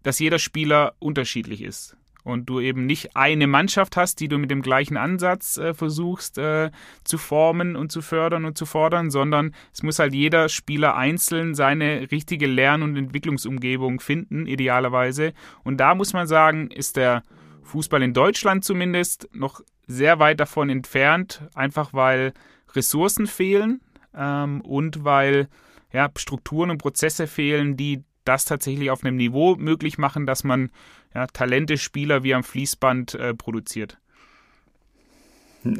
dass 0.02 0.18
jeder 0.18 0.38
Spieler 0.38 0.94
unterschiedlich 0.98 1.62
ist 1.62 1.97
und 2.28 2.44
du 2.46 2.60
eben 2.60 2.86
nicht 2.86 3.16
eine 3.16 3.46
Mannschaft 3.46 3.96
hast, 3.96 4.20
die 4.20 4.28
du 4.28 4.38
mit 4.38 4.50
dem 4.50 4.62
gleichen 4.62 4.96
Ansatz 4.96 5.56
äh, 5.56 5.72
versuchst 5.72 6.38
äh, 6.38 6.70
zu 7.02 7.16
formen 7.16 7.74
und 7.74 7.90
zu 7.90 8.02
fördern 8.02 8.44
und 8.44 8.58
zu 8.58 8.66
fordern, 8.66 9.10
sondern 9.10 9.54
es 9.72 9.82
muss 9.82 9.98
halt 9.98 10.14
jeder 10.14 10.48
Spieler 10.48 10.94
einzeln 10.94 11.54
seine 11.54 12.10
richtige 12.10 12.46
Lern- 12.46 12.82
und 12.82 12.96
Entwicklungsumgebung 12.96 14.00
finden, 14.00 14.46
idealerweise. 14.46 15.32
Und 15.64 15.78
da 15.78 15.94
muss 15.94 16.12
man 16.12 16.26
sagen, 16.26 16.70
ist 16.70 16.96
der 16.96 17.22
Fußball 17.62 18.02
in 18.02 18.12
Deutschland 18.12 18.64
zumindest 18.64 19.28
noch 19.32 19.62
sehr 19.86 20.18
weit 20.18 20.38
davon 20.40 20.68
entfernt, 20.68 21.42
einfach 21.54 21.94
weil 21.94 22.34
Ressourcen 22.74 23.26
fehlen 23.26 23.80
ähm, 24.14 24.60
und 24.60 25.04
weil 25.04 25.48
ja, 25.92 26.10
Strukturen 26.16 26.70
und 26.70 26.78
Prozesse 26.78 27.26
fehlen, 27.26 27.78
die 27.78 28.04
das 28.28 28.44
tatsächlich 28.44 28.90
auf 28.90 29.02
einem 29.02 29.16
Niveau 29.16 29.56
möglich 29.56 29.98
machen, 29.98 30.26
dass 30.26 30.44
man 30.44 30.70
ja, 31.14 31.26
Talente, 31.26 31.78
Spieler 31.78 32.22
wie 32.22 32.34
am 32.34 32.44
Fließband 32.44 33.14
äh, 33.14 33.34
produziert? 33.34 33.98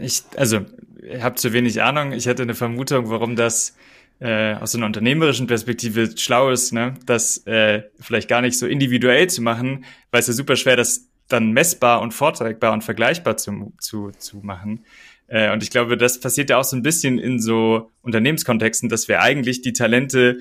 Ich, 0.00 0.24
also, 0.36 0.60
ich 1.02 1.22
habe 1.22 1.36
zu 1.36 1.52
wenig 1.52 1.82
Ahnung. 1.82 2.12
Ich 2.12 2.26
hätte 2.26 2.42
eine 2.42 2.54
Vermutung, 2.54 3.10
warum 3.10 3.36
das 3.36 3.76
äh, 4.20 4.54
aus 4.54 4.74
einer 4.74 4.86
unternehmerischen 4.86 5.46
Perspektive 5.46 6.16
schlau 6.16 6.50
ist, 6.50 6.72
ne? 6.72 6.94
das 7.06 7.46
äh, 7.46 7.82
vielleicht 8.00 8.28
gar 8.28 8.40
nicht 8.40 8.58
so 8.58 8.66
individuell 8.66 9.28
zu 9.28 9.42
machen, 9.42 9.84
weil 10.10 10.20
es 10.20 10.26
ja 10.26 10.32
super 10.32 10.56
schwer, 10.56 10.76
das 10.76 11.08
dann 11.28 11.52
messbar 11.52 12.00
und 12.00 12.12
vortragbar 12.12 12.72
und 12.72 12.82
vergleichbar 12.82 13.36
zu, 13.36 13.72
zu, 13.78 14.10
zu 14.18 14.38
machen. 14.38 14.84
Äh, 15.28 15.52
und 15.52 15.62
ich 15.62 15.70
glaube, 15.70 15.96
das 15.96 16.20
passiert 16.20 16.50
ja 16.50 16.58
auch 16.58 16.64
so 16.64 16.74
ein 16.74 16.82
bisschen 16.82 17.18
in 17.18 17.38
so 17.38 17.90
Unternehmenskontexten, 18.02 18.88
dass 18.88 19.08
wir 19.08 19.20
eigentlich 19.20 19.62
die 19.62 19.74
Talente 19.74 20.38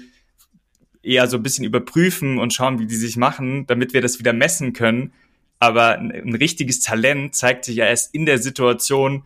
eher 1.04 1.28
so 1.28 1.38
ein 1.38 1.44
bisschen 1.44 1.66
überprüfen 1.66 2.38
und 2.38 2.54
schauen, 2.54 2.80
wie 2.80 2.88
die 2.88 2.96
sich 2.96 3.18
machen, 3.18 3.66
damit 3.68 3.94
wir 3.94 4.02
das 4.02 4.20
wieder 4.20 4.34
messen 4.34 4.74
können. 4.74 5.14
Aber 5.60 5.98
ein, 5.98 6.36
richtiges 6.36 6.80
Talent 6.80 7.36
zeigt 7.36 7.66
sich 7.66 7.78
ja 7.78 7.86
erst 7.86 8.14
in 8.14 8.26
der 8.26 8.38
Situation, 8.38 9.24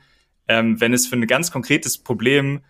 ähm, 0.48 0.80
wenn 0.80 0.94
es 0.94 1.08
für 1.08 1.16
ein 1.16 1.28
ganz 1.28 1.52
konkretes 1.52 1.98
Problem 1.98 2.62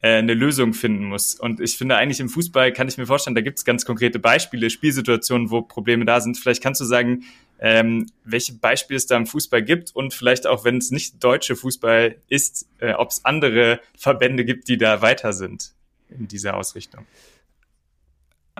äh, 0.00 0.18
eine 0.18 0.34
Lösung 0.34 0.74
finden 0.74 1.06
muss. 1.06 1.34
Und 1.34 1.60
ich 1.60 1.76
finde 1.76 1.96
eigentlich 1.96 2.20
im 2.20 2.28
Fußball 2.28 2.72
kann 2.72 2.86
ich 2.86 2.98
mir 2.98 3.06
vorstellen, 3.06 3.34
da 3.34 3.40
gibt 3.40 3.58
es 3.58 3.64
ganz 3.64 3.84
konkrete 3.84 4.20
Beispiele, 4.20 4.70
Spielsituationen, 4.70 5.50
wo 5.50 5.62
Probleme 5.62 6.04
da 6.04 6.20
sind. 6.20 6.38
Vielleicht 6.38 6.62
kannst 6.62 6.80
du 6.80 6.84
sagen, 6.84 7.24
ähm, 7.58 8.06
welche 8.24 8.54
Beispiele 8.54 8.96
es 8.96 9.06
da 9.06 9.16
im 9.16 9.26
Fußball 9.26 9.62
gibt 9.62 9.94
und 9.94 10.14
vielleicht 10.14 10.46
auch, 10.46 10.64
wenn 10.64 10.76
es 10.76 10.92
nicht 10.92 11.22
deutsche 11.22 11.56
Fußball 11.56 12.16
ist, 12.28 12.68
äh, 12.78 12.92
ob 12.92 13.10
es 13.10 13.24
andere 13.24 13.80
Verbände 13.96 14.44
gibt, 14.44 14.68
die 14.68 14.78
da 14.78 15.02
weiter 15.02 15.32
sind 15.32 15.72
in 16.08 16.28
dieser 16.28 16.56
Ausrichtung. 16.56 17.04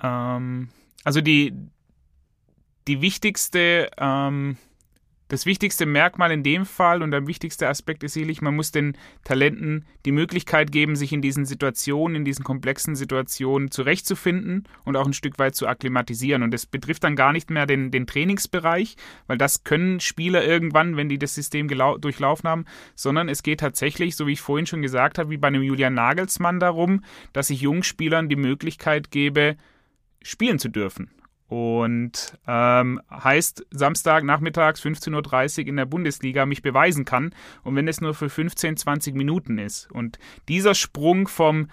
Ähm, 0.02 0.68
also 1.04 1.20
die, 1.20 1.54
die 2.86 3.00
wichtigste 3.00 3.90
ähm, 3.98 4.56
das 5.28 5.44
wichtigste 5.44 5.84
Merkmal 5.84 6.32
in 6.32 6.42
dem 6.42 6.64
Fall 6.64 7.02
und 7.02 7.10
der 7.10 7.26
wichtigste 7.26 7.68
Aspekt 7.68 8.02
ist 8.02 8.14
sicherlich, 8.14 8.40
man 8.40 8.56
muss 8.56 8.72
den 8.72 8.96
Talenten 9.24 9.84
die 10.06 10.12
Möglichkeit 10.12 10.72
geben, 10.72 10.96
sich 10.96 11.12
in 11.12 11.20
diesen 11.20 11.44
Situationen, 11.44 12.16
in 12.16 12.24
diesen 12.24 12.44
komplexen 12.44 12.96
Situationen 12.96 13.70
zurechtzufinden 13.70 14.66
und 14.84 14.96
auch 14.96 15.06
ein 15.06 15.12
Stück 15.12 15.38
weit 15.38 15.54
zu 15.54 15.66
akklimatisieren. 15.66 16.42
Und 16.42 16.52
das 16.52 16.64
betrifft 16.64 17.04
dann 17.04 17.14
gar 17.14 17.34
nicht 17.34 17.50
mehr 17.50 17.66
den, 17.66 17.90
den 17.90 18.06
Trainingsbereich, 18.06 18.96
weil 19.26 19.36
das 19.36 19.64
können 19.64 20.00
Spieler 20.00 20.44
irgendwann, 20.44 20.96
wenn 20.96 21.10
die 21.10 21.18
das 21.18 21.34
System 21.34 21.68
durchlaufen 21.68 22.48
haben, 22.48 22.64
sondern 22.94 23.28
es 23.28 23.42
geht 23.42 23.60
tatsächlich, 23.60 24.16
so 24.16 24.26
wie 24.26 24.32
ich 24.32 24.40
vorhin 24.40 24.66
schon 24.66 24.80
gesagt 24.80 25.18
habe, 25.18 25.28
wie 25.28 25.36
bei 25.36 25.48
einem 25.48 25.62
Julian 25.62 25.92
Nagelsmann 25.94 26.58
darum, 26.58 27.04
dass 27.34 27.50
ich 27.50 27.60
jungen 27.60 27.82
Spielern 27.82 28.30
die 28.30 28.36
Möglichkeit 28.36 29.10
gebe, 29.10 29.58
spielen 30.22 30.58
zu 30.58 30.68
dürfen. 30.68 31.10
Und 31.48 32.38
ähm, 32.46 33.00
heißt 33.10 33.66
Samstag 33.70 34.22
nachmittags 34.22 34.82
15.30 34.82 35.60
Uhr 35.62 35.68
in 35.68 35.76
der 35.76 35.86
Bundesliga 35.86 36.44
mich 36.44 36.60
beweisen 36.60 37.06
kann. 37.06 37.34
Und 37.62 37.74
wenn 37.74 37.88
es 37.88 38.02
nur 38.02 38.12
für 38.12 38.28
15, 38.28 38.76
20 38.76 39.14
Minuten 39.14 39.56
ist. 39.56 39.90
Und 39.90 40.18
dieser 40.48 40.74
Sprung 40.74 41.26
vom 41.26 41.68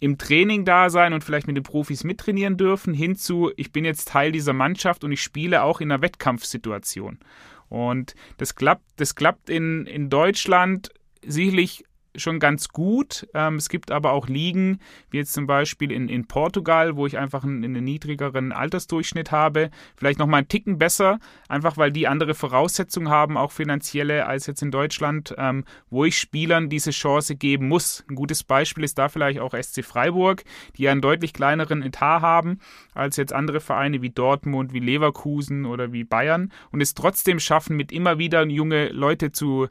im 0.00 0.16
Training 0.16 0.64
da 0.64 0.90
sein 0.90 1.12
und 1.12 1.24
vielleicht 1.24 1.46
mit 1.46 1.56
den 1.56 1.64
Profis 1.64 2.04
mittrainieren 2.04 2.56
dürfen, 2.56 2.94
hinzu, 2.94 3.50
ich 3.56 3.72
bin 3.72 3.84
jetzt 3.84 4.08
Teil 4.08 4.32
dieser 4.32 4.52
Mannschaft 4.52 5.04
und 5.04 5.12
ich 5.12 5.22
spiele 5.22 5.62
auch 5.62 5.80
in 5.80 5.90
einer 5.90 6.02
Wettkampfsituation. 6.02 7.18
Und 7.68 8.14
das 8.38 8.54
klappt, 8.54 8.84
das 8.96 9.14
klappt 9.14 9.50
in, 9.50 9.86
in 9.86 10.08
Deutschland 10.08 10.90
sicherlich 11.26 11.84
schon 12.18 12.40
ganz 12.40 12.68
gut. 12.68 13.28
Ähm, 13.34 13.56
es 13.56 13.68
gibt 13.68 13.90
aber 13.90 14.12
auch 14.12 14.28
Ligen, 14.28 14.80
wie 15.10 15.18
jetzt 15.18 15.32
zum 15.32 15.46
Beispiel 15.46 15.92
in, 15.92 16.08
in 16.08 16.26
Portugal, 16.26 16.96
wo 16.96 17.06
ich 17.06 17.18
einfach 17.18 17.44
einen, 17.44 17.64
einen 17.64 17.84
niedrigeren 17.84 18.52
Altersdurchschnitt 18.52 19.30
habe. 19.30 19.70
Vielleicht 19.96 20.18
noch 20.18 20.26
mal 20.26 20.38
einen 20.38 20.48
Ticken 20.48 20.78
besser, 20.78 21.18
einfach 21.48 21.76
weil 21.76 21.92
die 21.92 22.08
andere 22.08 22.34
Voraussetzungen 22.34 23.08
haben, 23.08 23.36
auch 23.36 23.52
finanzielle, 23.52 24.26
als 24.26 24.46
jetzt 24.46 24.62
in 24.62 24.70
Deutschland, 24.70 25.34
ähm, 25.38 25.64
wo 25.90 26.04
ich 26.04 26.18
Spielern 26.18 26.68
diese 26.68 26.90
Chance 26.90 27.36
geben 27.36 27.68
muss. 27.68 28.04
Ein 28.08 28.14
gutes 28.14 28.44
Beispiel 28.44 28.84
ist 28.84 28.98
da 28.98 29.08
vielleicht 29.08 29.40
auch 29.40 29.54
SC 29.54 29.84
Freiburg, 29.84 30.44
die 30.76 30.82
ja 30.82 30.92
einen 30.92 31.00
deutlich 31.00 31.32
kleineren 31.32 31.82
Etat 31.82 32.20
haben 32.22 32.60
als 32.94 33.16
jetzt 33.16 33.32
andere 33.32 33.60
Vereine 33.60 34.02
wie 34.02 34.10
Dortmund, 34.10 34.72
wie 34.72 34.80
Leverkusen 34.80 35.64
oder 35.64 35.92
wie 35.92 36.04
Bayern 36.04 36.52
und 36.70 36.80
es 36.80 36.94
trotzdem 36.94 37.38
schaffen, 37.40 37.76
mit 37.76 37.92
immer 37.92 38.18
wieder 38.18 38.44
junge 38.46 38.88
Leute 38.88 39.32
zu 39.32 39.68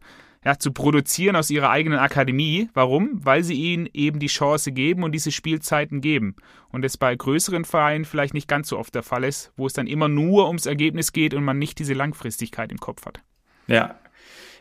ja, 0.47 0.57
zu 0.57 0.71
produzieren 0.71 1.35
aus 1.35 1.49
ihrer 1.49 1.71
eigenen 1.71 1.99
Akademie. 1.99 2.69
Warum? 2.73 3.19
Weil 3.21 3.43
sie 3.43 3.55
ihnen 3.55 3.89
eben 3.93 4.17
die 4.19 4.27
Chance 4.27 4.71
geben 4.71 5.03
und 5.03 5.11
diese 5.11 5.29
Spielzeiten 5.29 5.99
geben. 5.99 6.37
Und 6.69 6.83
das 6.83 6.95
bei 6.95 7.13
größeren 7.13 7.65
Vereinen 7.65 8.05
vielleicht 8.05 8.33
nicht 8.33 8.47
ganz 8.47 8.69
so 8.69 8.79
oft 8.79 8.95
der 8.95 9.03
Fall 9.03 9.25
ist, 9.25 9.51
wo 9.57 9.67
es 9.67 9.73
dann 9.73 9.87
immer 9.87 10.07
nur 10.07 10.47
ums 10.47 10.65
Ergebnis 10.65 11.11
geht 11.11 11.33
und 11.33 11.43
man 11.43 11.59
nicht 11.59 11.79
diese 11.79 11.93
Langfristigkeit 11.93 12.71
im 12.71 12.77
Kopf 12.77 13.05
hat. 13.05 13.19
Ja. 13.67 13.99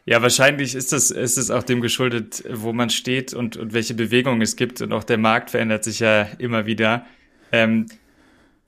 Ja, 0.07 0.23
wahrscheinlich 0.23 0.75
ist 0.75 0.93
es, 0.93 1.13
ist 1.13 1.39
es 1.39 1.53
auch 1.53 1.63
dem 1.63 1.81
geschuldet, 1.81 2.43
wo 2.51 2.73
man 2.73 2.91
steht 2.91 3.33
und, 3.33 3.57
und 3.57 3.73
welche 3.73 3.95
Bewegungen 3.95 4.43
es 4.43 4.57
gibt. 4.57 4.81
Und 4.83 4.93
auch 4.93 5.05
der 5.05 5.19
Markt 5.19 5.51
verändert 5.51 5.85
sich 5.85 6.01
ja 6.01 6.23
immer 6.39 6.67
wieder. 6.67 7.07
Ähm, 7.53 7.87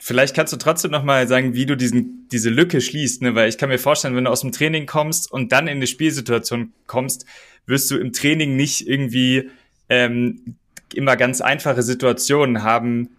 Vielleicht 0.01 0.33
kannst 0.33 0.53
du 0.53 0.57
trotzdem 0.57 0.91
noch 0.91 1.03
mal 1.03 1.27
sagen, 1.27 1.53
wie 1.53 1.65
du 1.65 1.75
diesen, 1.75 2.27
diese 2.31 2.49
Lücke 2.49 2.79
schließt, 2.79 3.21
ne? 3.21 3.35
weil 3.35 3.49
ich 3.49 3.57
kann 3.57 3.67
mir 3.67 3.77
vorstellen, 3.77 4.15
wenn 4.15 4.23
du 4.23 4.31
aus 4.31 4.41
dem 4.41 4.53
Training 4.53 4.85
kommst 4.85 5.29
und 5.29 5.51
dann 5.51 5.67
in 5.67 5.77
eine 5.77 5.87
Spielsituation 5.87 6.71
kommst, 6.87 7.25
wirst 7.65 7.91
du 7.91 7.97
im 7.97 8.13
Training 8.13 8.55
nicht 8.55 8.87
irgendwie 8.87 9.49
ähm, 9.89 10.55
immer 10.93 11.17
ganz 11.17 11.41
einfache 11.41 11.83
Situationen 11.83 12.63
haben, 12.63 13.09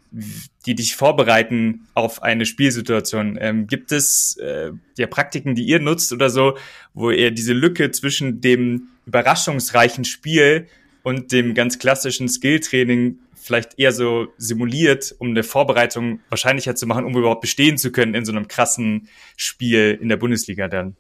die 0.67 0.75
dich 0.75 0.97
vorbereiten 0.97 1.87
auf 1.95 2.23
eine 2.23 2.47
Spielsituation. 2.47 3.39
Ähm, 3.41 3.67
gibt 3.67 3.93
es 3.93 4.39
äh, 4.39 4.73
ja 4.97 5.07
Praktiken, 5.07 5.55
die 5.55 5.65
ihr 5.65 5.81
nutzt 5.81 6.13
oder 6.13 6.31
so, 6.31 6.57
wo 6.95 7.11
ihr 7.11 7.31
diese 7.31 7.53
Lücke 7.53 7.91
zwischen 7.91 8.41
dem 8.41 8.89
überraschungsreichen 9.07 10.05
Spiel 10.05 10.67
und 11.03 11.31
dem 11.33 11.55
ganz 11.55 11.79
klassischen 11.79 12.29
Skilltraining 12.29 13.19
vielleicht 13.41 13.79
eher 13.79 13.93
so 13.93 14.29
simuliert, 14.37 15.15
um 15.19 15.29
eine 15.29 15.43
Vorbereitung 15.43 16.21
wahrscheinlicher 16.29 16.75
zu 16.75 16.87
machen, 16.87 17.05
um 17.05 17.17
überhaupt 17.17 17.41
bestehen 17.41 17.79
zu 17.79 17.93
können 17.93 18.15
in 18.15 18.25
so 18.25 18.33
einem 18.33 18.49
krassen 18.49 19.09
Spiel 19.37 19.99
in 20.01 20.09
der 20.09 20.17
Bundesliga 20.17 20.69
dann. 20.69 20.97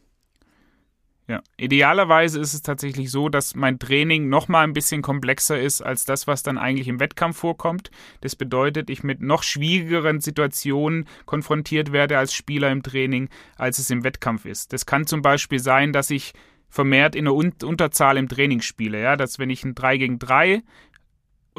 Ja, 1.30 1.44
idealerweise 1.56 2.40
ist 2.40 2.54
es 2.54 2.62
tatsächlich 2.62 3.08
so, 3.12 3.28
dass 3.28 3.54
mein 3.54 3.78
Training 3.78 4.28
noch 4.28 4.48
mal 4.48 4.64
ein 4.64 4.72
bisschen 4.72 5.00
komplexer 5.00 5.60
ist 5.60 5.80
als 5.80 6.04
das, 6.04 6.26
was 6.26 6.42
dann 6.42 6.58
eigentlich 6.58 6.88
im 6.88 6.98
Wettkampf 6.98 7.36
vorkommt. 7.36 7.92
Das 8.20 8.34
bedeutet, 8.34 8.90
ich 8.90 9.04
mit 9.04 9.20
noch 9.20 9.44
schwierigeren 9.44 10.18
Situationen 10.18 11.06
konfrontiert 11.26 11.92
werde 11.92 12.18
als 12.18 12.34
Spieler 12.34 12.72
im 12.72 12.82
Training, 12.82 13.28
als 13.54 13.78
es 13.78 13.90
im 13.90 14.02
Wettkampf 14.02 14.44
ist. 14.44 14.72
Das 14.72 14.86
kann 14.86 15.06
zum 15.06 15.22
Beispiel 15.22 15.60
sein, 15.60 15.92
dass 15.92 16.10
ich 16.10 16.32
vermehrt 16.68 17.14
in 17.14 17.28
einer 17.28 17.34
Unterzahl 17.34 18.16
im 18.16 18.28
Training 18.28 18.60
spiele. 18.60 19.00
Ja, 19.00 19.14
dass 19.14 19.38
wenn 19.38 19.50
ich 19.50 19.62
ein 19.62 19.76
3 19.76 19.98
gegen 19.98 20.18
3 20.18 20.64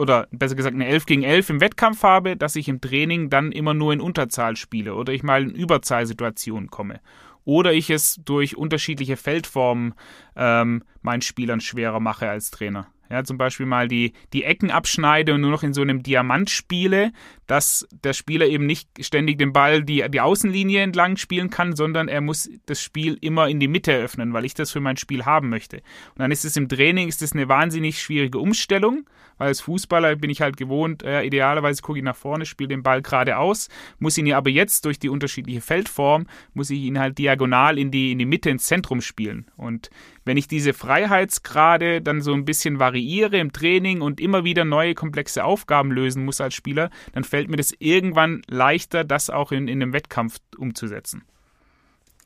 oder 0.02 0.28
besser 0.32 0.56
gesagt 0.56 0.74
eine 0.74 0.88
11 0.88 1.06
gegen 1.06 1.22
11 1.22 1.52
im 1.52 1.62
Wettkampf 1.62 2.02
habe, 2.02 2.36
dass 2.36 2.56
ich 2.56 2.68
im 2.68 2.82
Training 2.82 3.30
dann 3.30 3.52
immer 3.52 3.76
nur 3.76 3.93
in 3.93 4.02
Unterzahl 4.02 4.56
spiele 4.56 4.95
oder 4.95 5.14
ich 5.14 5.22
mal 5.22 5.43
in 5.43 5.52
Überzahlsituationen 5.52 6.72
komme. 6.72 6.99
Oder 7.45 7.74
ich 7.74 7.91
es 7.91 8.20
durch 8.26 8.58
unterschiedliche 8.58 9.16
Feldformen 9.16 9.93
ähm, 10.36 10.84
meinen 11.04 11.22
Spielern 11.22 11.62
schwerer 11.62 11.99
mache 11.99 12.28
als 12.28 12.49
Trainer. 12.49 12.88
Ja, 13.12 13.26
zum 13.26 13.38
Beispiel 13.38 13.66
mal 13.66 13.89
die, 13.89 14.14
die 14.32 14.45
Ecken 14.45 14.72
abschneide 14.72 15.34
und 15.34 15.41
nur 15.41 15.51
noch 15.51 15.64
in 15.64 15.74
so 15.74 15.82
einem 15.82 16.01
Diamant 16.01 16.49
spiele, 16.49 17.12
dass 17.45 17.86
der 17.91 18.14
Spieler 18.14 18.45
eben 18.45 18.66
nicht 18.66 18.88
ständig 19.01 19.38
den 19.38 19.51
Ball 19.51 19.84
die, 19.84 20.05
die 20.09 20.22
Außenlinie 20.22 20.82
entlang 20.82 21.18
spielen 21.18 21.49
kann, 21.49 21.76
sondern 21.76 22.07
er 22.07 22.22
muss 22.22 22.49
das 22.68 22.82
Spiel 22.82 23.18
immer 23.20 23.49
in 23.49 23.59
die 23.59 23.68
Mitte 23.68 23.91
eröffnen, 23.91 24.32
weil 24.32 24.45
ich 24.45 24.53
das 24.53 24.72
für 24.72 24.80
mein 24.80 24.95
Spiel 24.95 25.26
haben 25.26 25.49
möchte. 25.49 25.78
Und 26.16 26.20
dann 26.20 26.32
ist 26.32 26.45
es 26.45 26.55
im 26.55 26.70
Training 26.70 27.09
ist 27.09 27.22
es 27.22 27.34
eine 27.34 27.49
wahnsinnig 27.49 28.01
schwierige 28.01 28.39
Umstellung, 28.39 29.05
weil 29.38 29.49
als 29.49 29.59
Fußballer 29.59 30.16
bin 30.16 30.30
ich 30.30 30.39
halt 30.39 30.55
gewohnt, 30.55 31.03
äh, 31.03 31.24
idealerweise 31.24 31.82
gucke 31.82 31.99
ich 31.99 32.05
nach 32.05 32.16
vorne, 32.16 32.45
spiele 32.45 32.70
den 32.70 32.84
Ball 32.84 33.01
geradeaus, 33.01 33.68
muss 33.99 34.18
ihn 34.18 34.28
ja 34.28 34.38
aber 34.38 34.49
jetzt 34.49 34.86
durch 34.86 34.99
die 34.99 35.09
unterschiedliche 35.09 35.59
Feldform, 35.59 36.28
muss 36.53 36.70
ich 36.70 36.80
ihn 36.80 36.99
halt 36.99 37.18
diagonal 37.18 37.78
in 37.78 37.91
die, 37.91 38.14
in 38.14 38.20
die 38.20 38.26
Mitte 38.26 38.49
ins 38.49 38.66
Zentrum 38.66 39.01
spielen. 39.01 39.51
Und 39.57 39.89
wenn 40.26 40.38
ich 40.38 40.47
diese 40.47 40.74
Freiheitsgrade 40.74 42.01
dann 42.01 42.22
so 42.22 42.34
ein 42.34 42.45
bisschen 42.45 42.80
variiere 42.80 43.38
im 43.38 43.51
Training 43.51 44.01
und 44.01 44.19
immer 44.19 44.43
wieder 44.43 44.65
neue 44.65 44.93
komplexe 44.93 45.43
Aufgaben 45.43 45.91
lösen 45.91 46.26
muss 46.26 46.41
als 46.41 46.53
Spieler, 46.53 46.89
dann 47.13 47.24
fällt 47.24 47.49
mir 47.49 47.57
das 47.57 47.74
irgendwann 47.80 48.41
leichter, 48.47 49.03
das 49.03 49.30
auch 49.30 49.51
in, 49.51 49.67
in 49.67 49.82
einem 49.82 49.93
Wettkampf 49.93 50.38
umzusetzen. 50.57 51.24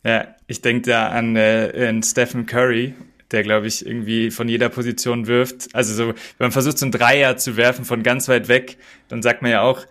Ja, 0.04 0.28
ich 0.48 0.62
denke 0.62 0.90
da 0.90 1.08
an, 1.08 1.36
äh, 1.36 1.88
an 1.90 2.04
Stephen 2.04 2.46
Curry, 2.46 2.94
der, 3.32 3.44
glaube 3.44 3.68
ich, 3.68 3.86
irgendwie 3.86 4.30
von 4.30 4.48
jeder 4.48 4.70
Position 4.70 5.26
wirft. 5.26 5.74
Also 5.74 5.94
so, 5.94 6.08
wenn 6.10 6.16
man 6.38 6.52
versucht, 6.52 6.78
so 6.78 6.86
ein 6.86 6.92
Dreier 6.92 7.38
zu 7.38 7.58
werfen 7.58 7.86
von 7.86 8.04
ganz 8.04 8.28
weit 8.28 8.48
weg, 8.48 8.78
dann 9.08 9.24
sagt 9.24 9.42
man 9.42 9.52
ja 9.52 9.62
auch, 9.62 9.86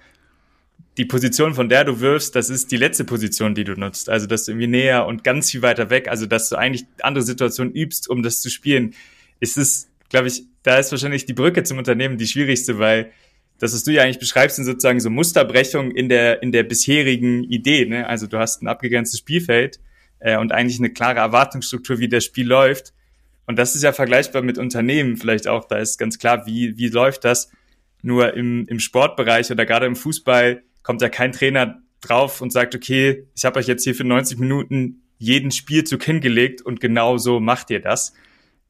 die 0.96 1.04
Position, 1.04 1.54
von 1.54 1.68
der 1.68 1.84
du 1.84 2.00
wirfst, 2.00 2.36
das 2.36 2.50
ist 2.50 2.70
die 2.70 2.76
letzte 2.76 3.04
Position, 3.04 3.54
die 3.54 3.64
du 3.64 3.74
nutzt. 3.74 4.08
Also, 4.08 4.26
dass 4.26 4.44
du 4.44 4.52
irgendwie 4.52 4.68
näher 4.68 5.06
und 5.06 5.24
ganz 5.24 5.50
viel 5.50 5.62
weiter 5.62 5.90
weg, 5.90 6.08
also, 6.08 6.26
dass 6.26 6.48
du 6.48 6.56
eigentlich 6.56 6.86
andere 7.02 7.24
Situationen 7.24 7.74
übst, 7.74 8.08
um 8.08 8.22
das 8.22 8.40
zu 8.40 8.48
spielen. 8.48 8.94
Ist 9.40 9.58
es, 9.58 9.88
glaube 10.08 10.28
ich, 10.28 10.44
da 10.62 10.78
ist 10.78 10.92
wahrscheinlich 10.92 11.26
die 11.26 11.32
Brücke 11.32 11.64
zum 11.64 11.78
Unternehmen 11.78 12.16
die 12.16 12.26
schwierigste, 12.26 12.78
weil 12.78 13.10
das, 13.58 13.74
was 13.74 13.84
du 13.84 13.92
ja 13.92 14.02
eigentlich 14.02 14.20
beschreibst, 14.20 14.56
sind 14.56 14.64
sozusagen 14.64 15.00
so 15.00 15.10
Musterbrechungen 15.10 15.90
in 15.90 16.08
der, 16.08 16.42
in 16.42 16.52
der 16.52 16.62
bisherigen 16.62 17.44
Idee. 17.44 17.86
Ne? 17.86 18.06
Also, 18.06 18.28
du 18.28 18.38
hast 18.38 18.62
ein 18.62 18.68
abgegrenztes 18.68 19.18
Spielfeld 19.18 19.80
äh, 20.20 20.38
und 20.38 20.52
eigentlich 20.52 20.78
eine 20.78 20.90
klare 20.90 21.18
Erwartungsstruktur, 21.18 21.98
wie 21.98 22.08
das 22.08 22.24
Spiel 22.24 22.46
läuft. 22.46 22.92
Und 23.46 23.58
das 23.58 23.74
ist 23.74 23.82
ja 23.82 23.92
vergleichbar 23.92 24.42
mit 24.42 24.58
Unternehmen 24.58 25.16
vielleicht 25.16 25.48
auch. 25.48 25.66
Da 25.66 25.78
ist 25.78 25.98
ganz 25.98 26.18
klar, 26.18 26.46
wie, 26.46 26.78
wie 26.78 26.88
läuft 26.88 27.24
das. 27.24 27.50
Nur 28.00 28.34
im, 28.34 28.66
im 28.68 28.78
Sportbereich 28.78 29.50
oder 29.50 29.66
gerade 29.66 29.86
im 29.86 29.96
Fußball 29.96 30.62
kommt 30.84 31.02
ja 31.02 31.08
kein 31.08 31.32
Trainer 31.32 31.82
drauf 32.00 32.40
und 32.40 32.52
sagt, 32.52 32.76
okay, 32.76 33.26
ich 33.34 33.44
habe 33.44 33.58
euch 33.58 33.66
jetzt 33.66 33.82
hier 33.82 33.96
für 33.96 34.04
90 34.04 34.38
Minuten 34.38 35.02
jeden 35.18 35.50
Spielzug 35.50 36.04
hingelegt 36.04 36.62
und 36.62 36.80
genau 36.80 37.18
so 37.18 37.40
macht 37.40 37.70
ihr 37.70 37.80
das. 37.80 38.12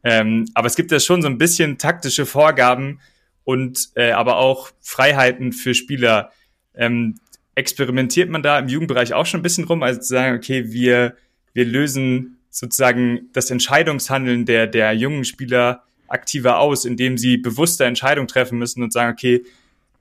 Ähm, 0.03 0.47
aber 0.55 0.67
es 0.67 0.77
gibt 0.77 0.91
ja 0.93 1.01
schon 1.01 1.21
so 1.21 1.29
ein 1.29 1.37
bisschen 1.39 1.77
taktische 1.77 2.25
Vorgaben 2.25 3.01
und 3.43 3.91
äh, 3.97 4.12
aber 4.12 4.37
auch 4.37 4.71
Freiheiten 4.81 5.53
für 5.53 5.75
Spieler. 5.75 6.31
Ähm, 6.75 7.17
experimentiert 7.55 8.31
man 8.31 8.43
da 8.43 8.59
im 8.59 8.69
Jugendbereich 8.69 9.15
auch 9.15 9.27
schon 9.27 9.41
ein 9.41 9.43
bisschen 9.43 9.65
rum, 9.65 9.83
also 9.83 10.01
zu 10.01 10.09
sagen, 10.09 10.37
okay, 10.37 10.73
wir, 10.73 11.17
wir 11.53 11.65
lösen 11.65 12.39
sozusagen 12.51 13.31
das 13.33 13.51
Entscheidungshandeln 13.51 14.45
der, 14.45 14.67
der 14.67 14.93
jungen 14.93 15.25
Spieler 15.25 15.85
aktiver 16.09 16.59
aus, 16.59 16.85
indem 16.85 17.19
sie 17.19 17.37
bewusste 17.37 17.85
Entscheidungen 17.85 18.29
treffen 18.29 18.59
müssen 18.59 18.83
und 18.83 18.93
sagen, 18.93 19.12
okay, 19.12 19.45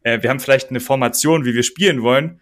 äh, 0.03 0.21
wir 0.21 0.29
haben 0.29 0.39
vielleicht 0.39 0.69
eine 0.69 0.79
Formation, 0.79 1.45
wie 1.45 1.53
wir 1.53 1.63
spielen 1.63 2.01
wollen, 2.01 2.39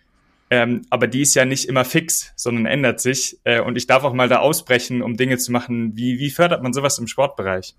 ähm, 0.50 0.82
aber 0.90 1.08
die 1.08 1.22
ist 1.22 1.34
ja 1.34 1.46
nicht 1.46 1.70
immer 1.70 1.86
fix, 1.86 2.34
sondern 2.36 2.66
ändert 2.66 3.00
sich. 3.00 3.40
Äh, 3.46 3.62
und 3.62 3.78
ich 3.78 3.88
darf 3.88 4.04
auch 4.04 4.14
mal 4.14 4.28
da 4.28 4.40
ausbrechen, 4.40 5.02
um 5.02 5.16
Dinge 5.16 5.38
zu 5.38 5.52
machen. 5.52 5.96
Wie, 5.96 6.20
wie 6.20 6.30
fördert 6.30 6.62
man 6.62 6.74
sowas 6.74 7.00
im 7.00 7.08
Sportbereich? 7.08 7.76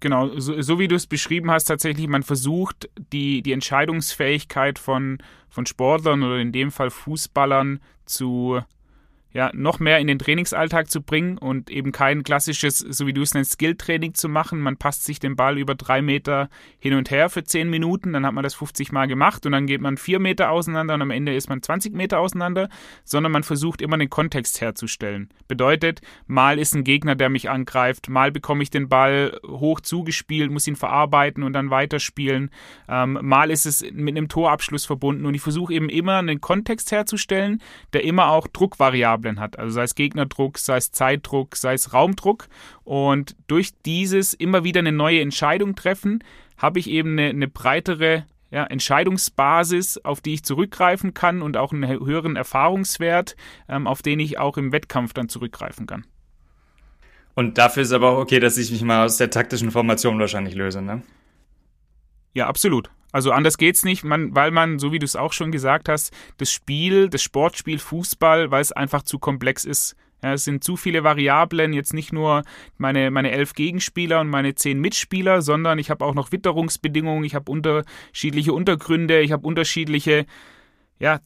Genau, 0.00 0.38
so, 0.38 0.60
so 0.60 0.78
wie 0.78 0.88
du 0.88 0.96
es 0.96 1.06
beschrieben 1.06 1.50
hast, 1.50 1.64
tatsächlich, 1.64 2.06
man 2.06 2.22
versucht, 2.22 2.90
die, 3.12 3.40
die 3.40 3.52
Entscheidungsfähigkeit 3.52 4.78
von, 4.78 5.18
von 5.48 5.64
Sportlern 5.64 6.22
oder 6.22 6.38
in 6.38 6.52
dem 6.52 6.70
Fall 6.70 6.90
Fußballern 6.90 7.80
zu, 8.04 8.60
ja, 9.36 9.50
noch 9.52 9.80
mehr 9.80 9.98
in 9.98 10.06
den 10.06 10.18
Trainingsalltag 10.18 10.90
zu 10.90 11.02
bringen 11.02 11.36
und 11.36 11.68
eben 11.68 11.92
kein 11.92 12.22
klassisches, 12.22 12.78
so 12.78 13.06
wie 13.06 13.12
du 13.12 13.20
es 13.20 13.34
nennst, 13.34 13.52
Skill-Training 13.52 14.14
zu 14.14 14.30
machen. 14.30 14.62
Man 14.62 14.78
passt 14.78 15.04
sich 15.04 15.20
den 15.20 15.36
Ball 15.36 15.58
über 15.58 15.74
drei 15.74 16.00
Meter 16.00 16.48
hin 16.78 16.94
und 16.94 17.10
her 17.10 17.28
für 17.28 17.44
zehn 17.44 17.68
Minuten, 17.68 18.14
dann 18.14 18.24
hat 18.24 18.32
man 18.32 18.42
das 18.42 18.54
50 18.54 18.92
Mal 18.92 19.08
gemacht 19.08 19.44
und 19.44 19.52
dann 19.52 19.66
geht 19.66 19.82
man 19.82 19.98
vier 19.98 20.20
Meter 20.20 20.50
auseinander 20.50 20.94
und 20.94 21.02
am 21.02 21.10
Ende 21.10 21.34
ist 21.34 21.50
man 21.50 21.62
20 21.62 21.92
Meter 21.92 22.18
auseinander, 22.18 22.70
sondern 23.04 23.30
man 23.30 23.42
versucht 23.42 23.82
immer 23.82 23.98
den 23.98 24.08
Kontext 24.08 24.62
herzustellen. 24.62 25.28
Bedeutet, 25.48 26.00
mal 26.26 26.58
ist 26.58 26.74
ein 26.74 26.84
Gegner, 26.84 27.14
der 27.14 27.28
mich 27.28 27.50
angreift, 27.50 28.08
mal 28.08 28.32
bekomme 28.32 28.62
ich 28.62 28.70
den 28.70 28.88
Ball 28.88 29.38
hoch 29.46 29.80
zugespielt, 29.80 30.50
muss 30.50 30.66
ihn 30.66 30.76
verarbeiten 30.76 31.42
und 31.42 31.52
dann 31.52 31.68
weiterspielen, 31.68 32.50
ähm, 32.88 33.18
mal 33.20 33.50
ist 33.50 33.66
es 33.66 33.82
mit 33.92 34.16
einem 34.16 34.28
Torabschluss 34.28 34.86
verbunden 34.86 35.26
und 35.26 35.34
ich 35.34 35.42
versuche 35.42 35.74
eben 35.74 35.90
immer 35.90 36.16
einen 36.16 36.40
Kontext 36.40 36.90
herzustellen, 36.90 37.60
der 37.92 38.02
immer 38.02 38.30
auch 38.30 38.46
Druckvariablen 38.46 39.25
Variablen 39.26 39.40
hat. 39.40 39.58
Also 39.58 39.74
sei 39.74 39.82
es 39.82 39.94
Gegnerdruck, 39.94 40.58
sei 40.58 40.76
es 40.76 40.92
Zeitdruck, 40.92 41.56
sei 41.56 41.74
es 41.74 41.92
Raumdruck. 41.92 42.48
Und 42.84 43.36
durch 43.46 43.72
dieses 43.84 44.34
immer 44.34 44.64
wieder 44.64 44.80
eine 44.80 44.92
neue 44.92 45.20
Entscheidung 45.20 45.74
treffen, 45.74 46.22
habe 46.56 46.78
ich 46.78 46.88
eben 46.88 47.18
eine, 47.18 47.30
eine 47.30 47.48
breitere 47.48 48.24
ja, 48.50 48.64
Entscheidungsbasis, 48.64 49.98
auf 49.98 50.20
die 50.20 50.34
ich 50.34 50.44
zurückgreifen 50.44 51.14
kann 51.14 51.42
und 51.42 51.56
auch 51.56 51.72
einen 51.72 51.88
höheren 51.88 52.36
Erfahrungswert, 52.36 53.36
ähm, 53.68 53.86
auf 53.86 54.02
den 54.02 54.20
ich 54.20 54.38
auch 54.38 54.56
im 54.56 54.72
Wettkampf 54.72 55.12
dann 55.12 55.28
zurückgreifen 55.28 55.86
kann. 55.86 56.06
Und 57.34 57.58
dafür 57.58 57.82
ist 57.82 57.92
aber 57.92 58.12
auch 58.12 58.18
okay, 58.18 58.40
dass 58.40 58.56
ich 58.56 58.70
mich 58.70 58.82
mal 58.82 59.04
aus 59.04 59.18
der 59.18 59.30
taktischen 59.30 59.70
Formation 59.70 60.18
wahrscheinlich 60.18 60.54
löse, 60.54 60.80
ne? 60.80 61.02
Ja, 62.32 62.46
absolut. 62.46 62.90
Also 63.16 63.32
anders 63.32 63.56
geht's 63.56 63.82
nicht, 63.82 64.04
man, 64.04 64.34
weil 64.34 64.50
man, 64.50 64.78
so 64.78 64.92
wie 64.92 64.98
du 64.98 65.06
es 65.06 65.16
auch 65.16 65.32
schon 65.32 65.50
gesagt 65.50 65.88
hast, 65.88 66.12
das 66.36 66.52
Spiel, 66.52 67.08
das 67.08 67.22
Sportspiel 67.22 67.78
Fußball, 67.78 68.50
weil 68.50 68.60
es 68.60 68.72
einfach 68.72 69.04
zu 69.04 69.18
komplex 69.18 69.64
ist. 69.64 69.96
Ja, 70.22 70.34
es 70.34 70.44
sind 70.44 70.62
zu 70.62 70.76
viele 70.76 71.02
Variablen, 71.02 71.72
jetzt 71.72 71.94
nicht 71.94 72.12
nur 72.12 72.42
meine, 72.76 73.10
meine 73.10 73.30
elf 73.30 73.54
Gegenspieler 73.54 74.20
und 74.20 74.28
meine 74.28 74.54
zehn 74.54 74.78
Mitspieler, 74.82 75.40
sondern 75.40 75.78
ich 75.78 75.88
habe 75.88 76.04
auch 76.04 76.12
noch 76.12 76.30
Witterungsbedingungen, 76.30 77.24
ich 77.24 77.34
habe 77.34 77.50
unterschiedliche 77.50 78.52
Untergründe, 78.52 79.22
ich 79.22 79.32
habe 79.32 79.46
unterschiedliche 79.46 80.26
ja, 80.98 81.18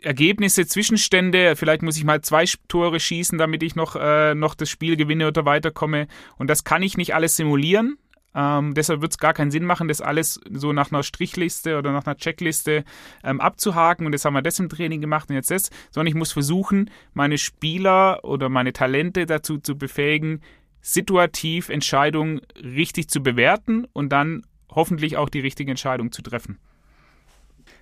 Ergebnisse, 0.00 0.66
Zwischenstände. 0.66 1.54
Vielleicht 1.54 1.82
muss 1.82 1.98
ich 1.98 2.04
mal 2.04 2.22
zwei 2.22 2.46
Tore 2.66 2.98
schießen, 2.98 3.36
damit 3.36 3.62
ich 3.62 3.76
noch, 3.76 3.94
äh, 3.94 4.34
noch 4.34 4.54
das 4.54 4.70
Spiel 4.70 4.96
gewinne 4.96 5.28
oder 5.28 5.44
weiterkomme. 5.44 6.08
Und 6.38 6.48
das 6.48 6.64
kann 6.64 6.82
ich 6.82 6.96
nicht 6.96 7.14
alles 7.14 7.36
simulieren. 7.36 7.98
Ähm, 8.36 8.74
deshalb 8.74 9.00
wird 9.00 9.12
es 9.12 9.18
gar 9.18 9.32
keinen 9.32 9.50
Sinn 9.50 9.64
machen, 9.64 9.88
das 9.88 10.02
alles 10.02 10.38
so 10.50 10.74
nach 10.74 10.92
einer 10.92 11.02
Strichliste 11.02 11.78
oder 11.78 11.90
nach 11.90 12.04
einer 12.04 12.16
Checkliste 12.16 12.84
ähm, 13.24 13.40
abzuhaken. 13.40 14.04
Und 14.04 14.12
das 14.12 14.26
haben 14.26 14.34
wir 14.34 14.42
das 14.42 14.58
im 14.58 14.68
Training 14.68 15.00
gemacht 15.00 15.30
und 15.30 15.34
jetzt 15.34 15.50
das, 15.50 15.70
sondern 15.90 16.08
ich 16.08 16.14
muss 16.14 16.32
versuchen, 16.32 16.90
meine 17.14 17.38
Spieler 17.38 18.24
oder 18.24 18.50
meine 18.50 18.74
Talente 18.74 19.24
dazu 19.24 19.58
zu 19.58 19.78
befähigen, 19.78 20.42
situativ 20.82 21.70
Entscheidungen 21.70 22.42
richtig 22.62 23.08
zu 23.08 23.22
bewerten 23.22 23.86
und 23.92 24.10
dann 24.10 24.42
hoffentlich 24.70 25.16
auch 25.16 25.30
die 25.30 25.40
richtige 25.40 25.70
Entscheidung 25.70 26.12
zu 26.12 26.20
treffen. 26.20 26.58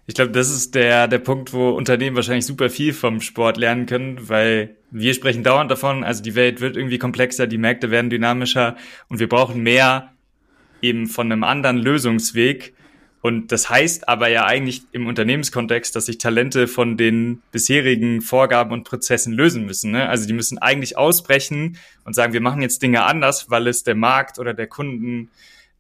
Ich 0.07 0.15
glaube, 0.15 0.31
das 0.31 0.51
ist 0.51 0.75
der, 0.75 1.09
der 1.09 1.19
Punkt, 1.19 1.53
wo 1.53 1.71
Unternehmen 1.71 2.15
wahrscheinlich 2.15 2.47
super 2.47 2.71
viel 2.71 2.93
vom 2.93 3.21
Sport 3.21 3.57
lernen 3.57 3.87
können, 3.87 4.29
weil 4.29 4.77
wir 4.91 5.15
sprechen 5.15 5.43
dauernd 5.43 5.71
davon, 5.71 6.05
also 6.05 6.23
die 6.23 6.35
Welt 6.35 6.61
wird 6.61 6.77
irgendwie 6.77 6.99
komplexer, 6.99 7.47
die 7.47 7.59
Märkte 7.59 7.91
werden 7.91 8.11
dynamischer 8.11 8.77
und 9.09 9.19
wir 9.19 9.29
brauchen 9.29 9.63
mehr 9.63 10.14
eben 10.85 11.07
von 11.07 11.33
einem 11.33 11.43
anderen 11.43 11.79
Lösungsweg. 11.79 12.75
Und 13.21 13.53
das 13.53 13.71
heißt 13.71 14.07
aber 14.07 14.29
ja 14.29 14.45
eigentlich 14.45 14.83
im 14.93 15.07
Unternehmenskontext, 15.07 15.97
dass 15.97 16.07
sich 16.07 16.19
Talente 16.19 16.69
von 16.69 16.99
den 16.99 17.43
bisherigen 17.53 18.21
Vorgaben 18.21 18.73
und 18.73 18.85
Prozessen 18.85 19.33
lösen 19.33 19.65
müssen. 19.65 19.93
Ne? 19.93 20.09
Also 20.09 20.27
die 20.27 20.35
müssen 20.35 20.59
eigentlich 20.59 20.99
ausbrechen 20.99 21.79
und 22.05 22.15
sagen, 22.15 22.35
wir 22.35 22.43
machen 22.43 22.61
jetzt 22.61 22.83
Dinge 22.83 23.05
anders, 23.05 23.49
weil 23.49 23.67
es 23.67 23.83
der 23.83 23.95
Markt 23.95 24.39
oder 24.39 24.53
der 24.53 24.67
Kunden, 24.67 25.31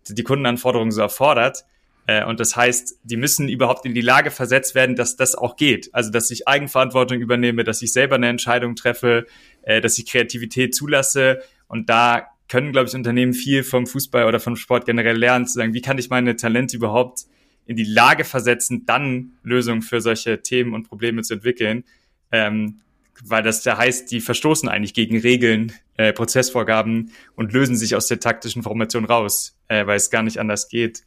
die 0.09 0.22
Kundenanforderungen 0.22 0.90
so 0.90 1.02
erfordert. 1.02 1.66
Äh, 2.07 2.24
und 2.24 2.40
das 2.40 2.57
heißt, 2.57 3.00
die 3.02 3.16
müssen 3.16 3.50
überhaupt 3.50 3.84
in 3.84 3.92
die 3.92 4.00
Lage 4.00 4.30
versetzt 4.30 4.74
werden, 4.74 4.96
dass 4.96 5.16
das 5.16 5.34
auch 5.34 5.57
geht. 5.57 5.94
Also, 5.94 6.11
dass 6.11 6.30
ich 6.30 6.48
Eigenverantwortung 6.48 7.20
übernehme, 7.20 7.64
dass 7.64 7.82
ich 7.82 7.92
selber 7.92 8.14
eine 8.16 8.28
Entscheidung 8.28 8.74
treffe, 8.74 9.26
äh, 9.62 9.82
dass 9.82 9.98
ich 9.98 10.07
Kreativität 10.07 10.74
zulasse. 10.74 11.42
Und 11.68 11.90
da 11.90 12.28
können, 12.49 12.72
glaube 12.72 12.88
ich, 12.88 12.95
Unternehmen 12.95 13.32
viel 13.32 13.62
vom 13.62 13.86
Fußball 13.86 14.26
oder 14.26 14.40
vom 14.40 14.57
Sport 14.57 14.86
generell 14.86 15.16
lernen, 15.16 15.47
zu 15.47 15.55
sagen, 15.55 15.74
wie 15.74 15.80
kann 15.80 15.99
ich 15.99 16.11
meine 16.11 16.36
Talente 16.36 16.76
überhaupt 16.76 17.20
in 17.66 17.76
die 17.76 17.84
Lage 17.84 18.24
versetzen, 18.24 18.84
dann 18.86 19.32
Lösungen 19.42 19.82
für 19.82 20.01
solche 20.01 20.42
Themen 20.42 20.74
und 20.74 20.88
Probleme 20.88 21.22
zu 21.22 21.34
entwickeln. 21.34 21.84
Ähm, 22.30 22.80
weil 23.22 23.42
das 23.42 23.64
ja 23.64 23.78
heißt, 23.78 24.11
die 24.11 24.20
verstoßen 24.20 24.68
eigentlich 24.68 24.92
gegen 24.92 25.18
Regeln, 25.18 25.72
äh, 25.97 26.12
Prozessvorgaben 26.12 27.12
und 27.36 27.53
lösen 27.53 27.76
sich 27.76 27.95
aus 27.95 28.09
der 28.09 28.20
taktischen 28.20 28.62
Formation 28.62 29.05
raus, 29.05 29.57
äh, 29.68 29.86
weil 29.86 29.97
es 29.97 30.11
gar 30.11 30.22
nicht 30.22 30.38
anders 30.38 30.68
geht. 30.68 31.05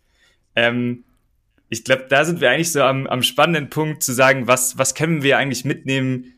Ähm, 0.55 1.03
ich 1.69 1.83
glaube, 1.83 2.05
da 2.09 2.23
sind 2.23 2.39
wir 2.39 2.49
eigentlich 2.49 2.71
so 2.71 2.81
am, 2.81 3.07
am 3.07 3.23
spannenden 3.23 3.69
Punkt 3.69 4.01
zu 4.03 4.13
sagen, 4.13 4.47
was, 4.47 4.77
was 4.77 4.95
können 4.95 5.21
wir 5.21 5.37
eigentlich 5.37 5.65
mitnehmen, 5.65 6.33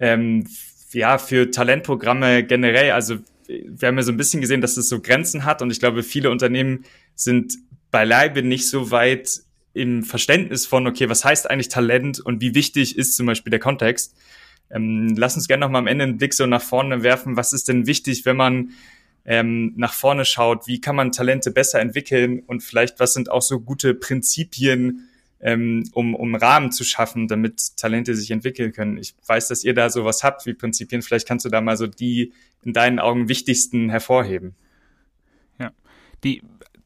ähm, 0.00 0.46
ja, 0.92 1.18
für 1.18 1.50
Talentprogramme 1.50 2.44
generell. 2.44 2.90
Also 2.90 3.18
wir 3.48 3.88
haben 3.88 3.96
ja 3.96 4.02
so 4.02 4.12
ein 4.12 4.16
bisschen 4.16 4.40
gesehen, 4.40 4.60
dass 4.60 4.76
es 4.76 4.88
so 4.88 5.00
Grenzen 5.00 5.44
hat 5.44 5.62
und 5.62 5.70
ich 5.70 5.80
glaube, 5.80 6.02
viele 6.02 6.30
Unternehmen 6.30 6.84
sind 7.14 7.54
beileibe 7.90 8.42
nicht 8.42 8.68
so 8.68 8.90
weit 8.90 9.40
im 9.72 10.02
Verständnis 10.02 10.66
von, 10.66 10.86
okay, 10.86 11.08
was 11.08 11.24
heißt 11.24 11.50
eigentlich 11.50 11.68
Talent 11.68 12.18
und 12.20 12.40
wie 12.40 12.54
wichtig 12.54 12.96
ist 12.96 13.14
zum 13.14 13.26
Beispiel 13.26 13.50
der 13.50 13.60
Kontext. 13.60 14.16
Ähm, 14.70 15.14
lass 15.16 15.36
uns 15.36 15.48
gerne 15.48 15.66
noch 15.66 15.70
mal 15.70 15.78
am 15.78 15.86
Ende 15.86 16.04
einen 16.04 16.16
Blick 16.16 16.34
so 16.34 16.46
nach 16.46 16.62
vorne 16.62 17.02
werfen. 17.02 17.36
Was 17.36 17.52
ist 17.52 17.68
denn 17.68 17.86
wichtig, 17.86 18.24
wenn 18.24 18.36
man 18.36 18.70
ähm, 19.24 19.74
nach 19.76 19.92
vorne 19.92 20.24
schaut? 20.24 20.66
Wie 20.66 20.80
kann 20.80 20.96
man 20.96 21.12
Talente 21.12 21.50
besser 21.50 21.80
entwickeln? 21.80 22.40
Und 22.46 22.62
vielleicht, 22.62 23.00
was 23.00 23.12
sind 23.12 23.30
auch 23.30 23.42
so 23.42 23.60
gute 23.60 23.94
Prinzipien, 23.94 25.08
ähm, 25.40 25.84
um, 25.92 26.14
um 26.14 26.34
Rahmen 26.34 26.72
zu 26.72 26.84
schaffen, 26.84 27.28
damit 27.28 27.76
Talente 27.76 28.14
sich 28.14 28.30
entwickeln 28.30 28.72
können. 28.72 28.96
Ich 28.96 29.14
weiß, 29.26 29.48
dass 29.48 29.64
ihr 29.64 29.74
da 29.74 29.90
sowas 29.90 30.24
habt 30.24 30.46
wie 30.46 30.54
Prinzipien. 30.54 31.02
Vielleicht 31.02 31.28
kannst 31.28 31.44
du 31.44 31.50
da 31.50 31.60
mal 31.60 31.76
so 31.76 31.86
die 31.86 32.32
in 32.62 32.72
deinen 32.72 32.98
Augen 32.98 33.28
wichtigsten 33.28 33.90
hervorheben. 33.90 34.54
Ja, 35.58 35.72
die, 36.24 36.42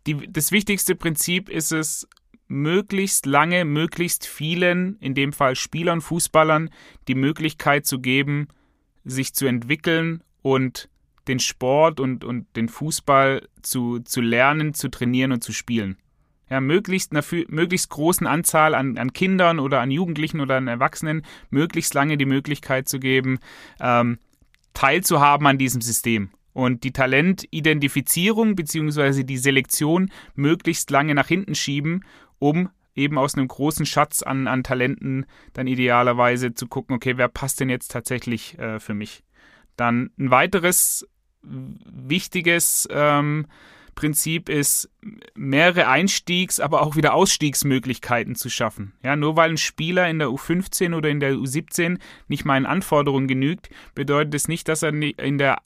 die, 0.06 0.28
das 0.30 0.52
wichtigste 0.52 0.94
Prinzip 0.94 1.48
ist 1.48 1.72
es, 1.72 2.08
möglichst 2.48 3.26
lange, 3.26 3.64
möglichst 3.64 4.26
vielen, 4.26 4.96
in 4.98 5.14
dem 5.14 5.32
Fall 5.32 5.54
Spielern, 5.54 6.00
Fußballern, 6.00 6.70
die 7.06 7.14
Möglichkeit 7.14 7.86
zu 7.86 8.00
geben, 8.00 8.48
sich 9.04 9.34
zu 9.34 9.46
entwickeln 9.46 10.24
und 10.42 10.88
den 11.28 11.38
Sport 11.38 12.00
und, 12.00 12.24
und 12.24 12.48
den 12.56 12.68
Fußball 12.68 13.48
zu, 13.62 14.00
zu 14.00 14.20
lernen, 14.20 14.74
zu 14.74 14.88
trainieren 14.88 15.30
und 15.30 15.44
zu 15.44 15.52
spielen 15.52 15.96
ja, 16.50 16.60
möglichst 16.60 17.12
einer 17.12 17.24
möglichst 17.48 17.90
großen 17.90 18.26
Anzahl 18.26 18.74
an, 18.74 18.98
an 18.98 19.12
Kindern 19.12 19.58
oder 19.58 19.80
an 19.80 19.90
Jugendlichen 19.90 20.40
oder 20.40 20.56
an 20.56 20.68
Erwachsenen 20.68 21.22
möglichst 21.50 21.94
lange 21.94 22.18
die 22.18 22.26
Möglichkeit 22.26 22.88
zu 22.88 22.98
geben, 22.98 23.38
ähm, 23.80 24.18
teilzuhaben 24.74 25.46
an 25.46 25.58
diesem 25.58 25.80
System 25.80 26.30
und 26.52 26.84
die 26.84 26.92
Talentidentifizierung 26.92 28.56
bzw. 28.56 29.24
die 29.24 29.38
Selektion 29.38 30.10
möglichst 30.34 30.90
lange 30.90 31.14
nach 31.14 31.28
hinten 31.28 31.54
schieben, 31.54 32.04
um 32.38 32.70
eben 32.94 33.18
aus 33.18 33.34
einem 33.34 33.48
großen 33.48 33.86
Schatz 33.86 34.22
an, 34.22 34.46
an 34.46 34.64
Talenten 34.64 35.26
dann 35.52 35.66
idealerweise 35.66 36.54
zu 36.54 36.66
gucken, 36.66 36.96
okay, 36.96 37.16
wer 37.16 37.28
passt 37.28 37.60
denn 37.60 37.70
jetzt 37.70 37.92
tatsächlich 37.92 38.58
äh, 38.58 38.80
für 38.80 38.94
mich? 38.94 39.22
Dann 39.76 40.10
ein 40.18 40.30
weiteres 40.30 41.06
wichtiges 41.42 42.88
ähm, 42.90 43.46
Prinzip 43.94 44.48
ist, 44.48 44.88
mehrere 45.34 45.88
Einstiegs-, 45.88 46.60
aber 46.60 46.82
auch 46.82 46.96
wieder 46.96 47.14
Ausstiegsmöglichkeiten 47.14 48.34
zu 48.34 48.48
schaffen. 48.50 48.92
Ja, 49.02 49.16
nur 49.16 49.36
weil 49.36 49.50
ein 49.50 49.56
Spieler 49.56 50.08
in 50.08 50.18
der 50.18 50.28
U15 50.28 50.94
oder 50.94 51.08
in 51.08 51.20
der 51.20 51.34
U17 51.34 51.98
nicht 52.28 52.44
meinen 52.44 52.66
Anforderungen 52.66 53.28
genügt, 53.28 53.70
bedeutet 53.94 54.34
es 54.34 54.48
nicht, 54.48 54.68
dass 54.68 54.82
er 54.82 54.92
in 54.92 55.38
der 55.38 55.58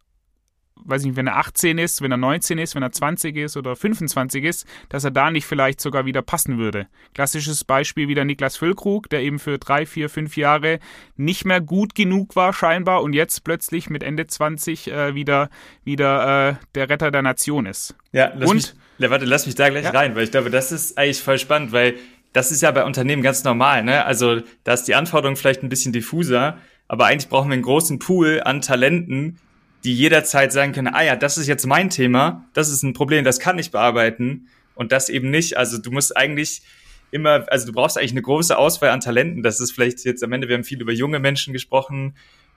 weiß 0.76 1.02
ich 1.02 1.08
nicht, 1.08 1.16
wenn 1.16 1.26
er 1.26 1.36
18 1.36 1.78
ist, 1.78 2.02
wenn 2.02 2.10
er 2.10 2.16
19 2.16 2.58
ist, 2.58 2.74
wenn 2.74 2.82
er 2.82 2.92
20 2.92 3.36
ist 3.36 3.56
oder 3.56 3.76
25 3.76 4.44
ist, 4.44 4.66
dass 4.88 5.04
er 5.04 5.10
da 5.10 5.30
nicht 5.30 5.46
vielleicht 5.46 5.80
sogar 5.80 6.04
wieder 6.04 6.22
passen 6.22 6.58
würde. 6.58 6.86
Klassisches 7.14 7.64
Beispiel 7.64 8.08
wieder 8.08 8.24
Niklas 8.24 8.56
Füllkrug, 8.56 9.08
der 9.08 9.20
eben 9.20 9.38
für 9.38 9.58
drei, 9.58 9.86
vier, 9.86 10.10
fünf 10.10 10.36
Jahre 10.36 10.80
nicht 11.16 11.44
mehr 11.44 11.60
gut 11.60 11.94
genug 11.94 12.36
war 12.36 12.52
scheinbar 12.52 13.02
und 13.02 13.12
jetzt 13.12 13.44
plötzlich 13.44 13.88
mit 13.88 14.02
Ende 14.02 14.26
20 14.26 14.90
äh, 14.90 15.14
wieder, 15.14 15.48
wieder 15.84 16.50
äh, 16.50 16.54
der 16.74 16.88
Retter 16.88 17.10
der 17.10 17.22
Nation 17.22 17.66
ist. 17.66 17.94
Ja, 18.12 18.32
lass 18.34 18.50
und, 18.50 18.56
mich, 18.56 18.74
ja, 18.98 19.10
warte, 19.10 19.24
lass 19.24 19.46
mich 19.46 19.54
da 19.54 19.68
gleich 19.68 19.84
ja. 19.84 19.90
rein, 19.90 20.14
weil 20.14 20.24
ich 20.24 20.30
glaube, 20.30 20.50
das 20.50 20.72
ist 20.72 20.98
eigentlich 20.98 21.22
voll 21.22 21.38
spannend, 21.38 21.72
weil 21.72 21.94
das 22.32 22.50
ist 22.50 22.62
ja 22.62 22.70
bei 22.72 22.84
Unternehmen 22.84 23.22
ganz 23.22 23.44
normal, 23.44 23.84
ne? 23.84 24.04
Also 24.04 24.40
da 24.64 24.74
ist 24.74 24.84
die 24.84 24.96
Anforderung 24.96 25.36
vielleicht 25.36 25.62
ein 25.62 25.68
bisschen 25.68 25.92
diffuser, 25.92 26.58
aber 26.88 27.06
eigentlich 27.06 27.28
brauchen 27.28 27.48
wir 27.48 27.54
einen 27.54 27.62
großen 27.62 28.00
Pool 28.00 28.42
an 28.44 28.60
Talenten, 28.60 29.38
die 29.84 29.94
jederzeit 29.94 30.52
sagen 30.52 30.72
können, 30.72 30.94
ah 30.94 31.02
ja, 31.02 31.16
das 31.16 31.38
ist 31.38 31.46
jetzt 31.46 31.66
mein 31.66 31.90
Thema, 31.90 32.46
das 32.54 32.70
ist 32.70 32.82
ein 32.82 32.94
Problem, 32.94 33.24
das 33.24 33.38
kann 33.38 33.58
ich 33.58 33.70
bearbeiten 33.70 34.48
und 34.74 34.92
das 34.92 35.08
eben 35.08 35.30
nicht. 35.30 35.56
Also 35.56 35.78
du 35.78 35.90
musst 35.90 36.16
eigentlich 36.16 36.62
immer, 37.10 37.44
also 37.50 37.66
du 37.66 37.72
brauchst 37.72 37.96
eigentlich 37.98 38.12
eine 38.12 38.22
große 38.22 38.56
Auswahl 38.56 38.90
an 38.90 39.00
Talenten. 39.00 39.42
Das 39.42 39.60
ist 39.60 39.72
vielleicht 39.72 40.04
jetzt 40.04 40.24
am 40.24 40.32
Ende, 40.32 40.48
wir 40.48 40.56
haben 40.56 40.64
viel 40.64 40.80
über 40.80 40.92
junge 40.92 41.20
Menschen 41.20 41.52
gesprochen, 41.52 42.14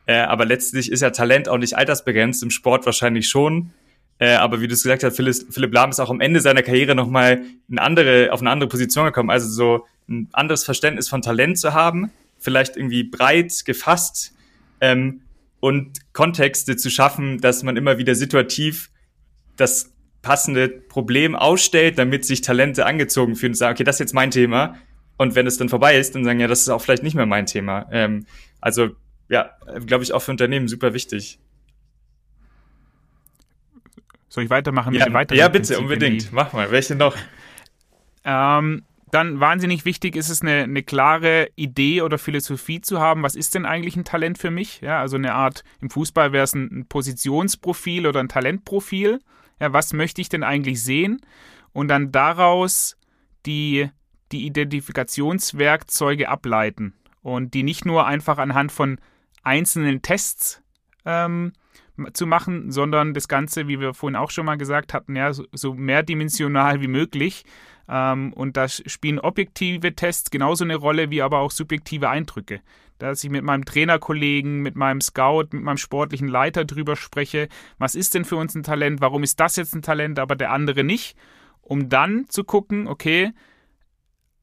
Äh, 0.08 0.20
aber 0.20 0.46
letztlich 0.46 0.90
ist 0.90 1.02
ja 1.02 1.10
Talent 1.10 1.50
auch 1.50 1.58
nicht 1.58 1.78
altersbegrenzt, 1.78 2.42
im 2.42 2.50
Sport 2.50 2.86
wahrscheinlich 2.86 3.28
schon. 3.28 3.72
Äh, 4.20 4.36
aber 4.36 4.62
wie 4.62 4.68
du 4.68 4.74
es 4.74 4.82
gesagt 4.82 5.04
hast, 5.04 5.18
Philipp, 5.18 5.36
Philipp 5.52 5.74
Lahm 5.74 5.90
ist 5.90 6.00
auch 6.00 6.10
am 6.10 6.22
Ende 6.22 6.40
seiner 6.40 6.64
Karriere 6.64 6.96
nochmal 6.96 7.42
eine 7.70 7.82
andere, 7.82 8.32
auf 8.32 8.40
eine 8.40 8.50
andere 8.50 8.70
Position 8.70 9.06
gekommen. 9.06 9.30
Also 9.30 9.50
so 9.50 9.86
ein 10.08 10.30
anderes 10.32 10.64
Verständnis 10.64 11.10
von 11.10 11.22
Talent 11.22 11.60
zu 11.60 11.74
haben, 11.74 12.10
vielleicht 12.40 12.78
irgendwie 12.78 13.04
breit 13.04 13.66
gefasst 13.66 14.34
ähm, 14.80 15.22
und 15.60 16.14
Kontexte 16.14 16.76
zu 16.78 16.90
schaffen, 16.90 17.40
dass 17.40 17.64
man 17.64 17.78
immer 17.78 17.98
wieder 17.98 18.16
situativ 18.16 18.92
das 19.56 19.94
passende 20.22 20.68
Problem 20.68 21.36
ausstellt, 21.36 21.98
damit 21.98 22.26
sich 22.26 22.42
Talente 22.42 22.86
angezogen 22.86 23.36
fühlen 23.36 23.52
und 23.52 23.58
sagen, 23.58 23.74
okay, 23.74 23.84
das 23.84 23.96
ist 23.96 24.00
jetzt 24.00 24.14
mein 24.14 24.32
Thema. 24.32 24.76
Und 25.18 25.36
wenn 25.36 25.48
es 25.48 25.58
dann 25.58 25.70
vorbei 25.70 25.98
ist, 25.98 26.16
dann 26.16 26.24
sagen, 26.24 26.40
ja, 26.40 26.48
das 26.48 26.62
ist 26.62 26.70
auch 26.70 26.82
vielleicht 26.82 27.04
nicht 27.04 27.16
mehr 27.16 27.26
mein 27.26 27.46
Thema. 27.46 27.88
Ähm, 27.92 28.26
also 28.62 28.90
ja, 29.30 29.52
glaube 29.86 30.04
ich, 30.04 30.14
auch 30.14 30.22
für 30.22 30.32
Unternehmen 30.32 30.68
super 30.68 30.94
wichtig. 30.94 31.40
Soll 34.30 34.44
ich 34.44 34.50
weitermachen 34.50 34.94
ja, 34.94 35.00
mit 35.00 35.08
den 35.08 35.14
weiteren 35.14 35.38
Ja, 35.38 35.48
bitte, 35.48 35.80
unbedingt. 35.80 36.32
Mach 36.32 36.54
mal. 36.54 36.72
Welche 36.72 36.96
noch? 36.96 37.16
Ähm, 38.24 38.84
dann 39.12 39.40
wahnsinnig 39.40 39.86
wichtig 39.86 40.16
ist 40.16 40.30
es, 40.30 40.42
eine, 40.42 40.64
eine 40.64 40.84
klare 40.84 41.50
Idee 41.56 42.02
oder 42.02 42.18
Philosophie 42.18 42.82
zu 42.82 43.00
haben. 43.00 43.24
Was 43.24 43.36
ist 43.36 43.56
denn 43.56 43.66
eigentlich 43.66 43.96
ein 43.96 44.04
Talent 44.04 44.38
für 44.38 44.52
mich? 44.52 44.82
Ja, 44.82 45.00
also 45.00 45.16
eine 45.16 45.34
Art, 45.34 45.64
im 45.80 45.90
Fußball 45.90 46.34
wäre 46.34 46.44
es 46.44 46.54
ein, 46.54 46.86
Positionsprofil 46.90 48.06
oder 48.06 48.20
ein 48.20 48.28
Talentprofil. 48.28 49.22
Ja, 49.62 49.72
was 49.72 49.94
möchte 49.94 50.20
ich 50.22 50.30
denn 50.30 50.44
eigentlich 50.44 50.84
sehen? 50.84 51.22
Und 51.72 51.88
dann 51.88 52.12
daraus 52.12 52.98
die, 53.46 53.90
die 54.34 54.46
Identifikationswerkzeuge 54.46 56.28
ableiten 56.28 56.94
und 57.22 57.54
die 57.54 57.64
nicht 57.64 57.86
nur 57.86 58.06
einfach 58.06 58.38
anhand 58.38 58.74
von 58.74 59.00
einzelnen 59.42 60.02
Tests 60.02 60.62
ähm, 61.06 61.54
zu 62.14 62.28
machen, 62.28 62.72
sondern 62.72 63.14
das 63.14 63.28
Ganze, 63.28 63.68
wie 63.70 63.80
wir 63.80 63.94
vorhin 63.94 64.18
auch 64.18 64.32
schon 64.32 64.46
mal 64.46 64.58
gesagt 64.58 64.94
hatten, 64.94 65.16
ja, 65.16 65.32
so, 65.34 65.46
so 65.54 65.74
mehrdimensional 65.74 66.82
wie 66.82 66.88
möglich. 66.88 67.46
Ähm, 67.90 68.34
und 68.34 68.58
da 68.58 68.68
spielen 68.68 69.20
objektive 69.20 69.96
Tests 69.96 70.32
genauso 70.32 70.64
eine 70.64 70.76
Rolle 70.76 71.10
wie 71.10 71.22
aber 71.22 71.40
auch 71.40 71.52
subjektive 71.52 72.10
Eindrücke. 72.10 72.62
Dass 72.98 73.24
ich 73.24 73.30
mit 73.30 73.44
meinem 73.44 73.64
Trainerkollegen, 73.64 74.62
mit 74.62 74.76
meinem 74.76 75.02
Scout, 75.02 75.50
mit 75.52 75.64
meinem 75.64 75.78
sportlichen 75.78 76.28
Leiter 76.28 76.66
drüber 76.66 76.96
spreche, 76.96 77.48
was 77.78 77.96
ist 77.96 78.16
denn 78.16 78.26
für 78.26 78.38
uns 78.38 78.56
ein 78.56 78.64
Talent, 78.64 79.02
warum 79.02 79.24
ist 79.24 79.40
das 79.40 79.56
jetzt 79.56 79.76
ein 79.76 79.84
Talent, 79.84 80.20
aber 80.20 80.36
der 80.36 80.52
andere 80.52 80.84
nicht, 80.84 81.16
um 81.62 81.90
dann 81.90 82.26
zu 82.28 82.44
gucken, 82.44 82.88
okay, 82.88 83.34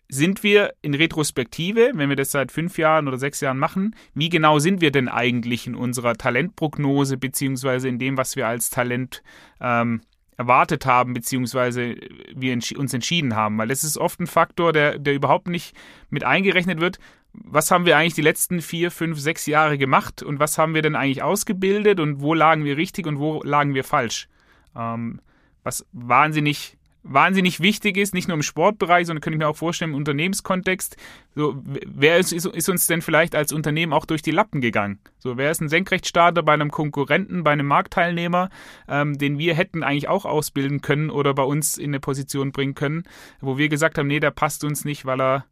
sind 0.08 0.42
wir 0.42 0.74
in 0.82 0.94
Retrospektive, 0.94 1.90
wenn 1.94 2.08
wir 2.08 2.16
das 2.16 2.30
seit 2.30 2.52
fünf 2.52 2.78
Jahren 2.78 3.08
oder 3.08 3.18
sechs 3.18 3.40
Jahren 3.40 3.58
machen, 3.58 3.96
wie 4.14 4.28
genau 4.28 4.58
sind 4.58 4.80
wir 4.80 4.92
denn 4.92 5.08
eigentlich 5.08 5.66
in 5.66 5.74
unserer 5.74 6.14
Talentprognose 6.14 7.16
beziehungsweise 7.16 7.88
in 7.88 7.98
dem, 7.98 8.16
was 8.16 8.36
wir 8.36 8.46
als 8.46 8.70
Talent 8.70 9.22
ähm, 9.60 10.02
erwartet 10.36 10.86
haben, 10.86 11.14
beziehungsweise 11.14 11.96
wir 12.34 12.52
uns 12.54 12.94
entschieden 12.94 13.34
haben? 13.36 13.58
Weil 13.58 13.68
das 13.68 13.84
ist 13.84 13.98
oft 13.98 14.20
ein 14.20 14.26
Faktor, 14.26 14.72
der, 14.72 14.98
der 14.98 15.14
überhaupt 15.14 15.48
nicht 15.48 15.74
mit 16.10 16.24
eingerechnet 16.24 16.80
wird. 16.80 16.98
Was 17.32 17.70
haben 17.70 17.86
wir 17.86 17.96
eigentlich 17.96 18.14
die 18.14 18.22
letzten 18.22 18.60
vier, 18.60 18.90
fünf, 18.90 19.18
sechs 19.18 19.46
Jahre 19.46 19.76
gemacht 19.76 20.22
und 20.22 20.38
was 20.38 20.56
haben 20.56 20.74
wir 20.74 20.82
denn 20.82 20.94
eigentlich 20.94 21.22
ausgebildet 21.22 21.98
und 21.98 22.20
wo 22.20 22.32
lagen 22.32 22.64
wir 22.64 22.76
richtig 22.76 23.06
und 23.06 23.18
wo 23.18 23.42
lagen 23.42 23.74
wir 23.74 23.82
falsch? 23.82 24.28
Ähm, 24.76 25.20
was 25.64 25.86
wahnsinnig 25.92 26.76
wahnsinnig 27.04 27.60
wichtig 27.60 27.96
ist, 27.96 28.14
nicht 28.14 28.28
nur 28.28 28.34
im 28.34 28.42
Sportbereich, 28.42 29.06
sondern 29.06 29.20
könnte 29.20 29.36
ich 29.36 29.38
mir 29.38 29.48
auch 29.48 29.56
vorstellen 29.56 29.92
im 29.92 29.96
Unternehmenskontext. 29.96 30.96
So, 31.34 31.62
wer 31.64 32.18
ist, 32.18 32.32
ist, 32.32 32.68
uns 32.68 32.86
denn 32.86 33.02
vielleicht 33.02 33.34
als 33.34 33.52
Unternehmen 33.52 33.92
auch 33.92 34.06
durch 34.06 34.22
die 34.22 34.30
Lappen 34.30 34.60
gegangen? 34.60 34.98
So, 35.18 35.36
wer 35.36 35.50
ist 35.50 35.60
ein 35.60 35.68
Senkrechtstarter 35.68 36.42
bei 36.42 36.54
einem 36.54 36.70
Konkurrenten, 36.70 37.44
bei 37.44 37.52
einem 37.52 37.66
Marktteilnehmer, 37.66 38.48
ähm, 38.88 39.18
den 39.18 39.38
wir 39.38 39.54
hätten 39.54 39.82
eigentlich 39.82 40.08
auch 40.08 40.24
ausbilden 40.24 40.80
können 40.80 41.10
oder 41.10 41.34
bei 41.34 41.44
uns 41.44 41.76
in 41.76 41.90
eine 41.90 42.00
Position 42.00 42.52
bringen 42.52 42.74
können, 42.74 43.04
wo 43.40 43.58
wir 43.58 43.68
gesagt 43.68 43.98
haben, 43.98 44.06
nee, 44.06 44.20
der 44.20 44.30
passt 44.30 44.64
uns 44.64 44.84
nicht, 44.84 45.04
weil 45.04 45.20
er 45.20 45.44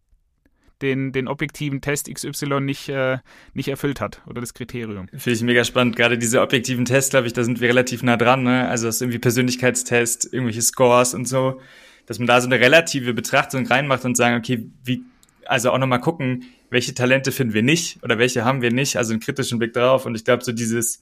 den, 0.82 1.12
den 1.12 1.28
objektiven 1.28 1.80
Test 1.80 2.12
XY 2.12 2.60
nicht, 2.60 2.88
äh, 2.88 3.18
nicht 3.54 3.68
erfüllt 3.68 4.00
hat 4.00 4.20
oder 4.26 4.40
das 4.40 4.54
Kriterium. 4.54 5.08
Finde 5.08 5.32
ich 5.32 5.42
mega 5.42 5.64
spannend. 5.64 5.96
Gerade 5.96 6.18
diese 6.18 6.40
objektiven 6.40 6.84
Tests, 6.84 7.10
glaube 7.10 7.26
ich, 7.26 7.32
da 7.32 7.44
sind 7.44 7.60
wir 7.60 7.68
relativ 7.68 8.02
nah 8.02 8.16
dran. 8.16 8.42
Ne? 8.42 8.68
Also 8.68 8.86
das 8.86 8.96
ist 8.96 9.02
irgendwie 9.02 9.18
Persönlichkeitstest, 9.18 10.32
irgendwelche 10.32 10.62
Scores 10.62 11.14
und 11.14 11.26
so, 11.26 11.60
dass 12.06 12.18
man 12.18 12.26
da 12.26 12.40
so 12.40 12.46
eine 12.46 12.60
relative 12.60 13.14
Betrachtung 13.14 13.66
reinmacht 13.66 14.04
und 14.04 14.16
sagen, 14.16 14.36
okay, 14.36 14.66
wie, 14.84 15.02
also 15.46 15.70
auch 15.70 15.78
nochmal 15.78 16.00
gucken, 16.00 16.44
welche 16.70 16.94
Talente 16.94 17.32
finden 17.32 17.54
wir 17.54 17.62
nicht 17.62 18.02
oder 18.02 18.18
welche 18.18 18.44
haben 18.44 18.62
wir 18.62 18.72
nicht, 18.72 18.96
also 18.96 19.12
einen 19.12 19.20
kritischen 19.20 19.58
Blick 19.58 19.72
drauf. 19.72 20.06
Und 20.06 20.14
ich 20.14 20.24
glaube, 20.24 20.42
so 20.42 20.52
dieses, 20.52 21.00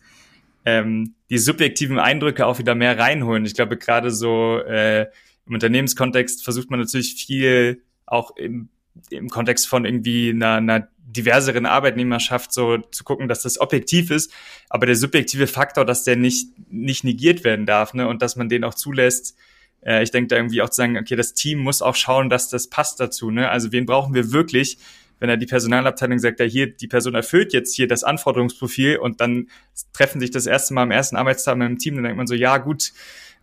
ähm, 0.65 1.15
die 1.31 1.39
subjektiven 1.39 1.99
Eindrücke 1.99 2.47
auch 2.47 2.59
wieder 2.59 2.75
mehr 2.75 2.99
reinholen. 2.99 3.45
Ich 3.45 3.55
glaube, 3.55 3.77
gerade 3.77 4.11
so 4.11 4.59
äh, 4.59 5.07
im 5.47 5.55
Unternehmenskontext 5.55 6.45
versucht 6.45 6.71
man 6.71 6.81
natürlich 6.81 7.15
viel 7.15 7.83
auch 8.07 8.37
im 8.37 8.69
im 9.11 9.29
Kontext 9.29 9.69
von 9.69 9.85
irgendwie 9.85 10.31
einer, 10.31 10.57
einer 10.57 10.89
diverseren 11.03 11.67
Arbeitnehmerschaft 11.67 12.53
so 12.53 12.79
zu 12.79 13.05
gucken, 13.05 13.29
dass 13.29 13.43
das 13.43 13.61
objektiv 13.61 14.11
ist, 14.11 14.33
aber 14.69 14.87
der 14.87 14.97
subjektive 14.97 15.47
Faktor, 15.47 15.85
dass 15.85 16.05
der 16.05 16.17
nicht, 16.17 16.49
nicht 16.71 17.05
negiert 17.05 17.45
werden 17.45 17.67
darf, 17.67 17.95
ne, 17.95 18.07
und 18.09 18.23
dass 18.23 18.37
man 18.37 18.49
den 18.49 18.65
auch 18.65 18.75
zulässt. 18.75 19.37
Äh, 19.85 20.03
ich 20.03 20.11
denke 20.11 20.29
da 20.29 20.37
irgendwie 20.37 20.63
auch 20.63 20.71
zu 20.71 20.77
sagen, 20.77 20.97
okay, 20.97 21.17
das 21.17 21.35
Team 21.35 21.59
muss 21.59 21.83
auch 21.83 21.97
schauen, 21.97 22.31
dass 22.31 22.49
das 22.49 22.69
passt 22.69 23.01
dazu, 23.01 23.31
ne, 23.31 23.49
also 23.49 23.73
wen 23.73 23.87
brauchen 23.87 24.15
wir 24.15 24.33
wirklich, 24.33 24.79
wenn 25.19 25.29
er 25.29 25.37
die 25.37 25.47
Personalabteilung 25.47 26.19
sagt, 26.19 26.41
ja, 26.41 26.47
hier, 26.47 26.75
die 26.75 26.89
Person 26.89 27.15
erfüllt 27.15 27.53
jetzt 27.53 27.75
hier 27.75 27.87
das 27.87 28.05
Anforderungsprofil 28.05 28.97
und 28.97 29.21
dann 29.21 29.49
treffen 29.93 30.21
sich 30.21 30.31
das 30.31 30.47
erste 30.47 30.75
Mal 30.75 30.83
am 30.83 30.91
ersten 30.91 31.17
Arbeitstag 31.17 31.57
mit 31.57 31.69
dem 31.69 31.79
Team, 31.79 31.97
dann 31.97 32.05
denkt 32.05 32.17
man 32.17 32.27
so, 32.27 32.35
ja, 32.35 32.57
gut, 32.59 32.93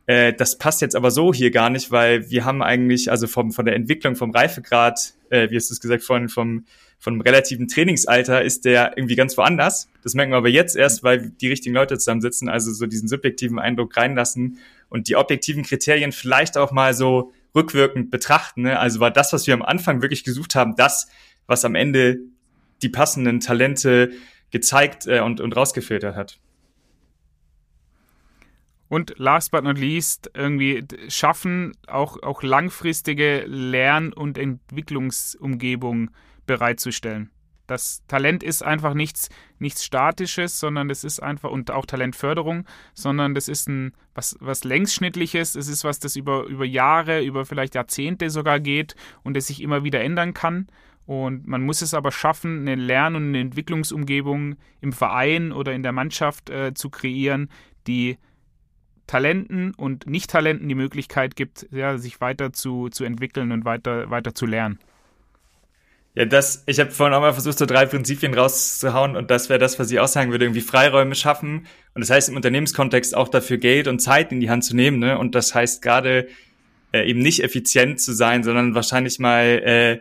äh, 0.08 0.34
das 0.34 0.58
passt 0.58 0.82
jetzt 0.82 0.96
aber 0.96 1.12
so 1.12 1.34
hier 1.34 1.52
gar 1.52 1.70
nicht, 1.70 1.92
weil 1.92 2.30
wir 2.30 2.46
haben 2.46 2.64
eigentlich, 2.64 3.12
also 3.12 3.28
vom, 3.28 3.52
von 3.52 3.66
der 3.66 3.76
Entwicklung, 3.76 4.16
vom 4.16 4.32
Reifegrad, 4.32 5.14
äh, 5.30 5.50
wie 5.52 5.56
hast 5.58 5.70
du 5.70 5.74
es 5.74 5.82
gesagt 5.82 6.04
vorhin, 6.04 6.30
vom, 6.30 6.66
vom 6.98 7.22
relativen 7.22 7.68
Trainingsalter 7.68 8.42
ist 8.42 8.66
der 8.66 8.98
irgendwie 8.98 9.16
ganz 9.16 9.38
woanders. 9.38 9.90
Das 10.02 10.14
merken 10.16 10.32
wir 10.32 10.38
aber 10.38 10.50
jetzt 10.50 10.76
erst, 10.76 11.04
weil 11.04 11.30
die 11.30 11.50
richtigen 11.50 11.76
Leute 11.76 11.98
zusammensitzen, 11.98 12.50
also 12.50 12.72
so 12.72 12.88
diesen 12.88 13.08
subjektiven 13.08 13.60
Eindruck 13.60 13.96
reinlassen 13.98 14.58
und 14.90 15.10
die 15.10 15.18
objektiven 15.18 15.64
Kriterien 15.64 16.14
vielleicht 16.14 16.58
auch 16.58 16.72
mal 16.72 16.94
so 16.94 17.34
rückwirkend 17.54 18.10
betrachten. 18.10 18.62
Ne? 18.62 18.80
Also 18.80 19.02
war 19.02 19.12
das, 19.12 19.34
was 19.34 19.46
wir 19.46 19.54
am 19.54 19.62
Anfang 19.62 20.02
wirklich 20.02 20.24
gesucht 20.24 20.56
haben, 20.56 20.76
das, 20.76 21.08
was 21.48 21.66
am 21.66 21.76
Ende 21.76 22.20
die 22.82 22.90
passenden 22.90 23.42
Talente 23.42 24.12
gezeigt 24.52 25.06
äh, 25.08 25.20
und, 25.20 25.42
und 25.42 25.56
rausgefiltert 25.56 26.16
hat. 26.16 26.40
Und 28.90 29.14
last 29.18 29.52
but 29.52 29.64
not 29.64 29.78
least, 29.78 30.32
irgendwie 30.34 30.86
schaffen, 31.10 31.74
auch, 31.88 32.22
auch 32.24 32.42
langfristige 32.42 33.44
Lern- 33.46 34.14
und 34.14 34.38
Entwicklungsumgebung 34.38 36.12
bereitzustellen. 36.46 37.30
Das 37.68 38.02
Talent 38.08 38.44
ist 38.44 38.64
einfach 38.64 38.94
nichts, 38.94 39.30
nichts 39.60 39.84
Statisches, 39.84 40.58
sondern 40.58 40.90
es 40.90 41.04
ist 41.04 41.20
einfach, 41.20 41.52
und 41.52 41.70
auch 41.70 41.86
Talentförderung, 41.86 42.66
sondern 42.94 43.36
das 43.36 43.50
ist 43.50 43.68
ein 43.68 43.92
was, 44.16 44.38
was 44.40 44.64
längsschnittliches, 44.64 45.56
es 45.56 45.68
ist 45.68 45.84
was, 45.84 46.00
das 46.00 46.16
über, 46.16 46.46
über 46.46 46.66
Jahre, 46.66 47.22
über 47.22 47.46
vielleicht 47.46 47.76
Jahrzehnte 47.76 48.30
sogar 48.30 48.62
geht 48.62 48.96
und 49.24 49.36
es 49.36 49.48
sich 49.48 49.62
immer 49.62 49.84
wieder 49.84 50.02
ändern 50.02 50.34
kann. 50.34 50.68
Und 51.06 51.46
man 51.46 51.62
muss 51.62 51.82
es 51.82 51.94
aber 51.94 52.12
schaffen, 52.12 52.62
eine 52.62 52.76
Lern- 52.76 53.16
und 53.16 53.28
eine 53.28 53.40
Entwicklungsumgebung 53.40 54.56
im 54.82 54.94
Verein 54.94 55.52
oder 55.52 55.74
in 55.74 55.84
der 55.84 55.92
Mannschaft 55.92 56.50
äh, 56.50 56.74
zu 56.74 56.90
kreieren, 56.90 57.50
die 57.86 58.18
Talenten 59.08 59.74
und 59.74 60.06
Nicht-Talenten 60.08 60.68
die 60.68 60.76
Möglichkeit 60.76 61.36
gibt, 61.36 61.68
ja, 61.72 61.98
sich 61.98 62.22
weiter 62.22 62.54
zu, 62.54 62.90
zu 62.90 63.04
entwickeln 63.04 63.52
und 63.52 63.66
weiter, 63.66 64.10
weiter 64.10 64.36
zu 64.36 64.46
lernen. 64.46 64.80
Ja, 66.18 66.26
das, 66.26 66.64
ich 66.66 66.80
habe 66.80 66.90
vorhin 66.90 67.14
auch 67.14 67.22
mal 67.22 67.34
versucht, 67.34 67.60
so 67.60 67.68
drei 67.68 67.86
Prinzipien 67.86 68.34
rauszuhauen 68.34 69.16
und 69.16 69.30
das 69.30 69.50
wäre 69.50 69.60
das, 69.60 69.78
was 69.78 69.92
ich 69.92 70.00
auch 70.00 70.08
sagen 70.08 70.32
würde, 70.32 70.46
irgendwie 70.46 70.62
Freiräume 70.62 71.14
schaffen. 71.14 71.68
Und 71.94 72.02
das 72.02 72.10
heißt 72.10 72.30
im 72.30 72.36
Unternehmenskontext 72.36 73.16
auch 73.16 73.28
dafür 73.28 73.58
Geld 73.58 73.88
und 73.88 74.00
Zeit 74.00 74.32
in 74.32 74.40
die 74.40 74.50
Hand 74.50 74.66
zu 74.66 74.76
nehmen. 74.76 74.98
Ne? 74.98 75.20
Und 75.20 75.36
das 75.36 75.54
heißt 75.54 75.84
gerade 75.84 76.28
äh, 76.92 77.08
eben 77.08 77.20
nicht 77.20 77.44
effizient 77.44 78.02
zu 78.02 78.14
sein, 78.14 78.44
sondern 78.44 78.74
wahrscheinlich 78.74 79.20
mal 79.20 79.46
äh, 79.46 80.00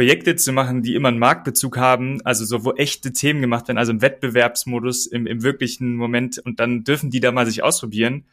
Projekte 0.00 0.34
zu 0.34 0.52
machen, 0.52 0.80
die 0.80 0.94
immer 0.94 1.08
einen 1.08 1.18
Marktbezug 1.18 1.76
haben, 1.76 2.22
also 2.24 2.46
so, 2.46 2.64
wo 2.64 2.72
echte 2.72 3.12
Themen 3.12 3.42
gemacht 3.42 3.68
werden, 3.68 3.76
also 3.76 3.92
im 3.92 4.00
Wettbewerbsmodus, 4.00 5.04
im, 5.04 5.26
im 5.26 5.42
wirklichen 5.42 5.94
Moment 5.94 6.38
und 6.38 6.58
dann 6.58 6.84
dürfen 6.84 7.10
die 7.10 7.20
da 7.20 7.32
mal 7.32 7.44
sich 7.44 7.62
ausprobieren 7.62 8.24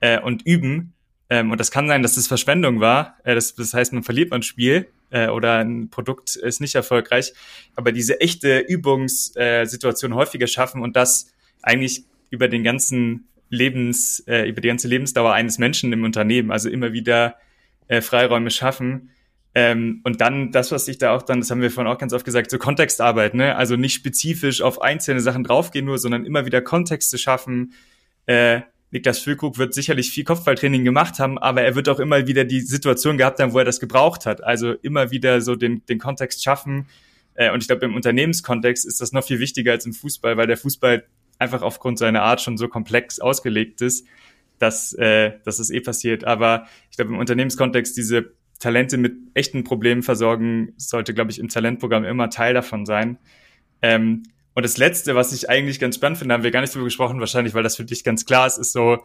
äh, 0.00 0.20
und 0.20 0.42
üben. 0.44 0.92
Ähm, 1.30 1.50
und 1.50 1.58
das 1.58 1.70
kann 1.70 1.88
sein, 1.88 2.02
dass 2.02 2.16
das 2.16 2.26
Verschwendung 2.26 2.80
war. 2.80 3.16
Äh, 3.24 3.34
das, 3.34 3.54
das 3.54 3.72
heißt, 3.72 3.94
man 3.94 4.02
verliert 4.02 4.34
ein 4.34 4.42
Spiel 4.42 4.86
äh, 5.08 5.28
oder 5.28 5.60
ein 5.60 5.88
Produkt 5.88 6.36
ist 6.36 6.60
nicht 6.60 6.74
erfolgreich. 6.74 7.32
Aber 7.74 7.90
diese 7.90 8.20
echte 8.20 8.58
Übungssituation 8.58 10.12
äh, 10.12 10.14
häufiger 10.14 10.46
schaffen 10.46 10.82
und 10.82 10.94
das 10.94 11.32
eigentlich 11.62 12.04
über 12.28 12.48
den 12.48 12.64
ganzen 12.64 13.28
Lebens, 13.48 14.22
äh, 14.26 14.46
über 14.46 14.60
die 14.60 14.68
ganze 14.68 14.88
Lebensdauer 14.88 15.32
eines 15.32 15.56
Menschen 15.56 15.90
im 15.90 16.04
Unternehmen, 16.04 16.50
also 16.50 16.68
immer 16.68 16.92
wieder 16.92 17.36
äh, 17.88 18.02
Freiräume 18.02 18.50
schaffen 18.50 19.08
Ähm, 19.56 20.00
und 20.02 20.20
dann 20.20 20.50
das, 20.50 20.72
was 20.72 20.88
ich 20.88 20.98
da 20.98 21.14
auch 21.14 21.22
dann, 21.22 21.40
das 21.40 21.50
haben 21.50 21.60
wir 21.60 21.70
vorhin 21.70 21.92
auch 21.92 21.98
ganz 21.98 22.12
oft 22.12 22.24
gesagt, 22.24 22.50
so 22.50 22.58
Kontextarbeit, 22.58 23.34
ne? 23.34 23.54
Also 23.54 23.76
nicht 23.76 23.94
spezifisch 23.94 24.62
auf 24.62 24.82
einzelne 24.82 25.20
Sachen 25.20 25.44
draufgehen 25.44 25.84
nur, 25.84 25.98
sondern 25.98 26.24
immer 26.24 26.44
wieder 26.44 26.60
Kontexte 26.60 27.18
schaffen. 27.18 27.72
Äh, 28.26 28.62
Niklas 28.90 29.18
Füllkrug 29.18 29.58
wird 29.58 29.74
sicherlich 29.74 30.10
viel 30.10 30.24
Kopfballtraining 30.24 30.84
gemacht 30.84 31.18
haben, 31.18 31.38
aber 31.38 31.62
er 31.62 31.74
wird 31.74 31.88
auch 31.88 32.00
immer 32.00 32.26
wieder 32.26 32.44
die 32.44 32.60
Situation 32.60 33.18
gehabt 33.18 33.40
haben, 33.40 33.52
wo 33.52 33.58
er 33.58 33.64
das 33.64 33.80
gebraucht 33.80 34.26
hat. 34.26 34.42
Also 34.42 34.72
immer 34.72 35.10
wieder 35.10 35.40
so 35.40 35.56
den, 35.56 35.84
den 35.86 35.98
Kontext 35.98 36.42
schaffen. 36.42 36.88
Äh, 37.34 37.52
und 37.52 37.62
ich 37.62 37.68
glaube, 37.68 37.84
im 37.86 37.94
Unternehmenskontext 37.94 38.84
ist 38.84 39.00
das 39.00 39.12
noch 39.12 39.24
viel 39.24 39.38
wichtiger 39.38 39.72
als 39.72 39.86
im 39.86 39.92
Fußball, 39.92 40.36
weil 40.36 40.46
der 40.48 40.56
Fußball 40.56 41.04
einfach 41.38 41.62
aufgrund 41.62 41.98
seiner 41.98 42.22
Art 42.22 42.40
schon 42.40 42.56
so 42.56 42.68
komplex 42.68 43.20
ausgelegt 43.20 43.82
ist, 43.82 44.06
dass, 44.58 44.92
äh, 44.94 45.32
dass 45.44 45.58
es 45.58 45.70
eh 45.70 45.80
passiert. 45.80 46.24
Aber 46.24 46.66
ich 46.90 46.96
glaube, 46.96 47.12
im 47.12 47.18
Unternehmenskontext 47.18 47.96
diese 47.96 48.32
Talente 48.58 48.96
mit 48.96 49.14
echten 49.34 49.64
Problemen 49.64 50.02
versorgen, 50.02 50.72
sollte, 50.76 51.14
glaube 51.14 51.30
ich, 51.30 51.38
im 51.38 51.48
Talentprogramm 51.48 52.04
immer 52.04 52.30
Teil 52.30 52.54
davon 52.54 52.86
sein. 52.86 53.18
Ähm, 53.82 54.22
und 54.54 54.64
das 54.64 54.78
Letzte, 54.78 55.14
was 55.14 55.32
ich 55.32 55.50
eigentlich 55.50 55.80
ganz 55.80 55.96
spannend 55.96 56.18
finde, 56.18 56.34
haben 56.34 56.44
wir 56.44 56.50
gar 56.50 56.60
nicht 56.60 56.74
drüber 56.74 56.84
gesprochen, 56.84 57.20
wahrscheinlich, 57.20 57.54
weil 57.54 57.64
das 57.64 57.76
für 57.76 57.84
dich 57.84 58.04
ganz 58.04 58.24
klar 58.24 58.46
ist, 58.46 58.58
ist 58.58 58.72
so, 58.72 58.98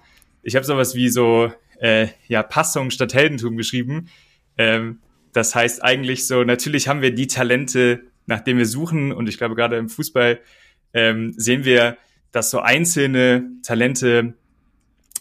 ich 0.44 0.56
habe 0.56 0.66
sowas 0.66 0.96
wie 0.96 1.10
so, 1.10 1.52
äh, 1.80 2.08
ja, 2.28 2.44
Passung 2.44 2.92
statt 2.92 3.14
Heldentum 3.14 3.58
geschrieben. 3.58 4.10
Ähm, 4.58 5.00
das 5.34 5.56
heißt 5.56 5.84
eigentlich 5.84 6.28
so, 6.28 6.44
natürlich 6.44 6.88
haben 6.88 7.02
wir 7.02 7.14
die 7.14 7.28
Talente, 7.28 8.04
nach 8.26 8.42
denen 8.42 8.60
wir 8.60 8.66
suchen. 8.66 9.12
Und 9.12 9.28
ich 9.28 9.38
glaube, 9.38 9.56
gerade 9.56 9.78
im 9.78 9.90
Fußball 9.90 10.40
ähm, 10.94 11.34
sehen 11.38 11.66
wir, 11.66 11.98
dass 12.32 12.52
so 12.52 12.60
einzelne 12.60 13.50
Talente 13.64 14.34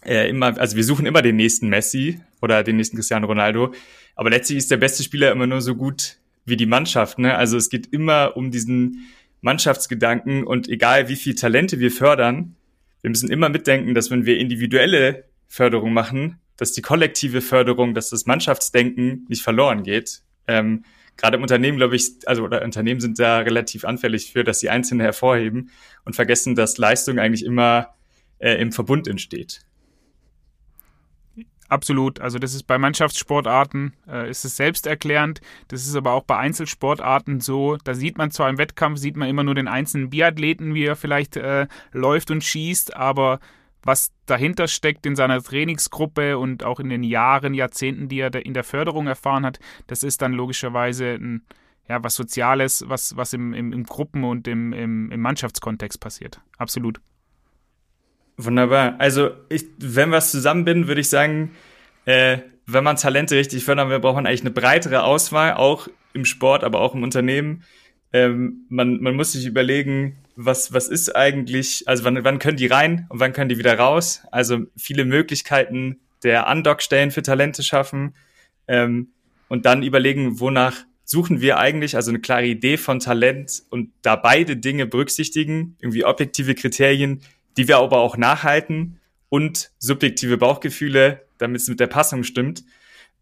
äh, 0.04 0.28
immer, 0.28 0.58
also 0.58 0.76
wir 0.76 0.84
suchen 0.84 1.06
immer 1.06 1.22
den 1.22 1.36
nächsten 1.36 1.68
Messi 1.68 2.20
oder 2.40 2.62
den 2.62 2.76
nächsten 2.76 2.96
Cristiano 2.96 3.26
Ronaldo. 3.26 3.72
Aber 4.18 4.30
letztlich 4.30 4.58
ist 4.58 4.72
der 4.72 4.78
beste 4.78 5.04
Spieler 5.04 5.30
immer 5.30 5.46
nur 5.46 5.62
so 5.62 5.76
gut 5.76 6.16
wie 6.44 6.56
die 6.56 6.66
Mannschaft. 6.66 7.20
Ne? 7.20 7.36
Also 7.36 7.56
es 7.56 7.70
geht 7.70 7.86
immer 7.92 8.36
um 8.36 8.50
diesen 8.50 9.06
Mannschaftsgedanken 9.42 10.42
und 10.42 10.68
egal 10.68 11.08
wie 11.08 11.14
viel 11.14 11.36
Talente 11.36 11.78
wir 11.78 11.92
fördern, 11.92 12.56
wir 13.00 13.10
müssen 13.10 13.30
immer 13.30 13.48
mitdenken, 13.48 13.94
dass 13.94 14.10
wenn 14.10 14.26
wir 14.26 14.38
individuelle 14.38 15.24
Förderung 15.46 15.92
machen, 15.92 16.40
dass 16.56 16.72
die 16.72 16.82
kollektive 16.82 17.40
Förderung, 17.40 17.94
dass 17.94 18.10
das 18.10 18.26
Mannschaftsdenken 18.26 19.24
nicht 19.28 19.42
verloren 19.42 19.84
geht. 19.84 20.22
Ähm, 20.48 20.84
Gerade 21.16 21.36
im 21.36 21.42
Unternehmen, 21.42 21.78
glaube 21.78 21.94
ich, 21.94 22.10
also 22.26 22.42
oder 22.42 22.62
Unternehmen 22.64 23.00
sind 23.00 23.20
da 23.20 23.38
relativ 23.38 23.84
anfällig 23.84 24.32
für, 24.32 24.42
dass 24.42 24.58
sie 24.58 24.68
Einzelne 24.68 25.04
hervorheben 25.04 25.70
und 26.04 26.16
vergessen, 26.16 26.56
dass 26.56 26.76
Leistung 26.76 27.20
eigentlich 27.20 27.44
immer 27.44 27.94
äh, 28.40 28.54
im 28.54 28.72
Verbund 28.72 29.06
entsteht. 29.06 29.60
Absolut. 31.68 32.20
Also 32.20 32.38
das 32.38 32.54
ist 32.54 32.62
bei 32.64 32.78
Mannschaftssportarten 32.78 33.94
äh, 34.08 34.30
ist 34.30 34.44
es 34.44 34.56
selbsterklärend. 34.56 35.40
Das 35.68 35.86
ist 35.86 35.94
aber 35.94 36.12
auch 36.12 36.24
bei 36.24 36.36
Einzelsportarten 36.38 37.40
so. 37.40 37.76
Da 37.84 37.94
sieht 37.94 38.16
man 38.16 38.30
zwar 38.30 38.48
im 38.48 38.58
Wettkampf 38.58 38.98
sieht 38.98 39.16
man 39.16 39.28
immer 39.28 39.44
nur 39.44 39.54
den 39.54 39.68
einzelnen 39.68 40.10
Biathleten, 40.10 40.74
wie 40.74 40.84
er 40.84 40.96
vielleicht 40.96 41.36
äh, 41.36 41.66
läuft 41.92 42.30
und 42.30 42.42
schießt, 42.42 42.96
aber 42.96 43.38
was 43.82 44.12
dahinter 44.26 44.66
steckt 44.66 45.06
in 45.06 45.14
seiner 45.14 45.42
Trainingsgruppe 45.42 46.38
und 46.38 46.64
auch 46.64 46.80
in 46.80 46.88
den 46.88 47.02
Jahren, 47.02 47.54
Jahrzehnten, 47.54 48.08
die 48.08 48.20
er 48.20 48.34
in 48.34 48.54
der 48.54 48.64
Förderung 48.64 49.06
erfahren 49.06 49.46
hat, 49.46 49.60
das 49.86 50.02
ist 50.02 50.20
dann 50.20 50.32
logischerweise 50.32 51.14
ein, 51.14 51.46
ja, 51.88 52.02
was 52.02 52.14
Soziales, 52.14 52.84
was, 52.88 53.16
was 53.16 53.32
im, 53.32 53.54
im, 53.54 53.72
im 53.72 53.84
Gruppen- 53.84 54.24
und 54.24 54.48
im, 54.48 54.72
im, 54.72 55.10
im 55.10 55.20
Mannschaftskontext 55.20 56.00
passiert. 56.00 56.40
Absolut. 56.58 57.00
Wunderbar. 58.38 58.94
Also 58.98 59.30
ich, 59.48 59.64
wenn 59.78 60.10
wir 60.10 60.18
es 60.18 60.30
zusammenbinden, 60.30 60.86
würde 60.86 61.00
ich 61.00 61.08
sagen, 61.08 61.50
äh, 62.04 62.38
wenn 62.66 62.84
man 62.84 62.96
Talente 62.96 63.34
richtig 63.34 63.64
fördern 63.64 63.90
will, 63.90 63.98
braucht 63.98 64.14
man 64.14 64.26
eigentlich 64.26 64.42
eine 64.42 64.52
breitere 64.52 65.02
Auswahl, 65.02 65.54
auch 65.54 65.88
im 66.12 66.24
Sport, 66.24 66.62
aber 66.62 66.80
auch 66.80 66.94
im 66.94 67.02
Unternehmen. 67.02 67.64
Ähm, 68.12 68.64
man, 68.68 69.00
man 69.00 69.16
muss 69.16 69.32
sich 69.32 69.44
überlegen, 69.44 70.18
was, 70.36 70.72
was 70.72 70.88
ist 70.88 71.16
eigentlich, 71.16 71.88
also 71.88 72.04
wann, 72.04 72.22
wann 72.22 72.38
können 72.38 72.56
die 72.56 72.68
rein 72.68 73.06
und 73.08 73.18
wann 73.18 73.32
können 73.32 73.48
die 73.48 73.58
wieder 73.58 73.76
raus? 73.76 74.22
Also 74.30 74.60
viele 74.76 75.04
Möglichkeiten 75.04 75.98
der 76.22 76.46
Undock-Stellen 76.48 77.10
für 77.10 77.22
Talente 77.22 77.64
schaffen 77.64 78.14
ähm, 78.68 79.08
und 79.48 79.66
dann 79.66 79.82
überlegen, 79.82 80.38
wonach 80.38 80.76
suchen 81.04 81.40
wir 81.40 81.58
eigentlich, 81.58 81.96
also 81.96 82.10
eine 82.12 82.20
klare 82.20 82.46
Idee 82.46 82.76
von 82.76 83.00
Talent 83.00 83.64
und 83.70 83.90
da 84.02 84.14
beide 84.14 84.56
Dinge 84.56 84.86
berücksichtigen, 84.86 85.76
irgendwie 85.80 86.04
objektive 86.04 86.54
Kriterien, 86.54 87.22
die 87.56 87.68
wir 87.68 87.78
aber 87.78 87.98
auch 87.98 88.16
nachhalten 88.16 89.00
und 89.28 89.70
subjektive 89.78 90.38
Bauchgefühle, 90.38 91.26
damit 91.38 91.60
es 91.60 91.68
mit 91.68 91.80
der 91.80 91.86
Passung 91.86 92.24
stimmt. 92.24 92.64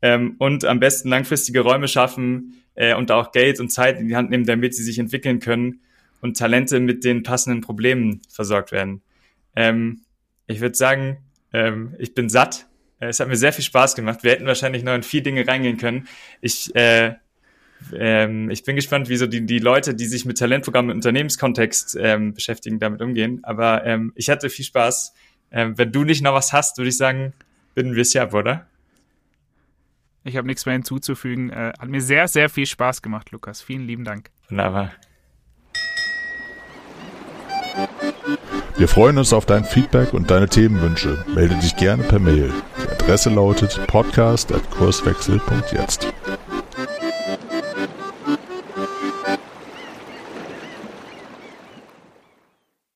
Ähm, 0.02 0.36
und 0.38 0.64
am 0.64 0.78
besten 0.78 1.08
langfristige 1.08 1.60
Räume 1.60 1.88
schaffen 1.88 2.62
äh, 2.74 2.94
und 2.94 3.10
auch 3.10 3.32
Geld 3.32 3.60
und 3.60 3.70
Zeit 3.70 3.98
in 3.98 4.08
die 4.08 4.16
Hand 4.16 4.30
nehmen, 4.30 4.44
damit 4.44 4.74
sie 4.74 4.82
sich 4.82 4.98
entwickeln 4.98 5.40
können 5.40 5.80
und 6.20 6.36
Talente 6.36 6.80
mit 6.80 7.04
den 7.04 7.22
passenden 7.22 7.60
Problemen 7.60 8.20
versorgt 8.28 8.72
werden. 8.72 9.02
Ähm, 9.54 10.02
ich 10.46 10.60
würde 10.60 10.76
sagen, 10.76 11.18
ähm, 11.52 11.94
ich 11.98 12.14
bin 12.14 12.28
satt. 12.28 12.66
Äh, 13.00 13.06
es 13.06 13.20
hat 13.20 13.28
mir 13.28 13.36
sehr 13.36 13.52
viel 13.52 13.64
Spaß 13.64 13.94
gemacht. 13.94 14.22
Wir 14.22 14.32
hätten 14.32 14.46
wahrscheinlich 14.46 14.82
noch 14.82 14.94
in 14.94 15.02
vier 15.02 15.22
Dinge 15.22 15.46
reingehen 15.46 15.78
können. 15.78 16.08
Ich 16.40 16.74
äh, 16.74 17.14
ähm, 17.94 18.50
ich 18.50 18.64
bin 18.64 18.76
gespannt, 18.76 19.08
wie 19.08 19.16
so 19.16 19.26
die, 19.26 19.46
die 19.46 19.58
Leute, 19.58 19.94
die 19.94 20.06
sich 20.06 20.24
mit 20.24 20.38
Talentprogrammen 20.38 20.90
im 20.90 20.98
Unternehmenskontext 20.98 21.96
ähm, 22.00 22.34
beschäftigen, 22.34 22.78
damit 22.78 23.02
umgehen. 23.02 23.40
Aber 23.42 23.84
ähm, 23.84 24.12
ich 24.14 24.28
hatte 24.28 24.50
viel 24.50 24.64
Spaß. 24.64 25.14
Ähm, 25.50 25.78
wenn 25.78 25.92
du 25.92 26.04
nicht 26.04 26.22
noch 26.22 26.34
was 26.34 26.52
hast, 26.52 26.78
würde 26.78 26.88
ich 26.88 26.96
sagen, 26.96 27.32
binden 27.74 27.94
wir 27.94 28.02
es 28.02 28.12
ja 28.12 28.24
ab, 28.24 28.34
oder? 28.34 28.66
Ich 30.24 30.36
habe 30.36 30.46
nichts 30.46 30.66
mehr 30.66 30.72
hinzuzufügen. 30.72 31.50
Äh, 31.50 31.72
hat 31.78 31.88
mir 31.88 32.00
sehr, 32.00 32.26
sehr 32.26 32.48
viel 32.48 32.66
Spaß 32.66 33.02
gemacht, 33.02 33.30
Lukas. 33.30 33.62
Vielen 33.62 33.86
lieben 33.86 34.04
Dank. 34.04 34.30
Wunderbar. 34.48 34.92
Wir 38.76 38.88
freuen 38.88 39.18
uns 39.18 39.32
auf 39.32 39.46
dein 39.46 39.64
Feedback 39.64 40.12
und 40.12 40.30
deine 40.30 40.48
Themenwünsche. 40.48 41.24
Melde 41.34 41.54
dich 41.56 41.76
gerne 41.76 42.02
per 42.02 42.18
Mail. 42.18 42.52
Die 42.76 42.88
Adresse 42.90 43.30
lautet 43.30 43.80
podcast.kurswechsel.jetzt. 43.86 46.12